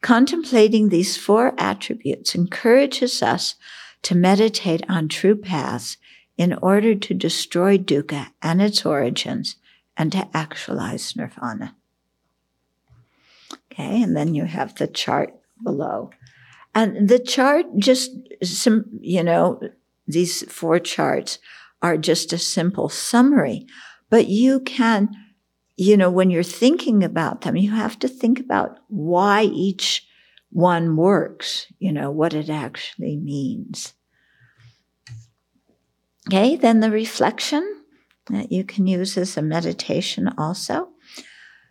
Contemplating 0.07 0.87
these 0.87 1.17
four 1.17 1.53
attributes 1.57 2.33
encourages 2.33 3.21
us 3.21 3.55
to 4.03 4.15
meditate 4.15 4.81
on 4.87 5.09
true 5.09 5.35
paths 5.35 5.97
in 6.37 6.53
order 6.61 6.95
to 6.95 7.13
destroy 7.13 7.77
dukkha 7.77 8.27
and 8.41 8.61
its 8.61 8.85
origins 8.85 9.57
and 9.97 10.13
to 10.13 10.25
actualize 10.33 11.13
nirvana. 11.17 11.75
Okay, 13.69 14.01
and 14.01 14.15
then 14.15 14.33
you 14.33 14.45
have 14.45 14.75
the 14.75 14.87
chart 14.87 15.33
below. 15.61 16.11
And 16.73 17.09
the 17.09 17.19
chart 17.19 17.65
just 17.77 18.11
some, 18.41 18.85
you 19.01 19.23
know, 19.23 19.59
these 20.07 20.49
four 20.49 20.79
charts 20.79 21.39
are 21.81 21.97
just 21.97 22.31
a 22.31 22.37
simple 22.37 22.87
summary, 22.87 23.67
but 24.09 24.29
you 24.29 24.61
can 24.61 25.09
you 25.77 25.95
know, 25.95 26.09
when 26.09 26.31
you're 26.31 26.43
thinking 26.43 27.03
about 27.03 27.41
them, 27.41 27.55
you 27.55 27.71
have 27.71 27.99
to 27.99 28.07
think 28.07 28.39
about 28.39 28.79
why 28.87 29.43
each 29.43 30.07
one 30.49 30.97
works, 30.97 31.67
you 31.77 31.93
know, 31.93 32.09
what 32.09 32.33
it 32.33 32.49
actually 32.49 33.15
means. 33.15 33.93
Okay, 36.27 36.55
then 36.55 36.79
the 36.79 36.91
reflection 36.91 37.83
that 38.29 38.51
you 38.51 38.63
can 38.63 38.87
use 38.87 39.17
as 39.17 39.37
a 39.37 39.41
meditation 39.41 40.29
also. 40.37 40.89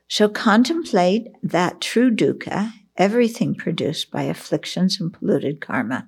So 0.08 0.28
contemplate 0.28 1.26
that 1.42 1.80
true 1.80 2.14
dukkha, 2.14 2.72
everything 2.96 3.56
produced 3.56 4.12
by 4.12 4.22
afflictions 4.22 5.00
and 5.00 5.12
polluted 5.12 5.60
karma, 5.60 6.06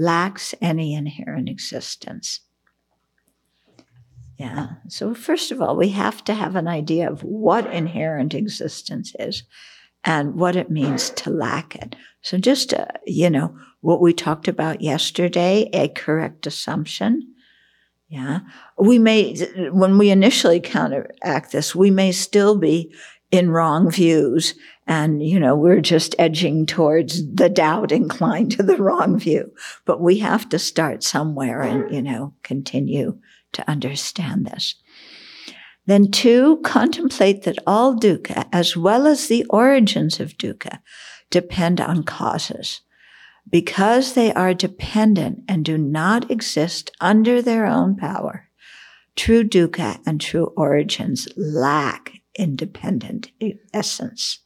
lacks 0.00 0.54
any 0.62 0.94
inherent 0.94 1.48
existence. 1.48 2.40
Yeah. 4.38 4.68
So, 4.88 5.14
first 5.14 5.52
of 5.52 5.62
all, 5.62 5.76
we 5.76 5.90
have 5.90 6.24
to 6.24 6.34
have 6.34 6.56
an 6.56 6.66
idea 6.66 7.10
of 7.10 7.22
what 7.22 7.72
inherent 7.72 8.34
existence 8.34 9.14
is 9.18 9.44
and 10.02 10.34
what 10.34 10.56
it 10.56 10.70
means 10.70 11.10
to 11.10 11.30
lack 11.30 11.76
it. 11.76 11.94
So, 12.20 12.38
just, 12.38 12.74
uh, 12.74 12.86
you 13.06 13.30
know, 13.30 13.56
what 13.80 14.00
we 14.00 14.12
talked 14.12 14.48
about 14.48 14.80
yesterday, 14.80 15.68
a 15.72 15.88
correct 15.88 16.46
assumption. 16.46 17.34
Yeah. 18.08 18.40
We 18.78 18.98
may, 18.98 19.34
when 19.70 19.98
we 19.98 20.10
initially 20.10 20.60
counteract 20.60 21.52
this, 21.52 21.74
we 21.74 21.90
may 21.90 22.12
still 22.12 22.56
be 22.56 22.94
in 23.30 23.50
wrong 23.50 23.90
views. 23.90 24.54
And, 24.86 25.22
you 25.22 25.40
know, 25.40 25.56
we're 25.56 25.80
just 25.80 26.14
edging 26.18 26.66
towards 26.66 27.34
the 27.34 27.48
doubt 27.48 27.90
inclined 27.92 28.52
to 28.52 28.62
the 28.62 28.76
wrong 28.76 29.18
view. 29.18 29.52
But 29.84 30.00
we 30.00 30.18
have 30.18 30.48
to 30.50 30.58
start 30.58 31.02
somewhere 31.02 31.62
and, 31.62 31.92
you 31.92 32.02
know, 32.02 32.34
continue 32.42 33.18
to 33.54 33.70
understand 33.70 34.46
this. 34.46 34.74
Then 35.86 36.10
two, 36.10 36.60
contemplate 36.64 37.42
that 37.42 37.58
all 37.66 37.94
dukkha, 37.98 38.48
as 38.52 38.76
well 38.76 39.06
as 39.06 39.28
the 39.28 39.44
origins 39.50 40.18
of 40.20 40.38
dukkha, 40.38 40.80
depend 41.30 41.80
on 41.80 42.04
causes. 42.04 42.80
Because 43.50 44.14
they 44.14 44.32
are 44.32 44.54
dependent 44.54 45.42
and 45.46 45.64
do 45.64 45.76
not 45.76 46.30
exist 46.30 46.90
under 47.00 47.42
their 47.42 47.66
own 47.66 47.96
power, 47.96 48.48
true 49.16 49.44
dukkha 49.44 49.98
and 50.06 50.20
true 50.20 50.52
origins 50.56 51.28
lack 51.36 52.12
independent 52.36 53.30
essence. 53.72 54.40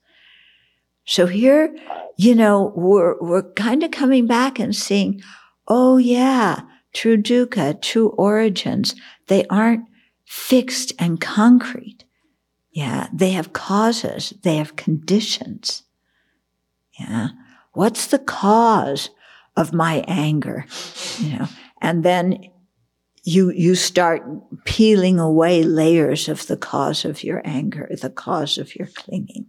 So 1.05 1.27
here, 1.27 1.75
you 2.19 2.35
know, 2.35 2.73
we're, 2.77 3.19
we're 3.21 3.53
kind 3.53 3.83
of 3.83 3.93
coming 3.93 4.27
back 4.27 4.59
and 4.59 4.75
seeing, 4.75 5.23
oh 5.69 5.97
yeah, 5.97 6.63
true 6.95 7.17
dukkha, 7.17 7.81
true 7.81 8.09
origins, 8.11 8.95
they 9.27 9.47
aren't 9.47 9.85
fixed 10.25 10.93
and 10.99 11.21
concrete. 11.21 12.05
Yeah. 12.73 13.09
They 13.13 13.31
have 13.31 13.53
causes. 13.53 14.35
They 14.43 14.57
have 14.57 14.77
conditions. 14.77 15.83
Yeah. 16.99 17.29
What's 17.73 18.07
the 18.07 18.19
cause 18.19 19.11
of 19.57 19.73
my 19.73 20.05
anger? 20.07 20.67
You 21.19 21.39
know, 21.39 21.49
and 21.81 22.05
then 22.05 22.51
you, 23.25 23.51
you 23.51 23.75
start 23.75 24.23
peeling 24.65 25.19
away 25.19 25.63
layers 25.63 26.29
of 26.29 26.47
the 26.47 26.57
cause 26.57 27.05
of 27.05 27.23
your 27.23 27.43
anger, 27.45 27.89
the 28.01 28.11
cause 28.11 28.59
of 28.59 28.75
your 28.77 28.89
clinging. 28.89 29.47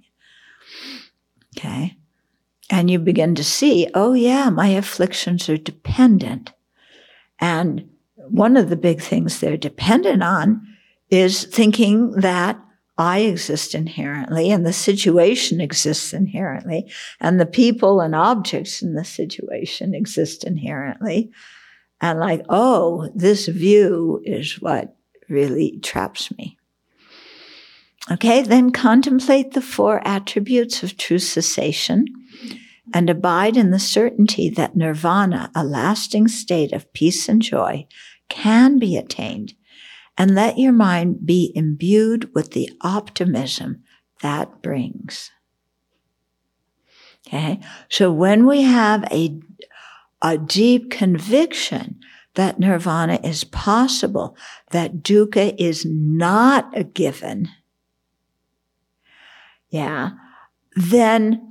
Okay. 1.58 1.98
And 2.70 2.90
you 2.92 3.00
begin 3.00 3.36
to 3.36 3.44
see, 3.44 3.88
oh 3.94 4.14
yeah, 4.14 4.50
my 4.50 4.68
afflictions 4.70 5.50
are 5.50 5.58
dependent. 5.58 6.52
And 7.40 7.90
one 8.16 8.58
of 8.58 8.70
the 8.70 8.76
big 8.76 9.02
things 9.02 9.40
they're 9.40 9.58
dependent 9.58 10.24
on 10.24 10.62
is 11.10 11.46
thinking 11.46 12.12
that 12.12 12.60
I 12.98 13.20
exist 13.20 13.74
inherently 13.74 14.52
and 14.52 14.66
the 14.66 14.74
situation 14.74 15.62
exists 15.62 16.14
inherently 16.14 16.92
and 17.22 17.40
the 17.40 17.46
people 17.46 18.02
and 18.02 18.14
objects 18.14 18.82
in 18.82 18.94
the 18.94 19.06
situation 19.06 19.96
exist 19.96 20.44
inherently. 20.44 21.32
And 22.02 22.20
like, 22.20 22.44
oh, 22.50 23.10
this 23.16 23.48
view 23.48 24.22
is 24.26 24.62
what 24.62 24.96
really 25.30 25.80
traps 25.80 26.30
me. 26.38 26.58
Okay, 28.12 28.42
then 28.42 28.72
contemplate 28.72 29.54
the 29.54 29.62
four 29.62 30.06
attributes 30.06 30.84
of 30.84 30.98
true 30.98 31.20
cessation 31.20 32.06
and 32.94 33.10
abide 33.10 33.58
in 33.58 33.72
the 33.72 33.80
certainty 33.80 34.50
that 34.50 34.76
nirvana, 34.76 35.52
a 35.56 35.64
lasting 35.64 36.28
state 36.28 36.72
of 36.72 36.92
peace 36.94 37.30
and 37.30 37.42
joy, 37.42 37.88
can 38.30 38.80
be 38.80 38.98
attained 38.98 39.54
and 40.18 40.36
let 40.36 40.58
your 40.58 40.74
mind 40.74 41.26
be 41.26 41.52
imbued 41.56 42.34
with 42.36 42.52
the 42.52 42.70
optimism 42.82 43.84
that 44.22 44.62
brings. 44.62 45.32
Okay. 47.28 47.60
So 47.90 48.12
when 48.12 48.46
we 48.46 48.64
have 48.64 49.04
a, 49.12 49.40
a 50.22 50.38
deep 50.38 50.92
conviction 50.92 52.00
that 52.36 52.60
nirvana 52.60 53.20
is 53.24 53.44
possible, 53.44 54.36
that 54.72 55.04
dukkha 55.04 55.56
is 55.58 55.86
not 55.86 56.78
a 56.78 56.84
given, 56.84 57.50
yeah, 59.70 60.12
then 60.76 61.49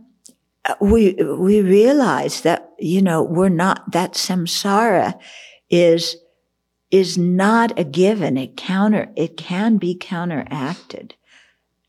we, 0.81 1.15
we 1.15 1.61
realize 1.61 2.43
that, 2.43 2.73
you 2.79 3.03
know, 3.03 3.23
we're 3.23 3.49
not, 3.49 3.93
that 3.93 4.13
samsara 4.13 5.19
is 5.71 6.17
is 6.91 7.19
not 7.19 7.79
a 7.79 7.85
given. 7.85 8.37
It 8.39 8.57
counter, 8.57 9.11
it 9.15 9.37
can 9.37 9.77
be 9.77 9.95
counteracted. 9.95 11.15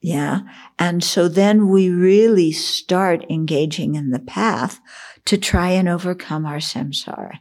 Yeah. 0.02 0.42
And 0.78 1.04
so 1.04 1.28
then 1.28 1.70
we 1.70 1.90
really 1.90 2.52
start 2.52 3.26
engaging 3.30 3.96
in 3.96 4.12
the 4.12 4.20
path 4.20 4.80
to 5.26 5.38
try 5.38 5.70
and 5.70 5.88
overcome 5.88 6.46
our 6.46 6.58
samsara. 6.58 7.40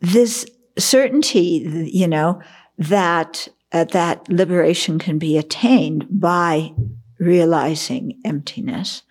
This 0.00 0.46
certainty, 0.78 1.88
you 1.92 2.08
know, 2.08 2.40
that, 2.78 3.48
uh, 3.72 3.84
that 3.84 4.28
liberation 4.28 4.98
can 4.98 5.18
be 5.18 5.38
attained 5.38 6.06
by 6.10 6.72
realizing 7.18 8.20
emptiness 8.24 9.02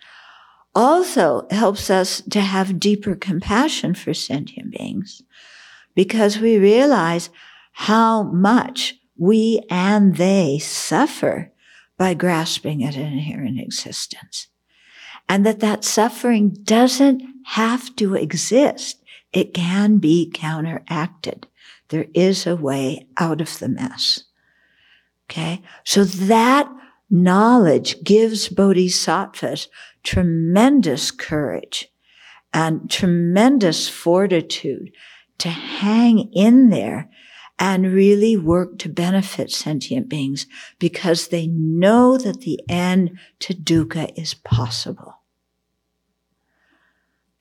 also 0.74 1.46
helps 1.50 1.90
us 1.90 2.22
to 2.30 2.40
have 2.40 2.80
deeper 2.80 3.14
compassion 3.14 3.94
for 3.94 4.14
sentient 4.14 4.70
beings 4.70 5.22
because 5.94 6.38
we 6.38 6.58
realize 6.58 7.30
how 7.72 8.22
much 8.22 8.94
we 9.16 9.60
and 9.70 10.16
they 10.16 10.58
suffer 10.58 11.52
by 11.98 12.14
grasping 12.14 12.82
at 12.82 12.96
an 12.96 13.12
inherent 13.12 13.60
existence. 13.60 14.48
And 15.28 15.46
that 15.46 15.60
that 15.60 15.84
suffering 15.84 16.50
doesn't 16.64 17.22
have 17.46 17.94
to 17.96 18.14
exist. 18.14 19.02
It 19.32 19.54
can 19.54 19.98
be 19.98 20.30
counteracted. 20.32 21.46
There 21.88 22.06
is 22.14 22.46
a 22.46 22.56
way 22.56 23.06
out 23.18 23.40
of 23.40 23.58
the 23.58 23.68
mess. 23.68 24.24
Okay. 25.30 25.62
So 25.84 26.04
that 26.04 26.70
knowledge 27.12 28.02
gives 28.02 28.48
bodhisattvas 28.48 29.68
tremendous 30.02 31.10
courage 31.10 31.88
and 32.54 32.90
tremendous 32.90 33.88
fortitude 33.88 34.90
to 35.38 35.50
hang 35.50 36.30
in 36.32 36.70
there 36.70 37.10
and 37.58 37.92
really 37.92 38.36
work 38.36 38.78
to 38.78 38.88
benefit 38.88 39.50
sentient 39.50 40.08
beings 40.08 40.46
because 40.78 41.28
they 41.28 41.46
know 41.46 42.16
that 42.16 42.40
the 42.40 42.58
end 42.68 43.18
to 43.38 43.54
dukkha 43.54 44.10
is 44.18 44.34
possible. 44.34 45.20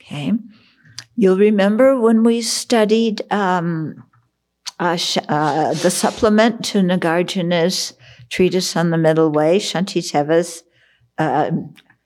Okay. 0.02 0.34
You'll 1.16 1.38
remember 1.38 2.00
when 2.00 2.24
we 2.24 2.42
studied 2.42 3.22
um, 3.32 4.04
uh, 4.80 4.98
uh, 5.30 5.74
the 5.76 5.92
supplement 5.92 6.66
to 6.66 6.80
Nagarjuna's 6.80 7.94
treatise 8.32 8.76
on 8.76 8.90
the 8.90 8.98
middle 8.98 9.30
way, 9.30 9.60
Shantideva's, 9.60 10.64
uh, 11.20 11.52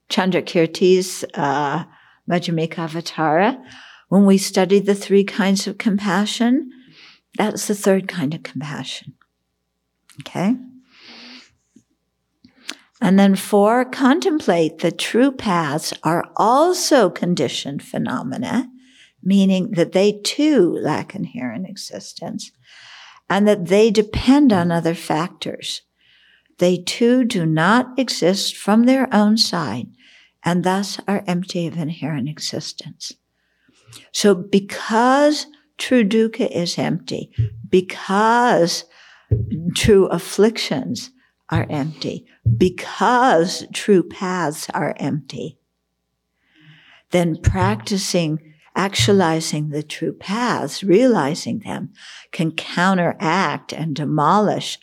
Chandrakirti's 0.09 1.23
uh, 1.35 1.85
Madhyamika 2.29 2.89
Avatara 2.89 3.63
when 4.09 4.25
we 4.25 4.37
study 4.37 4.79
the 4.79 4.95
three 4.95 5.23
kinds 5.23 5.67
of 5.67 5.77
compassion, 5.77 6.71
that's 7.37 7.67
the 7.67 7.75
third 7.75 8.07
kind 8.07 8.33
of 8.33 8.43
compassion. 8.43 9.15
Okay? 10.21 10.55
And 13.01 13.19
then 13.19 13.35
four, 13.35 13.83
contemplate 13.83 14.79
that 14.79 14.97
true 14.97 15.31
paths 15.31 15.93
are 16.03 16.23
also 16.37 17.09
conditioned 17.09 17.83
phenomena, 17.83 18.69
meaning 19.21 19.71
that 19.71 19.91
they 19.91 20.13
too 20.23 20.77
lack 20.81 21.13
inherent 21.13 21.67
existence 21.67 22.51
and 23.29 23.47
that 23.47 23.65
they 23.65 23.91
depend 23.91 24.53
on 24.53 24.71
other 24.71 24.95
factors. 24.95 25.81
They 26.57 26.77
too 26.77 27.23
do 27.25 27.45
not 27.45 27.97
exist 27.97 28.55
from 28.55 28.83
their 28.83 29.13
own 29.13 29.37
side 29.37 29.87
and 30.43 30.63
thus 30.63 30.99
are 31.07 31.23
empty 31.27 31.67
of 31.67 31.77
inherent 31.77 32.29
existence. 32.29 33.11
So 34.11 34.35
because 34.35 35.47
true 35.77 36.03
dukkha 36.03 36.49
is 36.49 36.77
empty, 36.77 37.31
because 37.67 38.85
true 39.75 40.05
afflictions 40.07 41.11
are 41.49 41.67
empty, 41.69 42.25
because 42.57 43.65
true 43.73 44.03
paths 44.03 44.69
are 44.73 44.95
empty, 44.97 45.59
then 47.11 47.37
practicing 47.41 48.39
actualizing 48.75 49.69
the 49.69 49.83
true 49.83 50.13
paths, 50.13 50.83
realizing 50.83 51.59
them, 51.59 51.93
can 52.31 52.51
counteract 52.51 53.71
and 53.71 53.95
demolish 53.95 54.77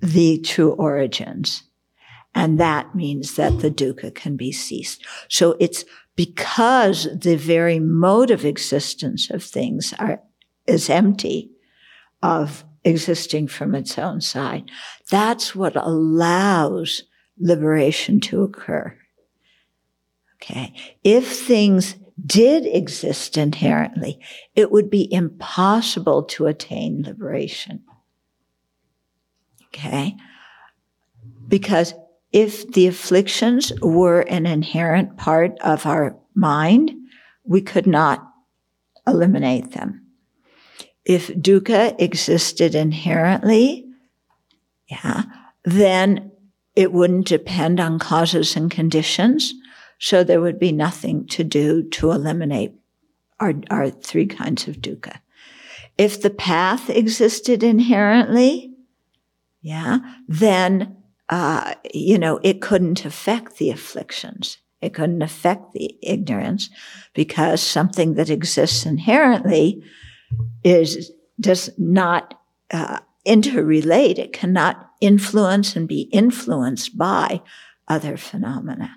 the 0.00 0.38
true 0.38 0.72
origins. 0.72 1.64
And 2.34 2.60
that 2.60 2.94
means 2.94 3.36
that 3.36 3.60
the 3.60 3.70
dukkha 3.70 4.14
can 4.14 4.36
be 4.36 4.52
ceased. 4.52 5.04
So 5.28 5.56
it's 5.58 5.84
because 6.14 7.08
the 7.14 7.36
very 7.36 7.78
mode 7.78 8.30
of 8.30 8.44
existence 8.44 9.30
of 9.30 9.42
things 9.42 9.94
are, 9.98 10.20
is 10.66 10.90
empty 10.90 11.50
of 12.22 12.64
existing 12.84 13.48
from 13.48 13.74
its 13.74 13.98
own 13.98 14.20
side. 14.20 14.70
That's 15.10 15.54
what 15.54 15.76
allows 15.76 17.04
liberation 17.38 18.20
to 18.20 18.42
occur. 18.42 18.96
Okay. 20.36 20.72
If 21.02 21.40
things 21.40 21.96
did 22.24 22.66
exist 22.66 23.36
inherently, 23.36 24.20
it 24.54 24.70
would 24.70 24.90
be 24.90 25.12
impossible 25.12 26.24
to 26.24 26.46
attain 26.46 27.02
liberation. 27.02 27.84
Okay. 29.68 30.16
Because 31.46 31.94
if 32.32 32.70
the 32.72 32.86
afflictions 32.86 33.72
were 33.80 34.20
an 34.20 34.46
inherent 34.46 35.16
part 35.16 35.58
of 35.60 35.86
our 35.86 36.16
mind, 36.34 36.92
we 37.44 37.60
could 37.60 37.86
not 37.86 38.26
eliminate 39.06 39.72
them. 39.72 40.06
If 41.04 41.28
dukkha 41.28 41.98
existed 41.98 42.74
inherently, 42.74 43.86
yeah, 44.88 45.22
then 45.64 46.30
it 46.76 46.92
wouldn't 46.92 47.26
depend 47.26 47.80
on 47.80 47.98
causes 47.98 48.56
and 48.56 48.70
conditions. 48.70 49.54
So 49.98 50.22
there 50.22 50.40
would 50.40 50.58
be 50.58 50.70
nothing 50.70 51.26
to 51.28 51.42
do 51.42 51.82
to 51.90 52.12
eliminate 52.12 52.72
our, 53.40 53.54
our 53.70 53.90
three 53.90 54.26
kinds 54.26 54.68
of 54.68 54.76
dukkha. 54.76 55.18
If 55.96 56.20
the 56.20 56.30
path 56.30 56.90
existed 56.90 57.62
inherently, 57.62 58.74
yeah, 59.60 59.98
then, 60.26 60.96
uh, 61.28 61.74
you 61.92 62.18
know, 62.18 62.40
it 62.42 62.60
couldn't 62.60 63.04
affect 63.04 63.58
the 63.58 63.70
afflictions. 63.70 64.58
It 64.80 64.94
couldn't 64.94 65.22
affect 65.22 65.72
the 65.72 65.96
ignorance 66.02 66.70
because 67.14 67.60
something 67.60 68.14
that 68.14 68.30
exists 68.30 68.86
inherently 68.86 69.82
is, 70.62 71.10
does 71.40 71.70
not, 71.76 72.34
uh, 72.70 73.00
interrelate. 73.26 74.18
It 74.18 74.32
cannot 74.32 74.90
influence 75.00 75.76
and 75.76 75.88
be 75.88 76.02
influenced 76.12 76.96
by 76.96 77.42
other 77.88 78.16
phenomena. 78.16 78.96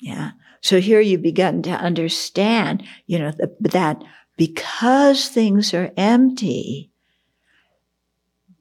Yeah. 0.00 0.32
So 0.60 0.80
here 0.80 1.00
you 1.00 1.18
begin 1.18 1.62
to 1.62 1.70
understand, 1.70 2.84
you 3.06 3.18
know, 3.18 3.32
the, 3.32 3.54
that 3.60 4.02
because 4.36 5.28
things 5.28 5.74
are 5.74 5.90
empty, 5.96 6.90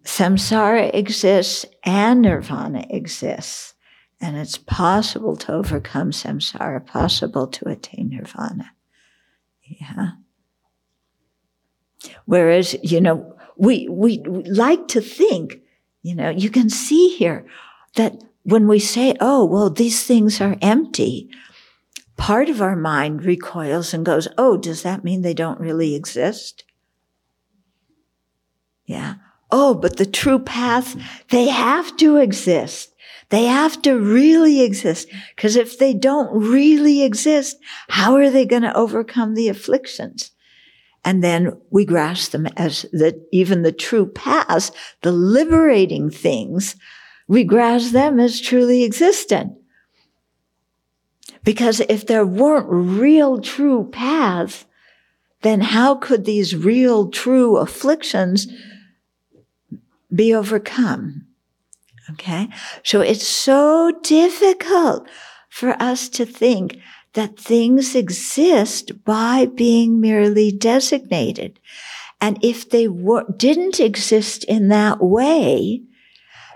samsara 0.08 0.90
exists 0.94 1.66
and 1.84 2.22
nirvana 2.22 2.86
exists. 2.90 3.74
And 4.20 4.38
it's 4.38 4.58
possible 4.58 5.36
to 5.36 5.54
overcome 5.54 6.12
samsara, 6.12 6.84
possible 6.84 7.46
to 7.48 7.68
attain 7.68 8.10
nirvana. 8.10 8.72
Yeah. 9.62 10.12
Whereas, 12.26 12.76
you 12.82 13.02
know, 13.02 13.36
we, 13.58 13.88
we, 13.90 14.20
we 14.20 14.44
like 14.44 14.88
to 14.90 15.02
think, 15.02 15.60
you 16.02 16.16
know, 16.16 16.30
you 16.30 16.50
can 16.50 16.70
see 16.70 17.16
here 17.18 17.46
that 17.96 18.16
when 18.44 18.68
we 18.68 18.80
say, 18.80 19.14
oh, 19.20 19.44
well, 19.46 19.70
these 19.70 20.04
things 20.04 20.40
are 20.40 20.56
empty, 20.62 21.30
part 22.16 22.50
of 22.50 22.62
our 22.62 22.78
mind 22.78 23.26
recoils 23.26 23.94
and 23.94 24.06
goes, 24.06 24.28
oh, 24.38 24.56
does 24.58 24.84
that 24.84 25.04
mean 25.04 25.22
they 25.22 25.34
don't 25.34 25.60
really 25.60 25.96
exist? 25.96 26.64
Yeah. 28.86 29.16
Oh, 29.52 29.74
but 29.74 29.98
the 29.98 30.06
true 30.06 30.40
path, 30.40 30.96
they 31.30 31.48
have 31.48 31.96
to 31.98 32.18
exist. 32.18 32.94
They 33.30 33.46
have 33.46 33.82
to 33.84 33.98
really 33.98 34.62
exist. 34.62 35.08
Because 35.36 35.56
if 35.56 35.80
they 35.80 35.94
don't 35.94 36.30
really 36.34 37.04
exist, 37.04 37.58
how 37.90 38.16
are 38.16 38.30
they 38.30 38.46
going 38.46 38.64
to 38.64 38.76
overcome 38.76 39.36
the 39.36 39.50
afflictions? 39.50 40.32
And 41.04 41.24
then 41.24 41.58
we 41.70 41.86
grasp 41.86 42.32
them 42.32 42.48
as 42.58 42.84
the, 42.92 43.24
even 43.32 43.62
the 43.62 43.72
true 43.72 44.06
paths, 44.06 44.72
the 45.02 45.12
liberating 45.12 46.10
things, 46.10 46.76
we 47.28 47.44
grasp 47.44 47.92
them 47.92 48.20
as 48.20 48.42
truly 48.42 48.84
existent. 48.84 49.54
Because 51.44 51.80
if 51.82 52.06
there 52.06 52.26
weren't 52.26 52.68
real 52.70 53.40
true 53.40 53.90
paths, 53.92 54.66
then 55.44 55.62
how 55.62 55.96
could 55.96 56.26
these 56.26 56.56
real 56.56 57.10
true 57.10 57.58
afflictions 57.58 58.48
be 60.14 60.34
overcome? 60.34 61.26
Okay. 62.12 62.48
So 62.84 63.02
it's 63.02 63.28
so 63.28 63.92
difficult 64.02 65.08
for 65.50 65.72
us 65.82 66.08
to 66.10 66.26
think 66.26 66.80
that 67.14 67.40
things 67.40 67.96
exist 67.96 69.04
by 69.04 69.46
being 69.46 70.00
merely 70.00 70.52
designated. 70.52 71.60
And 72.22 72.38
if 72.44 72.70
they 72.70 72.88
were, 72.88 73.26
didn't 73.36 73.80
exist 73.80 74.44
in 74.44 74.70
that 74.70 75.02
way, 75.02 75.84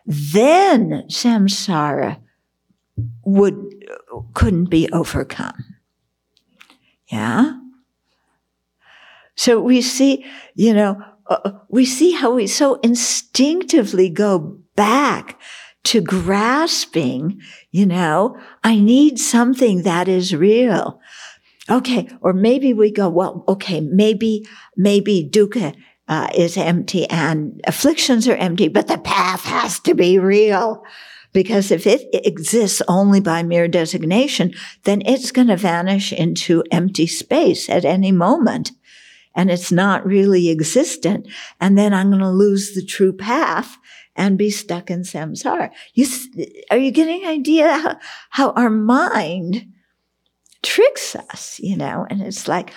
then 0.06 1.04
samsara 1.08 2.18
would, 3.24 3.86
couldn't 4.34 4.70
be 4.70 4.89
overcome. 4.91 5.76
Yeah. 7.08 7.58
So 9.36 9.60
we 9.60 9.82
see, 9.82 10.26
you 10.56 10.74
know, 10.74 11.04
we 11.69 11.86
see 11.86 12.11
how 12.11 12.34
we 12.36 12.47
so 12.47 12.75
instinctively 12.75 14.09
go 14.09 14.59
back 14.75 15.39
to 15.84 16.01
grasping, 16.01 17.41
you 17.71 17.86
know, 17.86 18.38
I 18.63 18.79
need 18.79 19.17
something 19.19 19.84
that 19.84 20.07
is 20.07 20.36
real. 20.36 20.99
Okay. 21.69 22.09
Or 22.21 22.34
maybe 22.34 22.73
we 22.73 22.91
go, 22.91 23.09
well, 23.09 23.43
okay, 23.47 23.82
maybe, 23.82 24.45
maybe 24.75 25.27
dukkha 25.32 25.75
uh, 26.07 26.27
is 26.36 26.57
empty 26.57 27.09
and 27.09 27.61
afflictions 27.65 28.27
are 28.27 28.36
empty, 28.36 28.67
but 28.67 28.88
the 28.88 28.97
path 28.97 29.45
has 29.45 29.79
to 29.82 29.95
be 29.95 30.19
real. 30.19 30.84
Because 31.34 31.71
if 31.71 31.88
it 31.88 32.09
exists 32.25 32.82
only 32.89 33.21
by 33.21 33.41
mere 33.41 33.69
designation, 33.69 34.53
then 34.84 35.01
it's 35.05 35.32
going 35.32 35.47
to 35.47 35.55
vanish 35.55 36.11
into 36.11 36.61
empty 36.71 37.07
space 37.07 37.69
at 37.69 37.86
any 37.86 38.11
moment. 38.11 38.71
And 39.36 39.49
it's 39.49 39.71
not 39.71 40.05
really 40.05 40.49
existent. 40.49 41.27
And 41.59 41.77
then 41.77 41.93
I'm 41.93 42.09
going 42.09 42.21
to 42.21 42.29
lose 42.29 42.73
the 42.73 42.84
true 42.84 43.13
path 43.13 43.77
and 44.15 44.38
be 44.38 44.49
stuck 44.49 44.91
in 44.91 45.01
samsara. 45.01 45.71
You, 45.93 46.05
are 46.69 46.77
you 46.77 46.91
getting 46.91 47.23
an 47.23 47.29
idea 47.29 47.71
how, 47.71 47.97
how 48.29 48.51
our 48.51 48.69
mind 48.69 49.67
tricks 50.63 51.15
us, 51.15 51.59
you 51.59 51.77
know? 51.77 52.05
And 52.09 52.21
it's 52.21 52.47
like, 52.47 52.73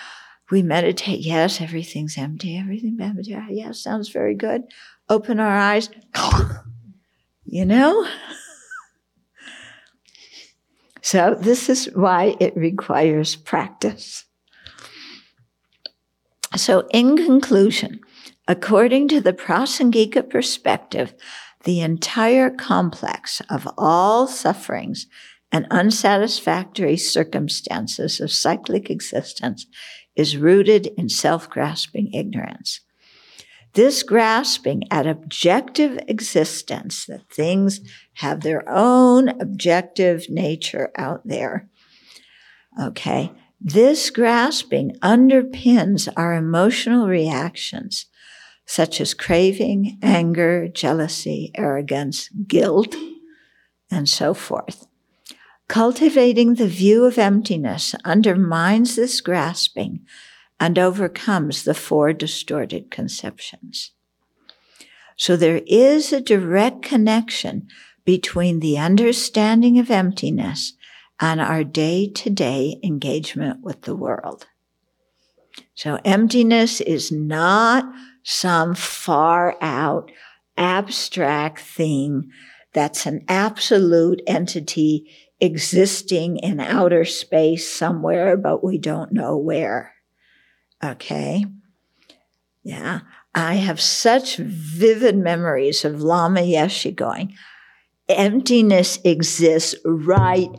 we 0.51 0.61
meditate. 0.61 1.21
Yes, 1.21 1.59
everything's 1.59 2.17
empty. 2.17 2.57
Everything. 2.57 2.97
Yes, 3.49 3.79
sounds 3.79 4.09
very 4.09 4.35
good. 4.35 4.61
Open 5.09 5.39
our 5.39 5.57
eyes. 5.57 5.89
You 7.47 7.63
know? 7.63 8.05
so 11.01 11.37
this 11.39 11.69
is 11.69 11.85
why 11.93 12.35
it 12.39 12.57
requires 12.57 13.35
practice. 13.35 14.25
So 16.55 16.87
in 16.91 17.17
conclusion, 17.17 17.99
According 18.47 19.07
to 19.07 19.21
the 19.21 19.33
Prasangika 19.33 20.29
perspective, 20.29 21.15
the 21.63 21.81
entire 21.81 22.51
complex 22.51 23.41
of 23.49 23.67
all 23.77 24.27
sufferings 24.27 25.07
and 25.51 25.65
unsatisfactory 25.71 26.97
circumstances 26.97 28.19
of 28.19 28.31
cyclic 28.31 28.89
existence 28.89 29.65
is 30.15 30.37
rooted 30.37 30.87
in 30.97 31.09
self-grasping 31.09 32.13
ignorance. 32.13 32.81
This 33.73 34.03
grasping 34.03 34.83
at 34.91 35.07
objective 35.07 35.99
existence, 36.07 37.05
that 37.07 37.29
things 37.29 37.81
have 38.15 38.41
their 38.41 38.63
own 38.69 39.29
objective 39.41 40.29
nature 40.29 40.91
out 40.95 41.21
there. 41.25 41.67
Okay. 42.81 43.31
This 43.67 44.11
grasping 44.11 44.95
underpins 45.01 46.07
our 46.15 46.35
emotional 46.35 47.07
reactions 47.07 48.05
such 48.67 49.01
as 49.01 49.15
craving, 49.15 49.97
anger, 50.03 50.67
jealousy, 50.67 51.49
arrogance, 51.55 52.29
guilt, 52.47 52.95
and 53.89 54.07
so 54.07 54.35
forth. 54.35 54.85
Cultivating 55.67 56.53
the 56.53 56.67
view 56.67 57.05
of 57.05 57.17
emptiness 57.17 57.95
undermines 58.05 58.95
this 58.95 59.19
grasping 59.19 60.01
and 60.59 60.77
overcomes 60.77 61.63
the 61.63 61.73
four 61.73 62.13
distorted 62.13 62.91
conceptions. 62.91 63.93
So 65.17 65.35
there 65.35 65.63
is 65.65 66.13
a 66.13 66.21
direct 66.21 66.83
connection 66.83 67.67
between 68.05 68.59
the 68.59 68.77
understanding 68.77 69.79
of 69.79 69.89
emptiness 69.89 70.73
and 71.19 71.39
our 71.39 71.63
day 71.63 72.07
to 72.07 72.29
day 72.29 72.79
engagement 72.83 73.61
with 73.61 73.81
the 73.81 73.95
world. 73.95 74.47
So 75.73 75.99
emptiness 76.03 76.81
is 76.81 77.11
not 77.11 77.85
some 78.23 78.75
far 78.75 79.55
out 79.61 80.11
abstract 80.57 81.59
thing 81.59 82.29
that's 82.73 83.05
an 83.05 83.23
absolute 83.27 84.21
entity 84.27 85.09
existing 85.39 86.37
in 86.37 86.59
outer 86.59 87.05
space 87.05 87.69
somewhere, 87.69 88.35
but 88.35 88.63
we 88.63 88.77
don't 88.77 89.11
know 89.11 89.37
where. 89.37 89.93
Okay. 90.83 91.45
Yeah. 92.63 93.01
I 93.33 93.55
have 93.55 93.81
such 93.81 94.37
vivid 94.37 95.17
memories 95.17 95.83
of 95.83 96.01
Lama 96.01 96.41
Yeshe 96.41 96.95
going, 96.95 97.35
emptiness 98.07 98.97
exists 99.03 99.75
right 99.83 100.49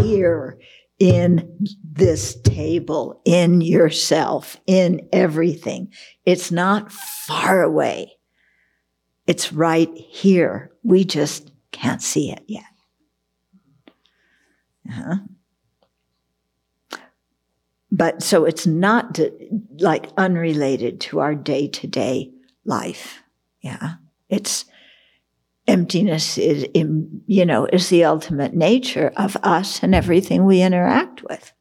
here 0.00 0.58
in 0.98 1.66
this 1.82 2.40
table, 2.42 3.20
in 3.24 3.60
yourself, 3.60 4.56
in 4.66 5.08
everything. 5.12 5.92
It's 6.24 6.50
not 6.50 6.92
far 6.92 7.62
away. 7.62 8.12
It's 9.26 9.52
right 9.52 9.90
here. 9.96 10.72
We 10.82 11.04
just 11.04 11.50
can't 11.72 12.02
see 12.02 12.30
it 12.30 12.44
yet. 12.46 12.64
Uh-huh. 14.88 15.16
But 17.90 18.22
so 18.22 18.44
it's 18.44 18.66
not 18.66 19.18
like 19.78 20.10
unrelated 20.16 21.00
to 21.02 21.20
our 21.20 21.34
day 21.34 21.68
to 21.68 21.86
day 21.86 22.32
life. 22.64 23.22
Yeah. 23.60 23.94
It's 24.28 24.64
emptiness 25.66 26.38
is, 26.38 26.66
you 26.74 27.46
know, 27.46 27.66
is 27.66 27.88
the 27.88 28.04
ultimate 28.04 28.54
nature 28.54 29.12
of 29.16 29.36
us 29.42 29.82
and 29.82 29.94
everything 29.94 30.44
we 30.44 30.62
interact 30.62 31.22
with. 31.22 31.52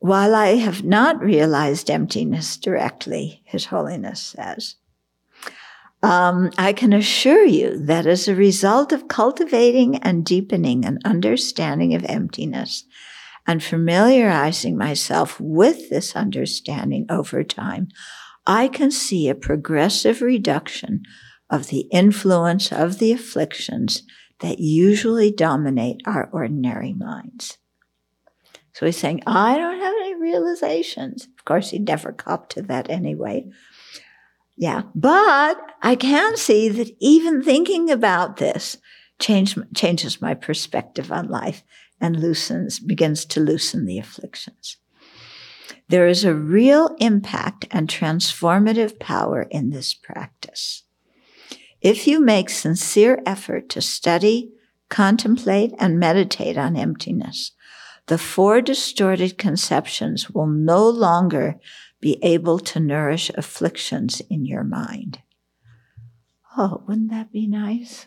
While 0.00 0.34
I 0.34 0.56
have 0.56 0.84
not 0.84 1.20
realized 1.20 1.90
emptiness 1.90 2.56
directly, 2.56 3.42
His 3.44 3.66
Holiness 3.66 4.20
says, 4.20 4.76
um, 6.02 6.50
I 6.56 6.72
can 6.72 6.92
assure 6.92 7.44
you 7.44 7.76
that 7.86 8.06
as 8.06 8.28
a 8.28 8.34
result 8.34 8.92
of 8.92 9.08
cultivating 9.08 9.96
and 9.96 10.24
deepening 10.24 10.84
an 10.84 11.00
understanding 11.04 11.94
of 11.94 12.04
emptiness 12.04 12.84
and 13.46 13.62
familiarizing 13.62 14.76
myself 14.76 15.40
with 15.40 15.90
this 15.90 16.14
understanding 16.14 17.06
over 17.10 17.42
time, 17.42 17.88
I 18.46 18.68
can 18.68 18.92
see 18.92 19.28
a 19.28 19.34
progressive 19.34 20.22
reduction 20.22 21.02
of 21.50 21.68
the 21.68 21.88
influence 21.90 22.72
of 22.72 22.98
the 22.98 23.12
afflictions 23.12 24.02
that 24.40 24.58
usually 24.58 25.30
dominate 25.30 26.00
our 26.06 26.28
ordinary 26.32 26.92
minds. 26.92 27.58
So 28.72 28.86
he's 28.86 28.96
saying, 28.96 29.22
I 29.26 29.56
don't 29.58 29.80
have 29.80 29.94
any 30.00 30.14
realizations. 30.14 31.26
Of 31.36 31.44
course, 31.44 31.70
he 31.70 31.78
never 31.78 32.12
copped 32.12 32.52
to 32.52 32.62
that 32.62 32.88
anyway. 32.88 33.46
Yeah. 34.56 34.82
But 34.94 35.58
I 35.82 35.96
can 35.96 36.36
see 36.36 36.68
that 36.68 36.96
even 37.00 37.42
thinking 37.42 37.90
about 37.90 38.36
this 38.36 38.76
change, 39.18 39.58
changes 39.74 40.20
my 40.20 40.34
perspective 40.34 41.10
on 41.10 41.28
life 41.28 41.64
and 42.00 42.20
loosens, 42.20 42.78
begins 42.78 43.24
to 43.24 43.40
loosen 43.40 43.84
the 43.84 43.98
afflictions. 43.98 44.76
There 45.88 46.06
is 46.06 46.24
a 46.24 46.34
real 46.34 46.94
impact 46.98 47.66
and 47.70 47.88
transformative 47.88 49.00
power 49.00 49.42
in 49.42 49.70
this 49.70 49.94
practice. 49.94 50.84
If 51.80 52.06
you 52.06 52.20
make 52.20 52.50
sincere 52.50 53.22
effort 53.24 53.68
to 53.70 53.80
study, 53.80 54.52
contemplate, 54.88 55.72
and 55.78 55.98
meditate 55.98 56.58
on 56.58 56.76
emptiness, 56.76 57.52
the 58.06 58.18
four 58.18 58.60
distorted 58.60 59.38
conceptions 59.38 60.30
will 60.30 60.46
no 60.46 60.88
longer 60.88 61.60
be 62.00 62.18
able 62.22 62.58
to 62.58 62.80
nourish 62.80 63.30
afflictions 63.34 64.20
in 64.30 64.44
your 64.44 64.64
mind. 64.64 65.20
Oh, 66.56 66.82
wouldn't 66.88 67.10
that 67.10 67.30
be 67.30 67.46
nice? 67.46 68.06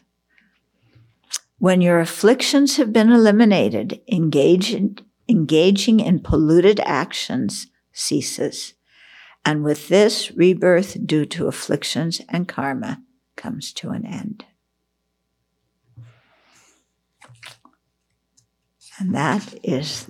When 1.58 1.80
your 1.80 2.00
afflictions 2.00 2.78
have 2.78 2.92
been 2.92 3.12
eliminated, 3.12 4.02
engage 4.12 4.74
in, 4.74 4.98
engaging 5.30 6.00
in 6.00 6.20
polluted 6.20 6.80
actions 6.82 7.68
ceases. 7.94 8.74
And 9.46 9.64
with 9.64 9.88
this, 9.88 10.32
rebirth 10.32 11.06
due 11.06 11.26
to 11.28 11.48
afflictions 11.48 12.22
and 12.30 12.48
karma 12.48 13.02
comes 13.36 13.74
to 13.74 13.90
an 13.90 14.06
end. 14.06 14.46
And 19.00 19.16
that 19.16 19.56
is 19.64 20.06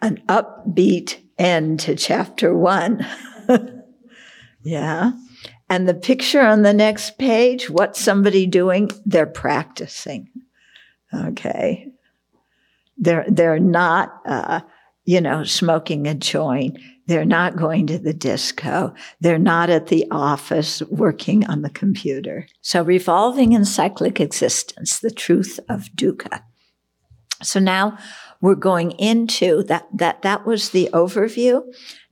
an 0.00 0.22
upbeat 0.26 1.18
end 1.36 1.80
to 1.80 1.94
chapter 1.94 2.56
one. 2.56 3.06
yeah. 4.62 5.12
And 5.68 5.88
the 5.88 5.94
picture 5.94 6.40
on 6.40 6.62
the 6.62 6.72
next 6.72 7.18
page, 7.18 7.68
what's 7.68 8.00
somebody 8.00 8.46
doing? 8.46 8.90
They're 9.04 9.26
practicing. 9.26 10.30
Okay. 11.12 11.88
They're, 12.96 13.26
they're 13.28 13.58
not, 13.58 14.20
uh, 14.26 14.60
you 15.04 15.20
know, 15.20 15.44
smoking 15.44 16.06
a 16.06 16.14
joint. 16.14 16.78
They're 17.08 17.24
not 17.24 17.56
going 17.56 17.86
to 17.86 17.98
the 17.98 18.12
disco. 18.12 18.92
They're 19.18 19.38
not 19.38 19.70
at 19.70 19.86
the 19.86 20.06
office 20.10 20.82
working 20.90 21.46
on 21.46 21.62
the 21.62 21.70
computer. 21.70 22.46
So 22.60 22.82
revolving 22.82 23.54
in 23.54 23.64
cyclic 23.64 24.20
existence, 24.20 25.00
the 25.00 25.10
truth 25.10 25.58
of 25.70 25.88
dukkha. 25.96 26.42
So 27.42 27.60
now 27.60 27.96
we're 28.42 28.56
going 28.56 28.90
into 28.92 29.62
that, 29.64 29.86
that, 29.94 30.20
that 30.20 30.46
was 30.46 30.68
the 30.70 30.90
overview. 30.92 31.62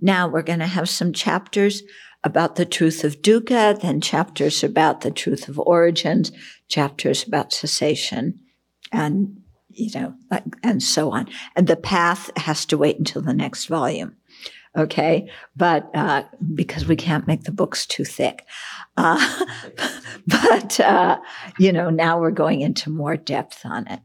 Now 0.00 0.28
we're 0.28 0.40
going 0.40 0.60
to 0.60 0.66
have 0.66 0.88
some 0.88 1.12
chapters 1.12 1.82
about 2.24 2.56
the 2.56 2.64
truth 2.64 3.04
of 3.04 3.20
dukkha, 3.20 3.78
then 3.78 4.00
chapters 4.00 4.64
about 4.64 5.02
the 5.02 5.10
truth 5.10 5.46
of 5.46 5.58
origins, 5.58 6.32
chapters 6.68 7.22
about 7.22 7.52
cessation, 7.52 8.40
and, 8.92 9.42
you 9.68 9.90
know, 9.94 10.14
and 10.62 10.82
so 10.82 11.10
on. 11.10 11.28
And 11.54 11.66
the 11.66 11.76
path 11.76 12.30
has 12.38 12.64
to 12.66 12.78
wait 12.78 12.98
until 12.98 13.20
the 13.20 13.34
next 13.34 13.66
volume. 13.66 14.16
Okay. 14.76 15.30
But, 15.56 15.90
uh, 15.94 16.24
because 16.54 16.86
we 16.86 16.96
can't 16.96 17.26
make 17.26 17.44
the 17.44 17.52
books 17.52 17.86
too 17.86 18.04
thick. 18.04 18.44
Uh, 18.96 19.44
but, 20.26 20.78
uh, 20.80 21.18
you 21.58 21.72
know, 21.72 21.90
now 21.90 22.20
we're 22.20 22.30
going 22.30 22.60
into 22.60 22.90
more 22.90 23.16
depth 23.16 23.64
on 23.64 23.86
it. 23.88 24.00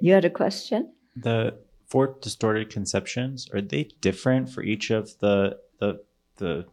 You 0.00 0.12
had 0.12 0.24
a 0.24 0.30
question? 0.30 0.92
The 1.16 1.54
four 1.92 2.16
distorted 2.20 2.70
conceptions 2.70 3.48
are 3.52 3.60
they 3.60 3.90
different 4.00 4.48
for 4.48 4.62
each 4.62 4.90
of 4.90 5.18
the 5.18 5.58
the 5.78 6.02
the 6.38 6.66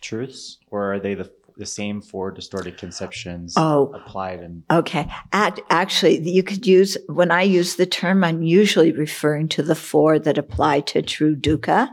truths, 0.00 0.58
or 0.68 0.94
are 0.94 1.00
they 1.00 1.14
the 1.14 1.30
the 1.56 1.66
same 1.66 2.00
four 2.00 2.30
distorted 2.30 2.78
conceptions 2.78 3.52
oh, 3.56 3.92
applied 3.92 4.40
and 4.40 4.62
okay 4.70 5.06
At, 5.32 5.60
actually 5.68 6.18
you 6.26 6.42
could 6.42 6.66
use 6.66 6.96
when 7.06 7.30
i 7.30 7.42
use 7.42 7.76
the 7.76 7.84
term 7.84 8.24
i'm 8.24 8.42
usually 8.42 8.92
referring 8.92 9.46
to 9.48 9.62
the 9.62 9.74
four 9.74 10.18
that 10.18 10.38
apply 10.38 10.80
to 10.80 11.02
true 11.02 11.36
dukkha 11.36 11.90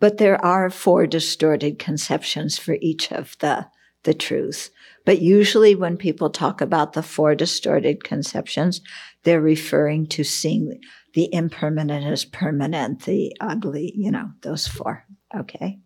but 0.00 0.18
there 0.18 0.42
are 0.44 0.70
four 0.70 1.06
distorted 1.06 1.78
conceptions 1.78 2.58
for 2.58 2.76
each 2.80 3.12
of 3.12 3.36
the 3.38 3.66
the 4.04 4.14
truths 4.14 4.70
but 5.04 5.20
usually 5.20 5.74
when 5.74 5.96
people 5.96 6.30
talk 6.30 6.60
about 6.60 6.92
the 6.92 7.02
four 7.02 7.34
distorted 7.34 8.04
conceptions 8.04 8.80
they're 9.24 9.40
referring 9.40 10.06
to 10.06 10.22
seeing 10.22 10.80
the 11.14 11.32
impermanent 11.34 12.06
as 12.06 12.24
permanent, 12.24 13.02
the 13.04 13.34
ugly, 13.40 13.92
you 13.96 14.10
know, 14.10 14.30
those 14.42 14.68
four. 14.68 15.04
Okay. 15.36 15.78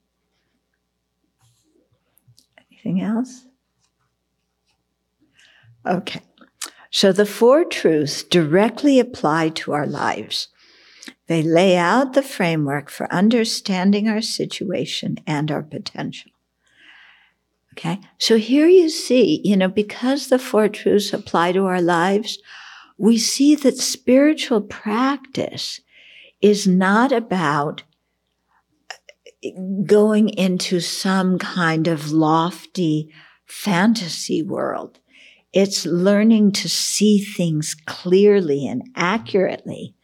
Anything 2.71 3.01
else? 3.01 3.47
Okay. 5.87 6.21
So 6.91 7.13
the 7.13 7.27
four 7.27 7.65
truths 7.65 8.23
directly 8.23 9.01
apply 9.01 9.51
to 9.51 9.73
our 9.73 9.87
lives. 9.87 10.49
They 11.33 11.43
lay 11.43 11.79
out 11.79 12.13
the 12.13 12.23
framework 12.23 12.91
for 12.91 13.11
understanding 13.11 14.07
our 14.07 14.21
situation 14.21 15.17
and 15.27 15.51
our 15.51 15.63
potential. 15.63 16.31
Okay. 17.73 18.01
So 18.19 18.37
here 18.37 18.67
you 18.67 18.91
see, 18.91 19.41
you 19.43 19.57
know, 19.57 19.69
because 19.69 20.29
the 20.29 20.39
four 20.39 20.69
truths 20.69 21.15
apply 21.15 21.53
to 21.53 21.65
our 21.65 21.81
lives, 21.81 22.39
we 22.99 23.17
see 23.17 23.55
that 23.55 23.79
spiritual 23.79 24.61
practice 24.61 25.81
is 26.43 26.67
not 26.67 27.13
about 27.13 27.83
uh, 28.91 29.49
going 29.87 30.29
into 30.29 30.81
some 30.81 31.39
kind 31.39 31.89
of 31.89 32.13
lofty 32.13 33.11
fantasy 33.47 34.43
world. 34.43 34.99
It's 35.55 35.87
learning 35.87 36.53
to 36.53 36.69
see 36.69 37.25
things 37.25 37.75
clearly 37.87 38.67
and 38.67 38.83
accurately. 38.95 39.95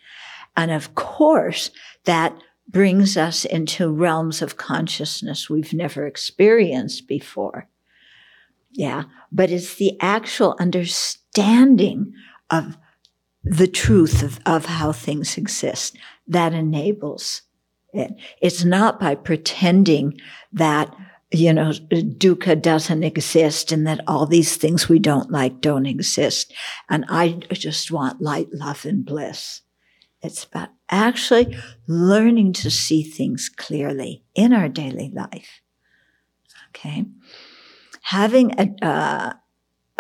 And 0.59 0.73
of 0.73 0.97
course, 0.97 1.71
that 2.05 2.37
brings 2.69 3.17
us 3.17 3.45
into 3.45 3.89
realms 3.89 4.43
of 4.43 4.57
consciousness 4.57 5.49
we've 5.49 5.73
never 5.73 6.05
experienced 6.05 7.07
before. 7.07 7.69
Yeah. 8.73 9.05
But 9.31 9.53
it's 9.53 9.77
the 9.77 9.97
actual 10.01 10.57
understanding 10.59 12.13
of 12.51 12.77
the 13.45 13.69
truth 13.69 14.25
of, 14.25 14.41
of 14.45 14.65
how 14.67 14.91
things 14.91 15.39
exist. 15.39 15.97
That 16.27 16.53
enables 16.53 17.43
it. 17.93 18.11
It's 18.43 18.65
not 18.65 18.99
by 18.99 19.15
pretending 19.15 20.19
that, 20.53 20.93
you 21.31 21.53
know, 21.53 21.71
dukkha 21.71 22.61
doesn't 22.61 23.05
exist 23.05 23.71
and 23.71 23.87
that 23.87 24.01
all 24.09 24.27
these 24.27 24.57
things 24.57 24.89
we 24.89 24.99
don't 24.99 25.31
like 25.31 25.61
don't 25.61 25.87
exist. 25.87 26.53
And 26.89 27.05
I 27.09 27.39
just 27.53 27.93
want 27.93 28.21
light, 28.21 28.49
love, 28.53 28.85
and 28.85 29.07
bliss. 29.07 29.63
It's 30.23 30.45
about 30.45 30.71
actually 30.91 31.57
learning 31.87 32.53
to 32.55 32.71
see 32.71 33.03
things 33.03 33.49
clearly 33.49 34.25
in 34.35 34.53
our 34.53 34.69
daily 34.69 35.11
life. 35.15 35.61
Okay. 36.71 37.05
Having 38.03 38.55
a, 38.59 38.85
uh, 38.85 39.33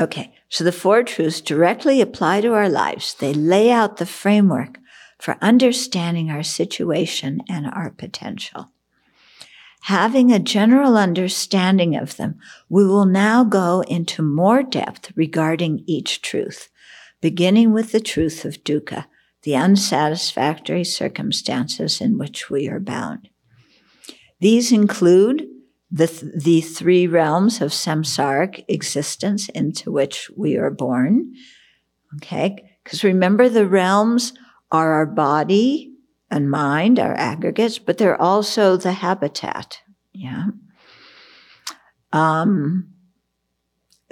Okay, 0.00 0.32
so 0.48 0.62
the 0.62 0.70
four 0.70 1.02
truths 1.02 1.40
directly 1.40 2.00
apply 2.00 2.40
to 2.42 2.54
our 2.54 2.68
lives. 2.68 3.14
They 3.14 3.34
lay 3.34 3.70
out 3.72 3.96
the 3.96 4.06
framework 4.06 4.78
for 5.18 5.36
understanding 5.42 6.30
our 6.30 6.44
situation 6.44 7.42
and 7.48 7.66
our 7.66 7.90
potential. 7.90 8.70
Having 9.82 10.30
a 10.30 10.38
general 10.38 10.96
understanding 10.96 11.96
of 11.96 12.16
them, 12.16 12.38
we 12.68 12.86
will 12.86 13.06
now 13.06 13.42
go 13.42 13.82
into 13.88 14.22
more 14.22 14.62
depth 14.62 15.10
regarding 15.16 15.82
each 15.86 16.22
truth, 16.22 16.68
beginning 17.20 17.72
with 17.72 17.90
the 17.90 18.00
truth 18.00 18.44
of 18.44 18.62
dukkha, 18.62 19.06
the 19.48 19.56
unsatisfactory 19.56 20.84
circumstances 20.84 22.02
in 22.02 22.18
which 22.18 22.50
we 22.50 22.68
are 22.68 22.78
bound. 22.78 23.30
These 24.40 24.72
include 24.72 25.46
the, 25.90 26.32
the 26.36 26.60
three 26.60 27.06
realms 27.06 27.62
of 27.62 27.70
samsaric 27.70 28.66
existence 28.68 29.48
into 29.48 29.90
which 29.90 30.30
we 30.36 30.58
are 30.58 30.68
born. 30.68 31.32
Okay. 32.16 32.62
Because 32.84 33.02
remember, 33.02 33.48
the 33.48 33.66
realms 33.66 34.34
are 34.70 34.92
our 34.92 35.06
body 35.06 35.94
and 36.30 36.50
mind, 36.50 36.98
our 36.98 37.14
aggregates, 37.14 37.78
but 37.78 37.96
they're 37.96 38.20
also 38.20 38.76
the 38.76 38.92
habitat. 38.92 39.80
Yeah. 40.12 40.48
Um, 42.12 42.92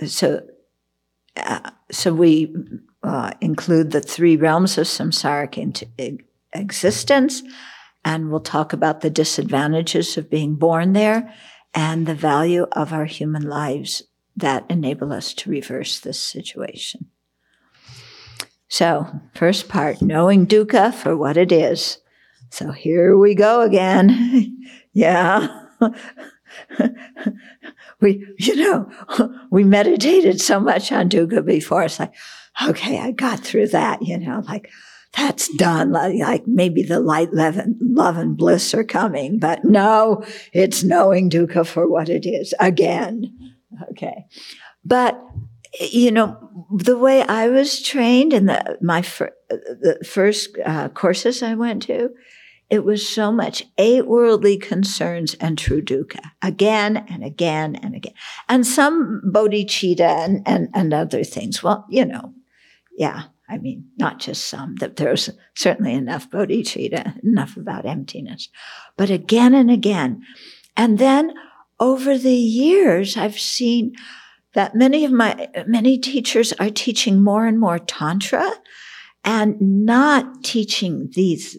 so, 0.06 0.46
uh, 1.36 1.72
so 1.90 2.14
we 2.14 2.54
uh, 3.06 3.30
include 3.40 3.92
the 3.92 4.00
three 4.00 4.36
realms 4.36 4.76
of 4.78 4.86
samsaric 4.86 6.20
existence, 6.52 7.42
and 8.04 8.30
we'll 8.30 8.40
talk 8.40 8.72
about 8.72 9.00
the 9.00 9.10
disadvantages 9.10 10.18
of 10.18 10.30
being 10.30 10.56
born 10.56 10.92
there 10.92 11.32
and 11.72 12.06
the 12.06 12.14
value 12.14 12.66
of 12.72 12.92
our 12.92 13.04
human 13.04 13.42
lives 13.42 14.02
that 14.36 14.64
enable 14.68 15.12
us 15.12 15.32
to 15.34 15.50
reverse 15.50 16.00
this 16.00 16.20
situation. 16.20 17.06
So, 18.68 19.06
first 19.34 19.68
part, 19.68 20.02
knowing 20.02 20.46
dukkha 20.46 20.92
for 20.92 21.16
what 21.16 21.36
it 21.36 21.52
is. 21.52 21.98
So 22.50 22.72
here 22.72 23.16
we 23.16 23.34
go 23.34 23.62
again. 23.62 24.58
yeah. 24.92 25.64
we, 28.00 28.26
you 28.38 28.56
know, 28.56 28.90
we 29.50 29.64
meditated 29.64 30.40
so 30.40 30.58
much 30.58 30.90
on 30.92 31.08
dukkha 31.08 31.44
before. 31.44 31.84
It's 31.84 32.00
like, 32.00 32.14
okay, 32.64 32.98
I 32.98 33.10
got 33.10 33.40
through 33.40 33.68
that, 33.68 34.02
you 34.02 34.18
know, 34.18 34.42
like 34.46 34.70
that's 35.16 35.48
done. 35.56 35.92
Like 35.92 36.46
maybe 36.46 36.82
the 36.82 37.00
light 37.00 37.32
love 37.32 37.56
and, 37.56 38.36
bliss 38.36 38.74
are 38.74 38.84
coming, 38.84 39.38
but 39.38 39.64
no, 39.64 40.24
it's 40.52 40.82
knowing 40.82 41.30
dukkha 41.30 41.66
for 41.66 41.88
what 41.88 42.08
it 42.08 42.26
is 42.26 42.54
again. 42.60 43.32
Okay. 43.90 44.26
But, 44.84 45.20
you 45.80 46.10
know, 46.10 46.36
the 46.70 46.98
way 46.98 47.22
I 47.22 47.48
was 47.48 47.82
trained 47.82 48.32
in 48.32 48.46
the, 48.46 48.78
my 48.80 49.00
the 49.48 49.98
first 50.04 50.56
uh, 50.64 50.88
courses 50.90 51.42
I 51.42 51.54
went 51.54 51.82
to, 51.84 52.10
it 52.68 52.84
was 52.84 53.08
so 53.08 53.30
much 53.30 53.64
eight 53.78 54.06
worldly 54.06 54.56
concerns 54.56 55.34
and 55.34 55.56
true 55.56 55.80
dukkha 55.80 56.20
again 56.42 56.96
and 57.08 57.24
again 57.24 57.76
and 57.76 57.94
again. 57.94 58.14
And 58.48 58.66
some 58.66 59.22
bodhicitta 59.24 60.00
and, 60.00 60.42
and, 60.46 60.68
and 60.74 60.92
other 60.92 61.24
things. 61.24 61.62
Well, 61.62 61.86
you 61.88 62.04
know, 62.04 62.32
yeah, 62.96 63.24
I 63.48 63.58
mean, 63.58 63.88
not 63.96 64.18
just 64.18 64.48
some, 64.48 64.76
that 64.76 64.96
there's 64.96 65.30
certainly 65.54 65.94
enough 65.94 66.30
bodhicitta, 66.30 67.22
enough 67.22 67.56
about 67.56 67.86
emptiness, 67.86 68.48
but 68.96 69.10
again 69.10 69.54
and 69.54 69.70
again. 69.70 70.22
And 70.76 70.98
then 70.98 71.32
over 71.78 72.18
the 72.18 72.34
years, 72.34 73.16
I've 73.16 73.38
seen 73.38 73.94
that 74.54 74.74
many 74.74 75.04
of 75.04 75.12
my, 75.12 75.48
many 75.66 75.98
teachers 75.98 76.52
are 76.54 76.70
teaching 76.70 77.22
more 77.22 77.46
and 77.46 77.60
more 77.60 77.78
Tantra 77.78 78.50
and 79.24 79.60
not 79.60 80.42
teaching 80.42 81.10
these 81.12 81.58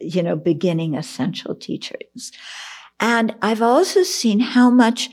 you 0.00 0.22
know, 0.22 0.36
beginning 0.36 0.94
essential 0.94 1.54
teachings. 1.54 2.32
And 3.00 3.34
I've 3.42 3.62
also 3.62 4.02
seen 4.02 4.40
how 4.40 4.70
much, 4.70 5.10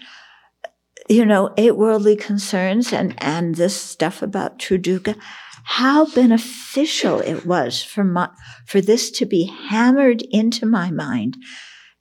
you 1.10 1.26
know, 1.26 1.54
eight 1.58 1.78
worldly 1.78 2.16
concerns 2.16 2.94
and, 2.94 3.14
and 3.18 3.56
this 3.56 3.80
stuff 3.80 4.22
about 4.22 4.60
true 4.60 4.78
dukkha, 4.78 5.20
how 5.68 6.06
beneficial 6.06 7.20
it 7.20 7.46
was 7.46 7.84
for 7.84 8.04
my, 8.04 8.30
for 8.66 8.82
this 8.82 9.12
to 9.12 9.26
be 9.26 9.46
hammered 9.46 10.22
into 10.22 10.66
my 10.66 10.92
mind 10.92 11.38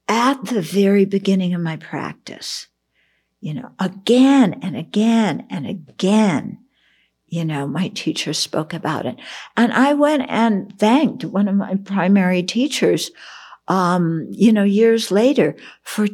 at 0.07 0.45
the 0.45 0.61
very 0.61 1.05
beginning 1.05 1.55
of 1.55 1.61
my 1.61 1.77
practice. 1.77 2.69
You 3.41 3.55
know, 3.55 3.71
again 3.79 4.61
and 4.63 4.77
again 4.77 5.47
and 5.51 5.67
again 5.67 6.59
you 7.35 7.45
know, 7.45 7.67
my 7.67 7.89
teacher 7.89 8.33
spoke 8.33 8.73
about 8.73 9.07
it. 9.07 9.17
And 9.57 9.73
I 9.73 9.93
went 9.95 10.27
and 10.29 10.79
thanked 10.79 11.25
one 11.25 11.49
of 11.49 11.57
my 11.57 11.75
primary 11.75 12.45
teachers, 12.45 13.11
um, 13.67 14.29
you 14.31 14.53
know, 14.53 14.63
years 14.63 15.11
later 15.11 15.57
for 15.83 16.07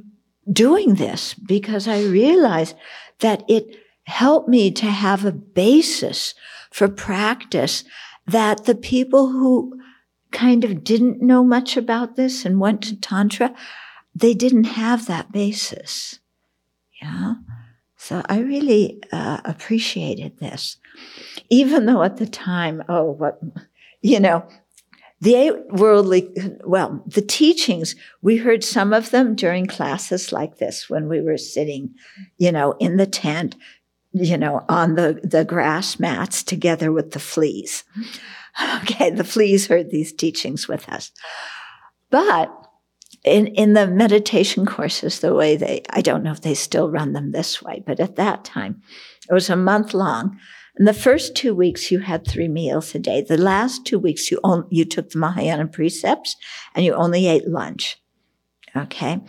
doing 0.51 0.95
this 0.95 1.35
because 1.35 1.87
I 1.87 2.05
realized 2.05 2.75
that 3.19 3.45
it 3.49 3.77
helped 4.05 4.49
me 4.49 4.71
to 4.71 4.87
have 4.87 5.27
a 5.27 5.33
basis 5.33 6.35
for 6.71 6.89
practice 6.89 7.85
that 8.27 8.65
the 8.65 8.75
people 8.75 9.29
who 9.29 9.79
kind 10.31 10.65
of 10.65 10.85
didn't 10.85 11.21
know 11.21 11.43
much 11.43 11.77
about 11.77 12.17
this 12.17 12.45
and 12.45 12.61
went 12.61 12.83
to 12.83 13.01
Tantra, 13.01 13.55
they 14.15 14.35
didn't 14.35 14.65
have 14.65 15.07
that 15.07 15.33
basis. 15.33 16.21
Yeah. 17.03 17.35
So 17.97 18.23
I 18.29 18.41
really 18.41 19.03
uh, 19.13 19.41
appreciated 19.45 20.39
this, 20.39 20.79
even 21.51 21.87
though 21.87 22.03
at 22.03 22.17
the 22.17 22.27
time, 22.27 22.83
oh, 22.89 23.11
what, 23.11 23.41
you 24.01 24.21
know, 24.21 24.47
the 25.21 25.63
worldly, 25.69 26.31
well, 26.65 27.03
the 27.07 27.21
teachings, 27.21 27.95
we 28.23 28.39
heard 28.39 28.65
some 28.65 28.95
of 28.95 29.11
them 29.11 29.35
during 29.35 29.67
classes 29.67 30.33
like 30.33 30.57
this 30.57 30.89
when 30.89 31.09
we 31.09 31.21
were 31.21 31.37
sitting, 31.37 31.95
you 32.39 32.51
know, 32.51 32.73
in 32.81 32.97
the 32.97 33.07
tent, 33.07 33.55
you 34.13 34.37
know, 34.37 34.65
on 34.69 34.95
the, 34.95 35.21
the 35.23 35.45
grass 35.45 35.99
mats 35.99 36.43
together 36.43 36.93
with 36.93 37.13
the 37.13 37.21
fleas. 37.21 37.85
Okay, 38.83 39.11
the 39.11 39.25
fleas 39.25 39.69
heard 39.69 39.91
these 39.91 40.13
teachings 40.13 40.67
with 40.67 40.89
us. 40.89 41.13
But 42.11 42.53
in, 43.25 43.47
in 43.47 43.75
the 43.75 43.87
meditation 43.87 44.67
courses, 44.67 45.21
the 45.21 45.35
way 45.35 45.57
they, 45.57 45.83
I 45.91 46.01
don't 46.01 46.25
know 46.25 46.33
if 46.33 46.41
they 46.41 46.55
still 46.55 46.91
run 46.91 47.13
them 47.13 47.31
this 47.31 47.63
way, 47.63 47.83
but 47.87 48.01
at 48.01 48.17
that 48.17 48.45
time, 48.45 48.83
it 49.29 49.33
was 49.33 49.49
a 49.49 49.57
month 49.57 49.95
long. 49.95 50.39
And 50.77 50.89
the 50.89 50.93
first 50.93 51.37
two 51.37 51.55
weeks, 51.55 51.91
you 51.91 52.01
had 52.01 52.27
three 52.27 52.49
meals 52.49 52.95
a 52.95 52.99
day. 52.99 53.23
The 53.23 53.37
last 53.37 53.87
two 53.87 53.99
weeks, 53.99 54.31
you, 54.31 54.41
only, 54.43 54.67
you 54.71 54.85
took 54.85 55.11
the 55.11 55.19
Mahayana 55.19 55.69
precepts 55.69 56.37
and 56.75 56.85
you 56.85 56.95
only 56.95 57.29
ate 57.29 57.47
lunch. 57.47 57.99
Okay. 58.77 59.21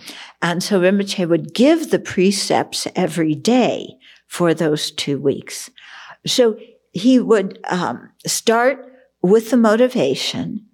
And 0.42 0.64
so 0.64 0.80
Rinpoche 0.80 1.28
would 1.28 1.54
give 1.54 1.90
the 1.90 2.00
precepts 2.00 2.88
every 2.96 3.36
day 3.36 3.98
for 4.32 4.54
those 4.54 4.92
two 4.92 5.20
weeks. 5.20 5.70
So 6.26 6.58
he 6.94 7.20
would 7.20 7.60
um, 7.70 8.10
start 8.26 8.86
with 9.22 9.52
the 9.52 9.58
motivation 9.58 10.66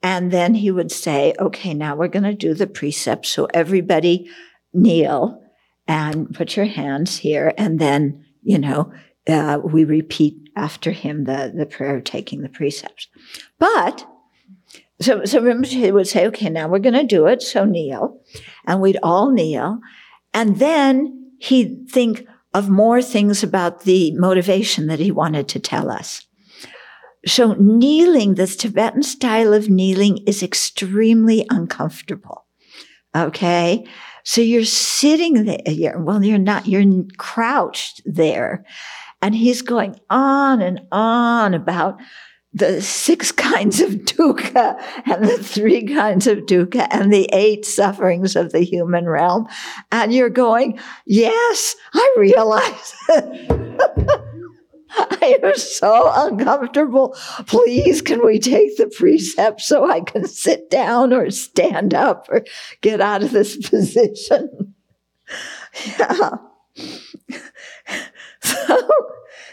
and 0.00 0.30
then 0.30 0.54
he 0.54 0.70
would 0.70 0.92
say, 0.92 1.34
okay, 1.40 1.74
now 1.74 1.96
we're 1.96 2.06
going 2.06 2.22
to 2.22 2.34
do 2.34 2.54
the 2.54 2.68
precepts. 2.68 3.30
So 3.30 3.48
everybody 3.52 4.30
kneel 4.72 5.42
and 5.88 6.32
put 6.32 6.54
your 6.54 6.66
hands 6.66 7.18
here. 7.18 7.52
And 7.58 7.80
then, 7.80 8.24
you 8.44 8.60
know, 8.60 8.92
uh, 9.26 9.58
we 9.64 9.84
repeat 9.84 10.36
after 10.54 10.92
him 10.92 11.24
the, 11.24 11.52
the 11.52 11.66
prayer 11.66 11.96
of 11.96 12.04
taking 12.04 12.42
the 12.42 12.48
precepts. 12.48 13.08
But 13.58 14.06
so, 15.00 15.24
so 15.24 15.62
he 15.64 15.90
would 15.90 16.06
say, 16.06 16.28
okay, 16.28 16.48
now 16.48 16.68
we're 16.68 16.78
going 16.78 16.94
to 16.94 17.02
do 17.02 17.26
it. 17.26 17.42
So 17.42 17.64
kneel. 17.64 18.20
And 18.66 18.80
we'd 18.80 18.98
all 19.02 19.32
kneel. 19.32 19.80
And 20.32 20.60
then 20.60 21.32
he'd 21.40 21.88
think 21.90 22.28
of 22.54 22.70
more 22.70 23.02
things 23.02 23.42
about 23.42 23.82
the 23.82 24.12
motivation 24.14 24.86
that 24.86 25.00
he 25.00 25.10
wanted 25.10 25.48
to 25.48 25.58
tell 25.58 25.90
us. 25.90 26.26
So 27.26 27.54
kneeling, 27.54 28.34
this 28.34 28.54
Tibetan 28.56 29.02
style 29.02 29.52
of 29.52 29.68
kneeling 29.68 30.18
is 30.26 30.42
extremely 30.42 31.44
uncomfortable. 31.50 32.46
Okay. 33.16 33.84
So 34.24 34.40
you're 34.40 34.64
sitting 34.64 35.44
there. 35.44 35.98
Well, 35.98 36.22
you're 36.24 36.38
not, 36.38 36.66
you're 36.66 37.04
crouched 37.18 38.02
there. 38.04 38.64
And 39.20 39.34
he's 39.34 39.62
going 39.62 39.98
on 40.10 40.60
and 40.60 40.82
on 40.92 41.54
about 41.54 41.98
the 42.54 42.80
six 42.80 43.32
kinds 43.44 43.80
of 43.80 43.90
dukkha 43.90 44.80
and 45.06 45.24
the 45.24 45.38
three 45.42 45.86
kinds 45.86 46.26
of 46.26 46.38
dukkha 46.38 46.86
and 46.90 47.12
the 47.12 47.28
eight 47.32 47.66
sufferings 47.66 48.36
of 48.36 48.52
the 48.52 48.60
human 48.60 49.06
realm. 49.06 49.46
And 49.92 50.14
you're 50.14 50.30
going, 50.30 50.78
yes, 51.04 51.76
I 51.92 52.14
realize. 52.16 52.94
I 54.96 55.40
am 55.42 55.56
so 55.56 56.12
uncomfortable. 56.14 57.16
Please, 57.46 58.00
can 58.00 58.24
we 58.24 58.38
take 58.38 58.76
the 58.76 58.86
precept 58.86 59.60
so 59.60 59.90
I 59.90 60.00
can 60.00 60.28
sit 60.28 60.70
down 60.70 61.12
or 61.12 61.30
stand 61.30 61.94
up 61.94 62.28
or 62.30 62.44
get 62.80 63.00
out 63.00 63.24
of 63.24 63.32
this 63.32 63.56
position? 63.56 64.74
Yeah. 65.98 66.30
So, 68.42 68.78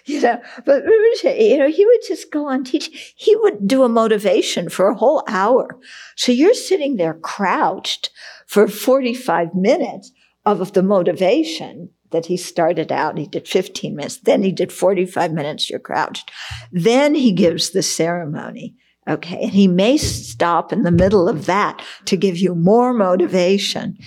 you 0.05 0.21
know, 0.21 0.41
but 0.65 0.83
you 0.83 1.57
know, 1.57 1.69
he 1.69 1.85
would 1.85 1.99
just 2.07 2.31
go 2.31 2.47
on 2.47 2.63
teaching. 2.63 2.93
He 3.15 3.35
would 3.35 3.67
do 3.67 3.83
a 3.83 3.89
motivation 3.89 4.69
for 4.69 4.89
a 4.89 4.95
whole 4.95 5.23
hour. 5.27 5.79
So 6.15 6.31
you're 6.31 6.53
sitting 6.53 6.97
there 6.97 7.13
crouched 7.13 8.09
for 8.47 8.67
45 8.67 9.53
minutes 9.55 10.11
of 10.45 10.73
the 10.73 10.83
motivation 10.83 11.89
that 12.11 12.25
he 12.25 12.37
started 12.37 12.91
out. 12.91 13.17
He 13.17 13.27
did 13.27 13.47
15 13.47 13.95
minutes. 13.95 14.17
Then 14.17 14.43
he 14.43 14.51
did 14.51 14.71
45 14.71 15.31
minutes, 15.31 15.69
you're 15.69 15.79
crouched. 15.79 16.31
Then 16.71 17.15
he 17.15 17.31
gives 17.31 17.71
the 17.71 17.83
ceremony. 17.83 18.75
Okay. 19.07 19.41
And 19.43 19.51
he 19.51 19.67
may 19.67 19.97
stop 19.97 20.71
in 20.71 20.83
the 20.83 20.91
middle 20.91 21.27
of 21.27 21.45
that 21.47 21.83
to 22.05 22.15
give 22.15 22.37
you 22.37 22.53
more 22.53 22.93
motivation. 22.93 23.97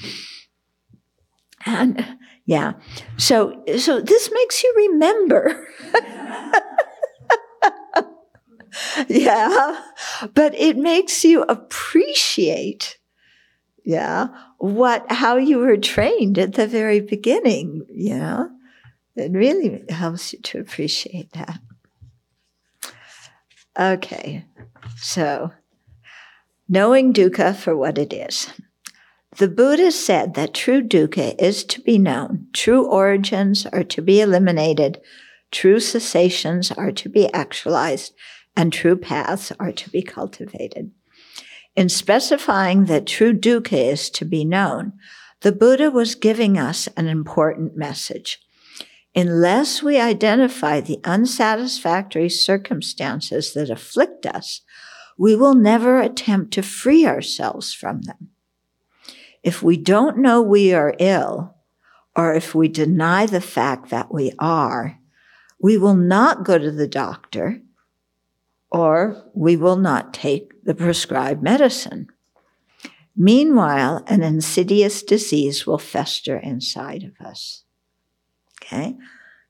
And 1.67 2.19
yeah. 2.47 2.75
So, 3.17 3.63
so 3.79 4.01
this 4.01 4.31
makes 4.33 4.63
you 4.63 4.75
remember. 4.77 5.67
yeah. 9.09 9.81
But 10.35 10.55
it 10.55 10.77
makes 10.77 11.25
you 11.25 11.43
appreciate 11.43 12.99
yeah 13.85 14.29
what 14.59 15.11
how 15.13 15.37
you 15.37 15.59
were 15.59 15.77
trained 15.77 16.39
at 16.39 16.55
the 16.55 16.67
very 16.67 17.01
beginning 17.01 17.85
know 18.19 18.51
it 19.15 19.31
really 19.31 19.85
helps 19.91 20.33
you 20.33 20.41
to 20.41 20.59
appreciate 20.59 21.31
that 21.33 21.61
okay 23.79 24.45
so 24.97 25.53
knowing 26.69 27.13
dukkha 27.13 27.55
for 27.55 27.77
what 27.77 27.99
it 27.99 28.13
is 28.13 28.49
the 29.37 29.49
buddha 29.49 29.91
said 29.91 30.35
that 30.35 30.55
true 30.55 30.83
dukkha 30.83 31.35
is 31.41 31.65
to 31.65 31.81
be 31.81 31.99
known 31.99 32.47
true 32.53 32.87
origins 32.87 33.67
are 33.67 33.85
to 33.85 34.03
be 34.03 34.21
eliminated 34.21 35.01
true 35.51 35.81
cessations 35.81 36.71
are 36.73 36.93
to 36.93 37.09
be 37.09 37.33
actualized 37.33 38.15
and 38.57 38.73
true 38.73 38.97
paths 38.97 39.53
are 39.59 39.73
to 39.73 39.91
be 39.91 40.03
cultivated 40.03 40.91
in 41.77 41.89
specifying 41.89 42.85
that 42.85 43.07
true 43.07 43.33
dukkha 43.33 43.93
is 43.93 44.09
to 44.11 44.25
be 44.25 44.45
known, 44.45 44.93
the 45.41 45.53
Buddha 45.53 45.91
was 45.91 46.15
giving 46.15 46.57
us 46.57 46.89
an 46.97 47.09
important 47.09 47.77
message. 47.77 48.39
Unless 49.17 49.83
we 49.83 49.99
identify 49.99 50.81
the 50.81 51.01
unsatisfactory 51.05 52.29
circumstances 52.29 53.53
that 53.55 53.71
afflict 53.71 54.25
us, 54.27 54.63
we 55.19 55.37
will 55.37 55.55
never 55.55 56.01
attempt 56.01 56.53
to 56.53 56.63
free 56.63 57.07
ourselves 57.07 57.73
from 57.73 58.03
them. 58.03 58.31
If 59.45 59.63
we 59.63 59.77
don't 59.77 60.19
know 60.19 60.41
we 60.43 60.73
are 60.73 60.97
ill, 60.99 61.55
or 62.17 62.35
if 62.35 62.55
we 62.55 62.67
deny 62.69 63.27
the 63.27 63.41
fact 63.41 63.91
that 63.91 64.13
we 64.13 64.33
are, 64.39 64.99
we 65.61 65.77
will 65.77 65.95
not 65.95 66.45
go 66.45 66.59
to 66.59 66.71
the 66.71 66.89
doctor 66.89 67.61
or 68.71 69.31
we 69.35 69.57
will 69.57 69.77
not 69.77 70.13
take 70.13 70.65
the 70.65 70.75
prescribed 70.75 71.43
medicine. 71.43 72.09
Meanwhile, 73.17 74.03
an 74.09 74.23
insidious 74.23 75.03
disease 75.03 75.67
will 75.67 75.79
fester 75.79 76.37
inside 76.37 77.05
of 77.05 77.25
us. 77.25 77.63
Okay? 78.63 78.97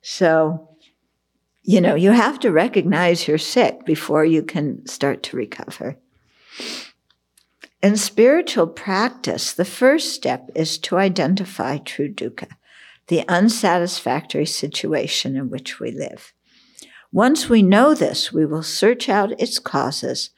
So, 0.02 0.76
you 1.62 1.80
know, 1.80 1.94
you 1.94 2.10
have 2.10 2.38
to 2.40 2.52
recognize 2.52 3.26
you're 3.26 3.38
sick 3.38 3.86
before 3.86 4.24
you 4.24 4.42
can 4.42 4.86
start 4.86 5.22
to 5.24 5.36
recover. 5.36 5.96
In 7.84 7.98
spiritual 7.98 8.68
practice, 8.68 9.52
the 9.52 9.66
first 9.66 10.14
step 10.14 10.48
is 10.54 10.78
to 10.78 10.96
identify 10.96 11.76
true 11.76 12.08
dukkha, 12.08 12.48
the 13.08 13.28
unsatisfactory 13.28 14.46
situation 14.46 15.36
in 15.36 15.50
which 15.50 15.78
we 15.80 15.90
live. 15.90 16.32
Once 17.12 17.50
we 17.50 17.60
know 17.60 17.92
this, 17.92 18.32
we 18.32 18.46
will 18.46 18.62
search 18.62 19.10
out 19.10 19.38
its 19.38 19.58
causes, 19.58 20.30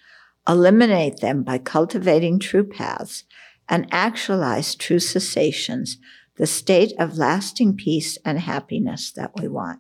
eliminate 0.48 1.20
them 1.20 1.44
by 1.44 1.58
cultivating 1.58 2.40
true 2.40 2.64
paths, 2.64 3.22
and 3.68 3.86
actualize 3.92 4.74
true 4.74 4.98
cessations, 4.98 5.98
the 6.38 6.48
state 6.48 6.92
of 6.98 7.16
lasting 7.16 7.76
peace 7.76 8.18
and 8.24 8.40
happiness 8.40 9.12
that 9.12 9.30
we 9.40 9.46
want. 9.46 9.78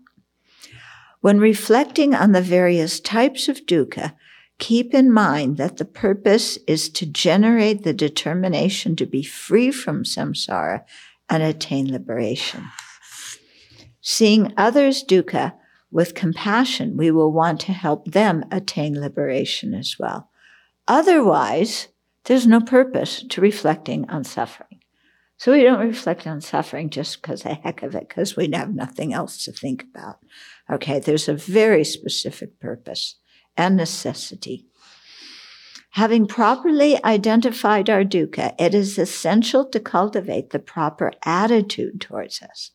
When 1.20 1.40
reflecting 1.40 2.14
on 2.14 2.30
the 2.30 2.42
various 2.42 3.00
types 3.00 3.48
of 3.48 3.66
dukkha, 3.66 4.14
keep 4.58 4.94
in 4.94 5.12
mind 5.12 5.56
that 5.56 5.76
the 5.76 5.84
purpose 5.84 6.58
is 6.66 6.88
to 6.90 7.06
generate 7.06 7.82
the 7.82 7.92
determination 7.92 8.96
to 8.96 9.06
be 9.06 9.22
free 9.22 9.70
from 9.70 10.04
samsara 10.04 10.84
and 11.28 11.42
attain 11.42 11.90
liberation. 11.90 12.64
Seeing 14.00 14.52
others' 14.56 15.04
dukkha 15.04 15.54
with 15.90 16.14
compassion, 16.14 16.96
we 16.96 17.10
will 17.10 17.32
want 17.32 17.60
to 17.60 17.72
help 17.72 18.12
them 18.12 18.44
attain 18.50 19.00
liberation 19.00 19.74
as 19.74 19.96
well. 19.98 20.30
Otherwise, 20.88 21.88
there's 22.24 22.46
no 22.46 22.60
purpose 22.60 23.24
to 23.28 23.40
reflecting 23.40 24.08
on 24.08 24.24
suffering. 24.24 24.80
So 25.38 25.52
we 25.52 25.62
don't 25.62 25.86
reflect 25.86 26.26
on 26.26 26.40
suffering 26.40 26.88
just 26.88 27.20
because 27.20 27.42
the 27.42 27.54
heck 27.54 27.82
of 27.82 27.94
it, 27.94 28.08
because 28.08 28.36
we 28.36 28.50
have 28.52 28.74
nothing 28.74 29.12
else 29.12 29.44
to 29.44 29.52
think 29.52 29.84
about. 29.84 30.18
Okay, 30.70 30.98
there's 30.98 31.28
a 31.28 31.34
very 31.34 31.84
specific 31.84 32.58
purpose 32.58 33.16
and 33.56 33.76
necessity. 33.76 34.66
Having 35.90 36.26
properly 36.26 37.02
identified 37.04 37.88
our 37.88 38.04
dukkha, 38.04 38.54
it 38.58 38.74
is 38.74 38.98
essential 38.98 39.64
to 39.70 39.80
cultivate 39.80 40.50
the 40.50 40.58
proper 40.58 41.12
attitude 41.24 42.00
towards 42.02 42.42
us. 42.42 42.72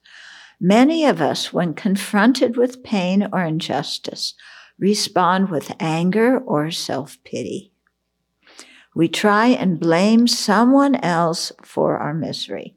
Many 0.59 1.05
of 1.05 1.21
us, 1.21 1.53
when 1.53 1.73
confronted 1.75 2.57
with 2.57 2.83
pain 2.83 3.27
or 3.31 3.43
injustice, 3.43 4.33
respond 4.79 5.49
with 5.49 5.71
anger 5.79 6.39
or 6.39 6.71
self 6.71 7.17
pity. 7.23 7.71
We 8.95 9.07
try 9.07 9.47
and 9.47 9.79
blame 9.79 10.27
someone 10.27 10.95
else 10.95 11.51
for 11.63 11.97
our 11.97 12.13
misery. 12.13 12.75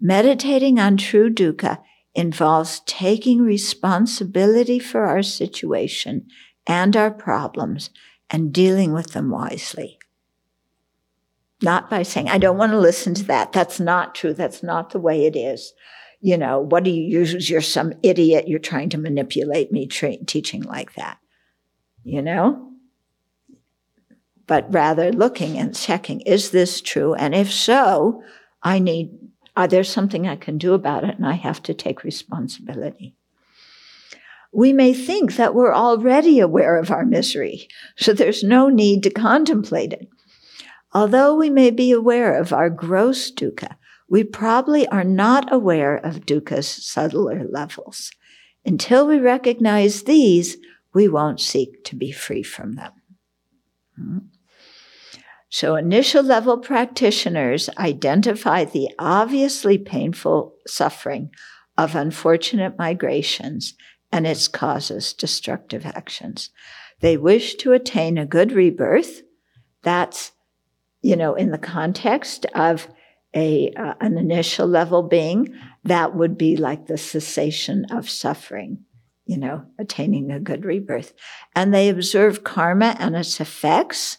Meditating 0.00 0.78
on 0.78 0.96
true 0.96 1.28
dukkha 1.28 1.82
involves 2.14 2.82
taking 2.86 3.40
responsibility 3.40 4.78
for 4.78 5.06
our 5.06 5.22
situation 5.22 6.26
and 6.66 6.96
our 6.96 7.10
problems 7.10 7.90
and 8.28 8.52
dealing 8.52 8.92
with 8.92 9.12
them 9.12 9.30
wisely. 9.30 9.98
Not 11.62 11.90
by 11.90 12.02
saying, 12.02 12.28
I 12.28 12.38
don't 12.38 12.56
want 12.56 12.72
to 12.72 12.78
listen 12.78 13.14
to 13.14 13.24
that. 13.24 13.52
That's 13.52 13.80
not 13.80 14.14
true. 14.14 14.32
That's 14.32 14.62
not 14.62 14.90
the 14.90 14.98
way 14.98 15.26
it 15.26 15.36
is 15.36 15.74
you 16.20 16.36
know, 16.36 16.60
what 16.60 16.84
do 16.84 16.90
you 16.90 17.02
use? 17.02 17.48
You're 17.48 17.62
some 17.62 17.94
idiot. 18.02 18.46
You're 18.46 18.58
trying 18.58 18.90
to 18.90 18.98
manipulate 18.98 19.72
me 19.72 19.86
tra- 19.86 20.22
teaching 20.26 20.62
like 20.62 20.94
that, 20.94 21.18
you 22.04 22.20
know? 22.20 22.72
But 24.46 24.72
rather 24.72 25.12
looking 25.12 25.58
and 25.58 25.74
checking, 25.74 26.20
is 26.22 26.50
this 26.50 26.80
true? 26.80 27.14
And 27.14 27.34
if 27.34 27.50
so, 27.50 28.22
I 28.62 28.80
need, 28.80 29.16
are 29.56 29.68
there 29.68 29.84
something 29.84 30.26
I 30.26 30.36
can 30.36 30.58
do 30.58 30.74
about 30.74 31.04
it? 31.04 31.16
And 31.16 31.26
I 31.26 31.34
have 31.34 31.62
to 31.64 31.74
take 31.74 32.04
responsibility. 32.04 33.14
We 34.52 34.72
may 34.72 34.92
think 34.92 35.36
that 35.36 35.54
we're 35.54 35.74
already 35.74 36.40
aware 36.40 36.76
of 36.76 36.90
our 36.90 37.04
misery, 37.04 37.68
so 37.96 38.12
there's 38.12 38.42
no 38.42 38.68
need 38.68 39.02
to 39.04 39.10
contemplate 39.10 39.92
it. 39.92 40.08
Although 40.92 41.36
we 41.36 41.50
may 41.50 41.70
be 41.70 41.92
aware 41.92 42.36
of 42.36 42.52
our 42.52 42.68
gross 42.68 43.30
dukkha, 43.30 43.76
we 44.08 44.24
probably 44.24 44.88
are 44.88 45.04
not 45.04 45.52
aware 45.52 45.96
of 45.96 46.26
dukkha's 46.26 46.66
subtler 46.68 47.44
levels. 47.48 48.10
Until 48.66 49.06
we 49.06 49.18
recognize 49.18 50.02
these, 50.02 50.56
we 50.92 51.06
won't 51.06 51.40
seek 51.40 51.84
to 51.84 51.94
be 51.94 52.10
free 52.10 52.42
from 52.42 52.72
them. 52.72 52.92
Hmm. 53.96 54.18
So, 55.48 55.74
initial 55.76 56.22
level 56.22 56.58
practitioners 56.58 57.68
identify 57.78 58.64
the 58.64 58.88
obviously 58.98 59.78
painful 59.78 60.54
suffering 60.66 61.30
of 61.76 61.94
unfortunate 61.96 62.78
migrations 62.78 63.74
and 64.12 64.26
its 64.26 64.48
causes, 64.48 65.12
destructive 65.12 65.86
actions. 65.86 66.50
They 67.00 67.16
wish 67.16 67.54
to 67.56 67.72
attain 67.72 68.18
a 68.18 68.26
good 68.26 68.52
rebirth. 68.52 69.22
That's, 69.82 70.32
you 71.00 71.16
know, 71.16 71.34
in 71.34 71.50
the 71.50 71.58
context 71.58 72.46
of 72.54 72.88
a 73.34 73.72
uh, 73.74 73.94
an 74.00 74.18
initial 74.18 74.66
level 74.66 75.02
being 75.02 75.54
that 75.84 76.14
would 76.14 76.36
be 76.36 76.56
like 76.56 76.86
the 76.86 76.98
cessation 76.98 77.86
of 77.90 78.10
suffering 78.10 78.84
you 79.24 79.36
know 79.36 79.64
attaining 79.78 80.30
a 80.30 80.40
good 80.40 80.64
rebirth 80.64 81.12
and 81.54 81.72
they 81.72 81.88
observe 81.88 82.42
karma 82.42 82.96
and 82.98 83.14
its 83.14 83.40
effects 83.40 84.18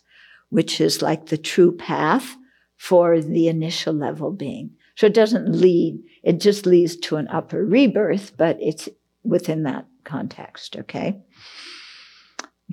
which 0.49 0.80
is 0.80 1.01
like 1.01 1.26
the 1.26 1.38
true 1.38 1.76
path 1.76 2.38
for 2.77 3.19
the 3.19 3.47
initial 3.47 3.93
level 3.93 4.31
being 4.31 4.72
so 4.95 5.07
it 5.07 5.13
doesn't 5.13 5.51
lead 5.51 5.99
it 6.23 6.39
just 6.39 6.65
leads 6.65 6.95
to 6.95 7.18
an 7.18 7.27
upper 7.27 7.65
rebirth 7.65 8.38
but 8.38 8.57
it's 8.61 8.88
within 9.23 9.64
that 9.64 9.85
context 10.03 10.76
okay 10.76 11.19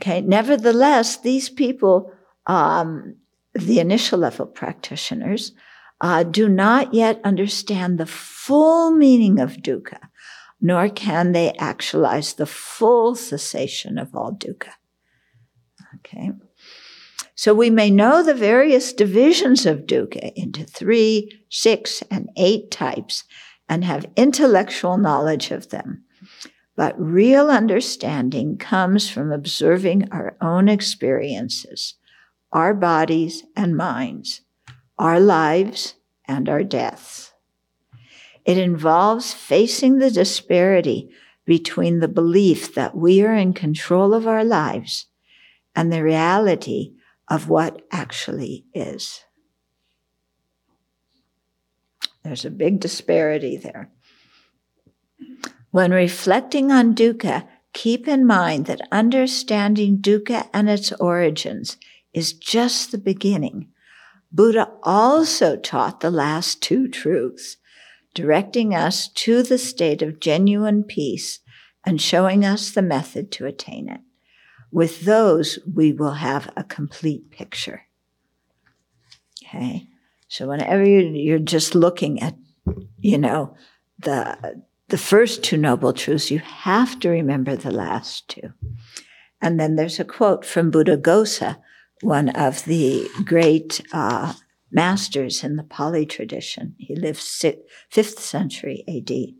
okay 0.00 0.20
nevertheless 0.20 1.18
these 1.18 1.48
people 1.48 2.12
um, 2.46 3.16
the 3.54 3.80
initial 3.80 4.18
level 4.18 4.46
practitioners 4.46 5.52
uh, 6.00 6.22
do 6.22 6.48
not 6.48 6.94
yet 6.94 7.20
understand 7.24 7.98
the 7.98 8.06
full 8.06 8.92
meaning 8.92 9.40
of 9.40 9.56
dukkha, 9.56 9.98
nor 10.60 10.88
can 10.88 11.32
they 11.32 11.52
actualize 11.58 12.34
the 12.34 12.46
full 12.46 13.14
cessation 13.14 13.98
of 13.98 14.14
all 14.14 14.32
dukkha. 14.32 14.72
Okay. 15.96 16.30
So 17.34 17.54
we 17.54 17.70
may 17.70 17.90
know 17.90 18.22
the 18.22 18.34
various 18.34 18.92
divisions 18.92 19.66
of 19.66 19.86
dukkha 19.86 20.32
into 20.34 20.64
three, 20.64 21.40
six, 21.48 22.02
and 22.10 22.28
eight 22.36 22.70
types, 22.70 23.24
and 23.68 23.84
have 23.84 24.10
intellectual 24.16 24.98
knowledge 24.98 25.50
of 25.50 25.70
them. 25.70 26.04
But 26.76 26.94
real 27.00 27.50
understanding 27.50 28.56
comes 28.56 29.10
from 29.10 29.32
observing 29.32 30.12
our 30.12 30.36
own 30.40 30.68
experiences, 30.68 31.94
our 32.52 32.72
bodies 32.72 33.44
and 33.56 33.76
minds, 33.76 34.42
our 34.96 35.18
lives 35.18 35.94
and 36.26 36.48
our 36.48 36.62
deaths. 36.62 37.32
It 38.44 38.58
involves 38.58 39.34
facing 39.34 39.98
the 39.98 40.10
disparity 40.10 41.10
between 41.44 42.00
the 42.00 42.08
belief 42.08 42.74
that 42.74 42.96
we 42.96 43.22
are 43.22 43.34
in 43.34 43.54
control 43.54 44.14
of 44.14 44.26
our 44.26 44.44
lives 44.44 45.06
and 45.74 45.92
the 45.92 46.02
reality 46.02 46.94
of 47.28 47.48
what 47.48 47.82
actually 47.90 48.64
is. 48.74 49.24
There's 52.22 52.44
a 52.44 52.50
big 52.50 52.80
disparity 52.80 53.56
there. 53.56 53.90
When 55.78 55.92
reflecting 55.92 56.72
on 56.72 56.96
dukkha, 56.96 57.46
keep 57.72 58.08
in 58.08 58.26
mind 58.26 58.66
that 58.66 58.80
understanding 58.90 59.98
dukkha 59.98 60.48
and 60.52 60.68
its 60.68 60.90
origins 60.94 61.76
is 62.12 62.32
just 62.32 62.90
the 62.90 62.98
beginning. 62.98 63.68
Buddha 64.32 64.72
also 64.82 65.56
taught 65.56 66.00
the 66.00 66.10
last 66.10 66.60
two 66.60 66.88
truths, 66.88 67.58
directing 68.12 68.74
us 68.74 69.06
to 69.22 69.44
the 69.44 69.56
state 69.56 70.02
of 70.02 70.18
genuine 70.18 70.82
peace 70.82 71.38
and 71.86 72.02
showing 72.02 72.44
us 72.44 72.72
the 72.72 72.82
method 72.82 73.30
to 73.30 73.46
attain 73.46 73.88
it. 73.88 74.00
With 74.72 75.02
those, 75.02 75.60
we 75.64 75.92
will 75.92 76.14
have 76.14 76.52
a 76.56 76.64
complete 76.64 77.30
picture. 77.30 77.82
Okay. 79.44 79.86
So 80.26 80.48
whenever 80.48 80.82
you're 80.84 81.38
just 81.38 81.76
looking 81.76 82.20
at, 82.20 82.34
you 82.98 83.18
know, 83.18 83.54
the, 84.00 84.64
the 84.88 84.98
first 84.98 85.42
two 85.42 85.56
noble 85.56 85.92
truths, 85.92 86.30
you 86.30 86.38
have 86.38 86.98
to 87.00 87.08
remember 87.08 87.56
the 87.56 87.70
last 87.70 88.28
two. 88.28 88.52
And 89.40 89.58
then 89.58 89.76
there's 89.76 90.00
a 90.00 90.04
quote 90.04 90.44
from 90.44 90.70
Buddha 90.70 90.96
Buddhaghosa, 90.96 91.58
one 92.00 92.28
of 92.30 92.64
the 92.64 93.08
great 93.24 93.80
uh, 93.92 94.34
masters 94.70 95.44
in 95.44 95.56
the 95.56 95.62
Pali 95.62 96.06
tradition. 96.06 96.74
He 96.78 96.94
lived 96.94 97.20
fifth 97.88 98.20
century 98.20 98.84
AD. 98.88 99.34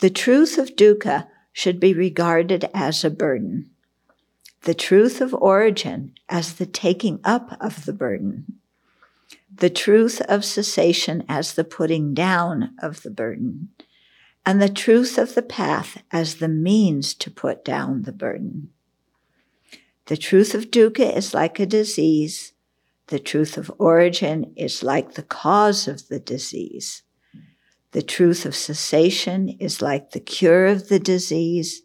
The 0.00 0.10
truth 0.10 0.58
of 0.58 0.76
dukkha 0.76 1.28
should 1.52 1.80
be 1.80 1.94
regarded 1.94 2.68
as 2.72 3.04
a 3.04 3.10
burden 3.10 3.70
the 4.62 4.74
truth 4.74 5.20
of 5.20 5.32
origin 5.34 6.12
as 6.28 6.54
the 6.54 6.66
taking 6.66 7.20
up 7.24 7.56
of 7.60 7.84
the 7.84 7.92
burden, 7.92 8.44
the 9.54 9.70
truth 9.70 10.20
of 10.22 10.44
cessation 10.44 11.24
as 11.28 11.54
the 11.54 11.64
putting 11.64 12.12
down 12.12 12.74
of 12.82 13.02
the 13.02 13.10
burden, 13.10 13.68
and 14.44 14.62
the 14.62 14.68
truth 14.68 15.18
of 15.18 15.34
the 15.34 15.42
path 15.42 16.02
as 16.10 16.36
the 16.36 16.48
means 16.48 17.14
to 17.14 17.30
put 17.30 17.64
down 17.64 18.02
the 18.02 18.12
burden. 18.12 18.70
The 20.06 20.16
truth 20.16 20.54
of 20.54 20.70
dukkha 20.70 21.16
is 21.16 21.34
like 21.34 21.60
a 21.60 21.66
disease. 21.66 22.52
The 23.08 23.18
truth 23.18 23.58
of 23.58 23.70
origin 23.78 24.52
is 24.56 24.82
like 24.82 25.14
the 25.14 25.22
cause 25.22 25.86
of 25.86 26.08
the 26.08 26.18
disease. 26.18 27.02
The 27.92 28.02
truth 28.02 28.46
of 28.46 28.54
cessation 28.54 29.50
is 29.60 29.82
like 29.82 30.10
the 30.10 30.20
cure 30.20 30.66
of 30.66 30.88
the 30.88 30.98
disease 30.98 31.82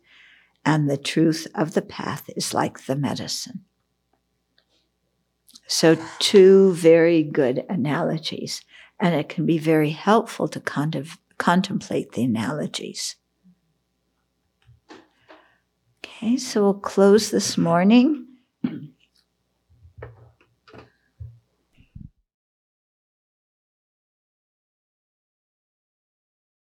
and 0.66 0.90
the 0.90 0.98
truth 0.98 1.48
of 1.56 1.74
the 1.74 1.82
path 1.82 2.30
is 2.36 2.54
like 2.54 2.86
the 2.86 2.96
medicine. 2.96 3.66
So, 5.68 5.98
two 6.20 6.74
very 6.74 7.24
good 7.24 7.66
analogies, 7.70 8.64
and 9.00 9.16
it 9.16 9.30
can 9.30 9.46
be 9.46 9.58
very 9.58 9.90
helpful 9.92 10.48
to 10.50 10.60
contemplate 11.38 12.11
the 12.14 12.23
analogies. 12.23 13.15
Okay, 16.03 16.38
so 16.38 16.64
we'll 16.64 16.73
close 16.73 17.31
this 17.31 17.57
morning 17.57 18.27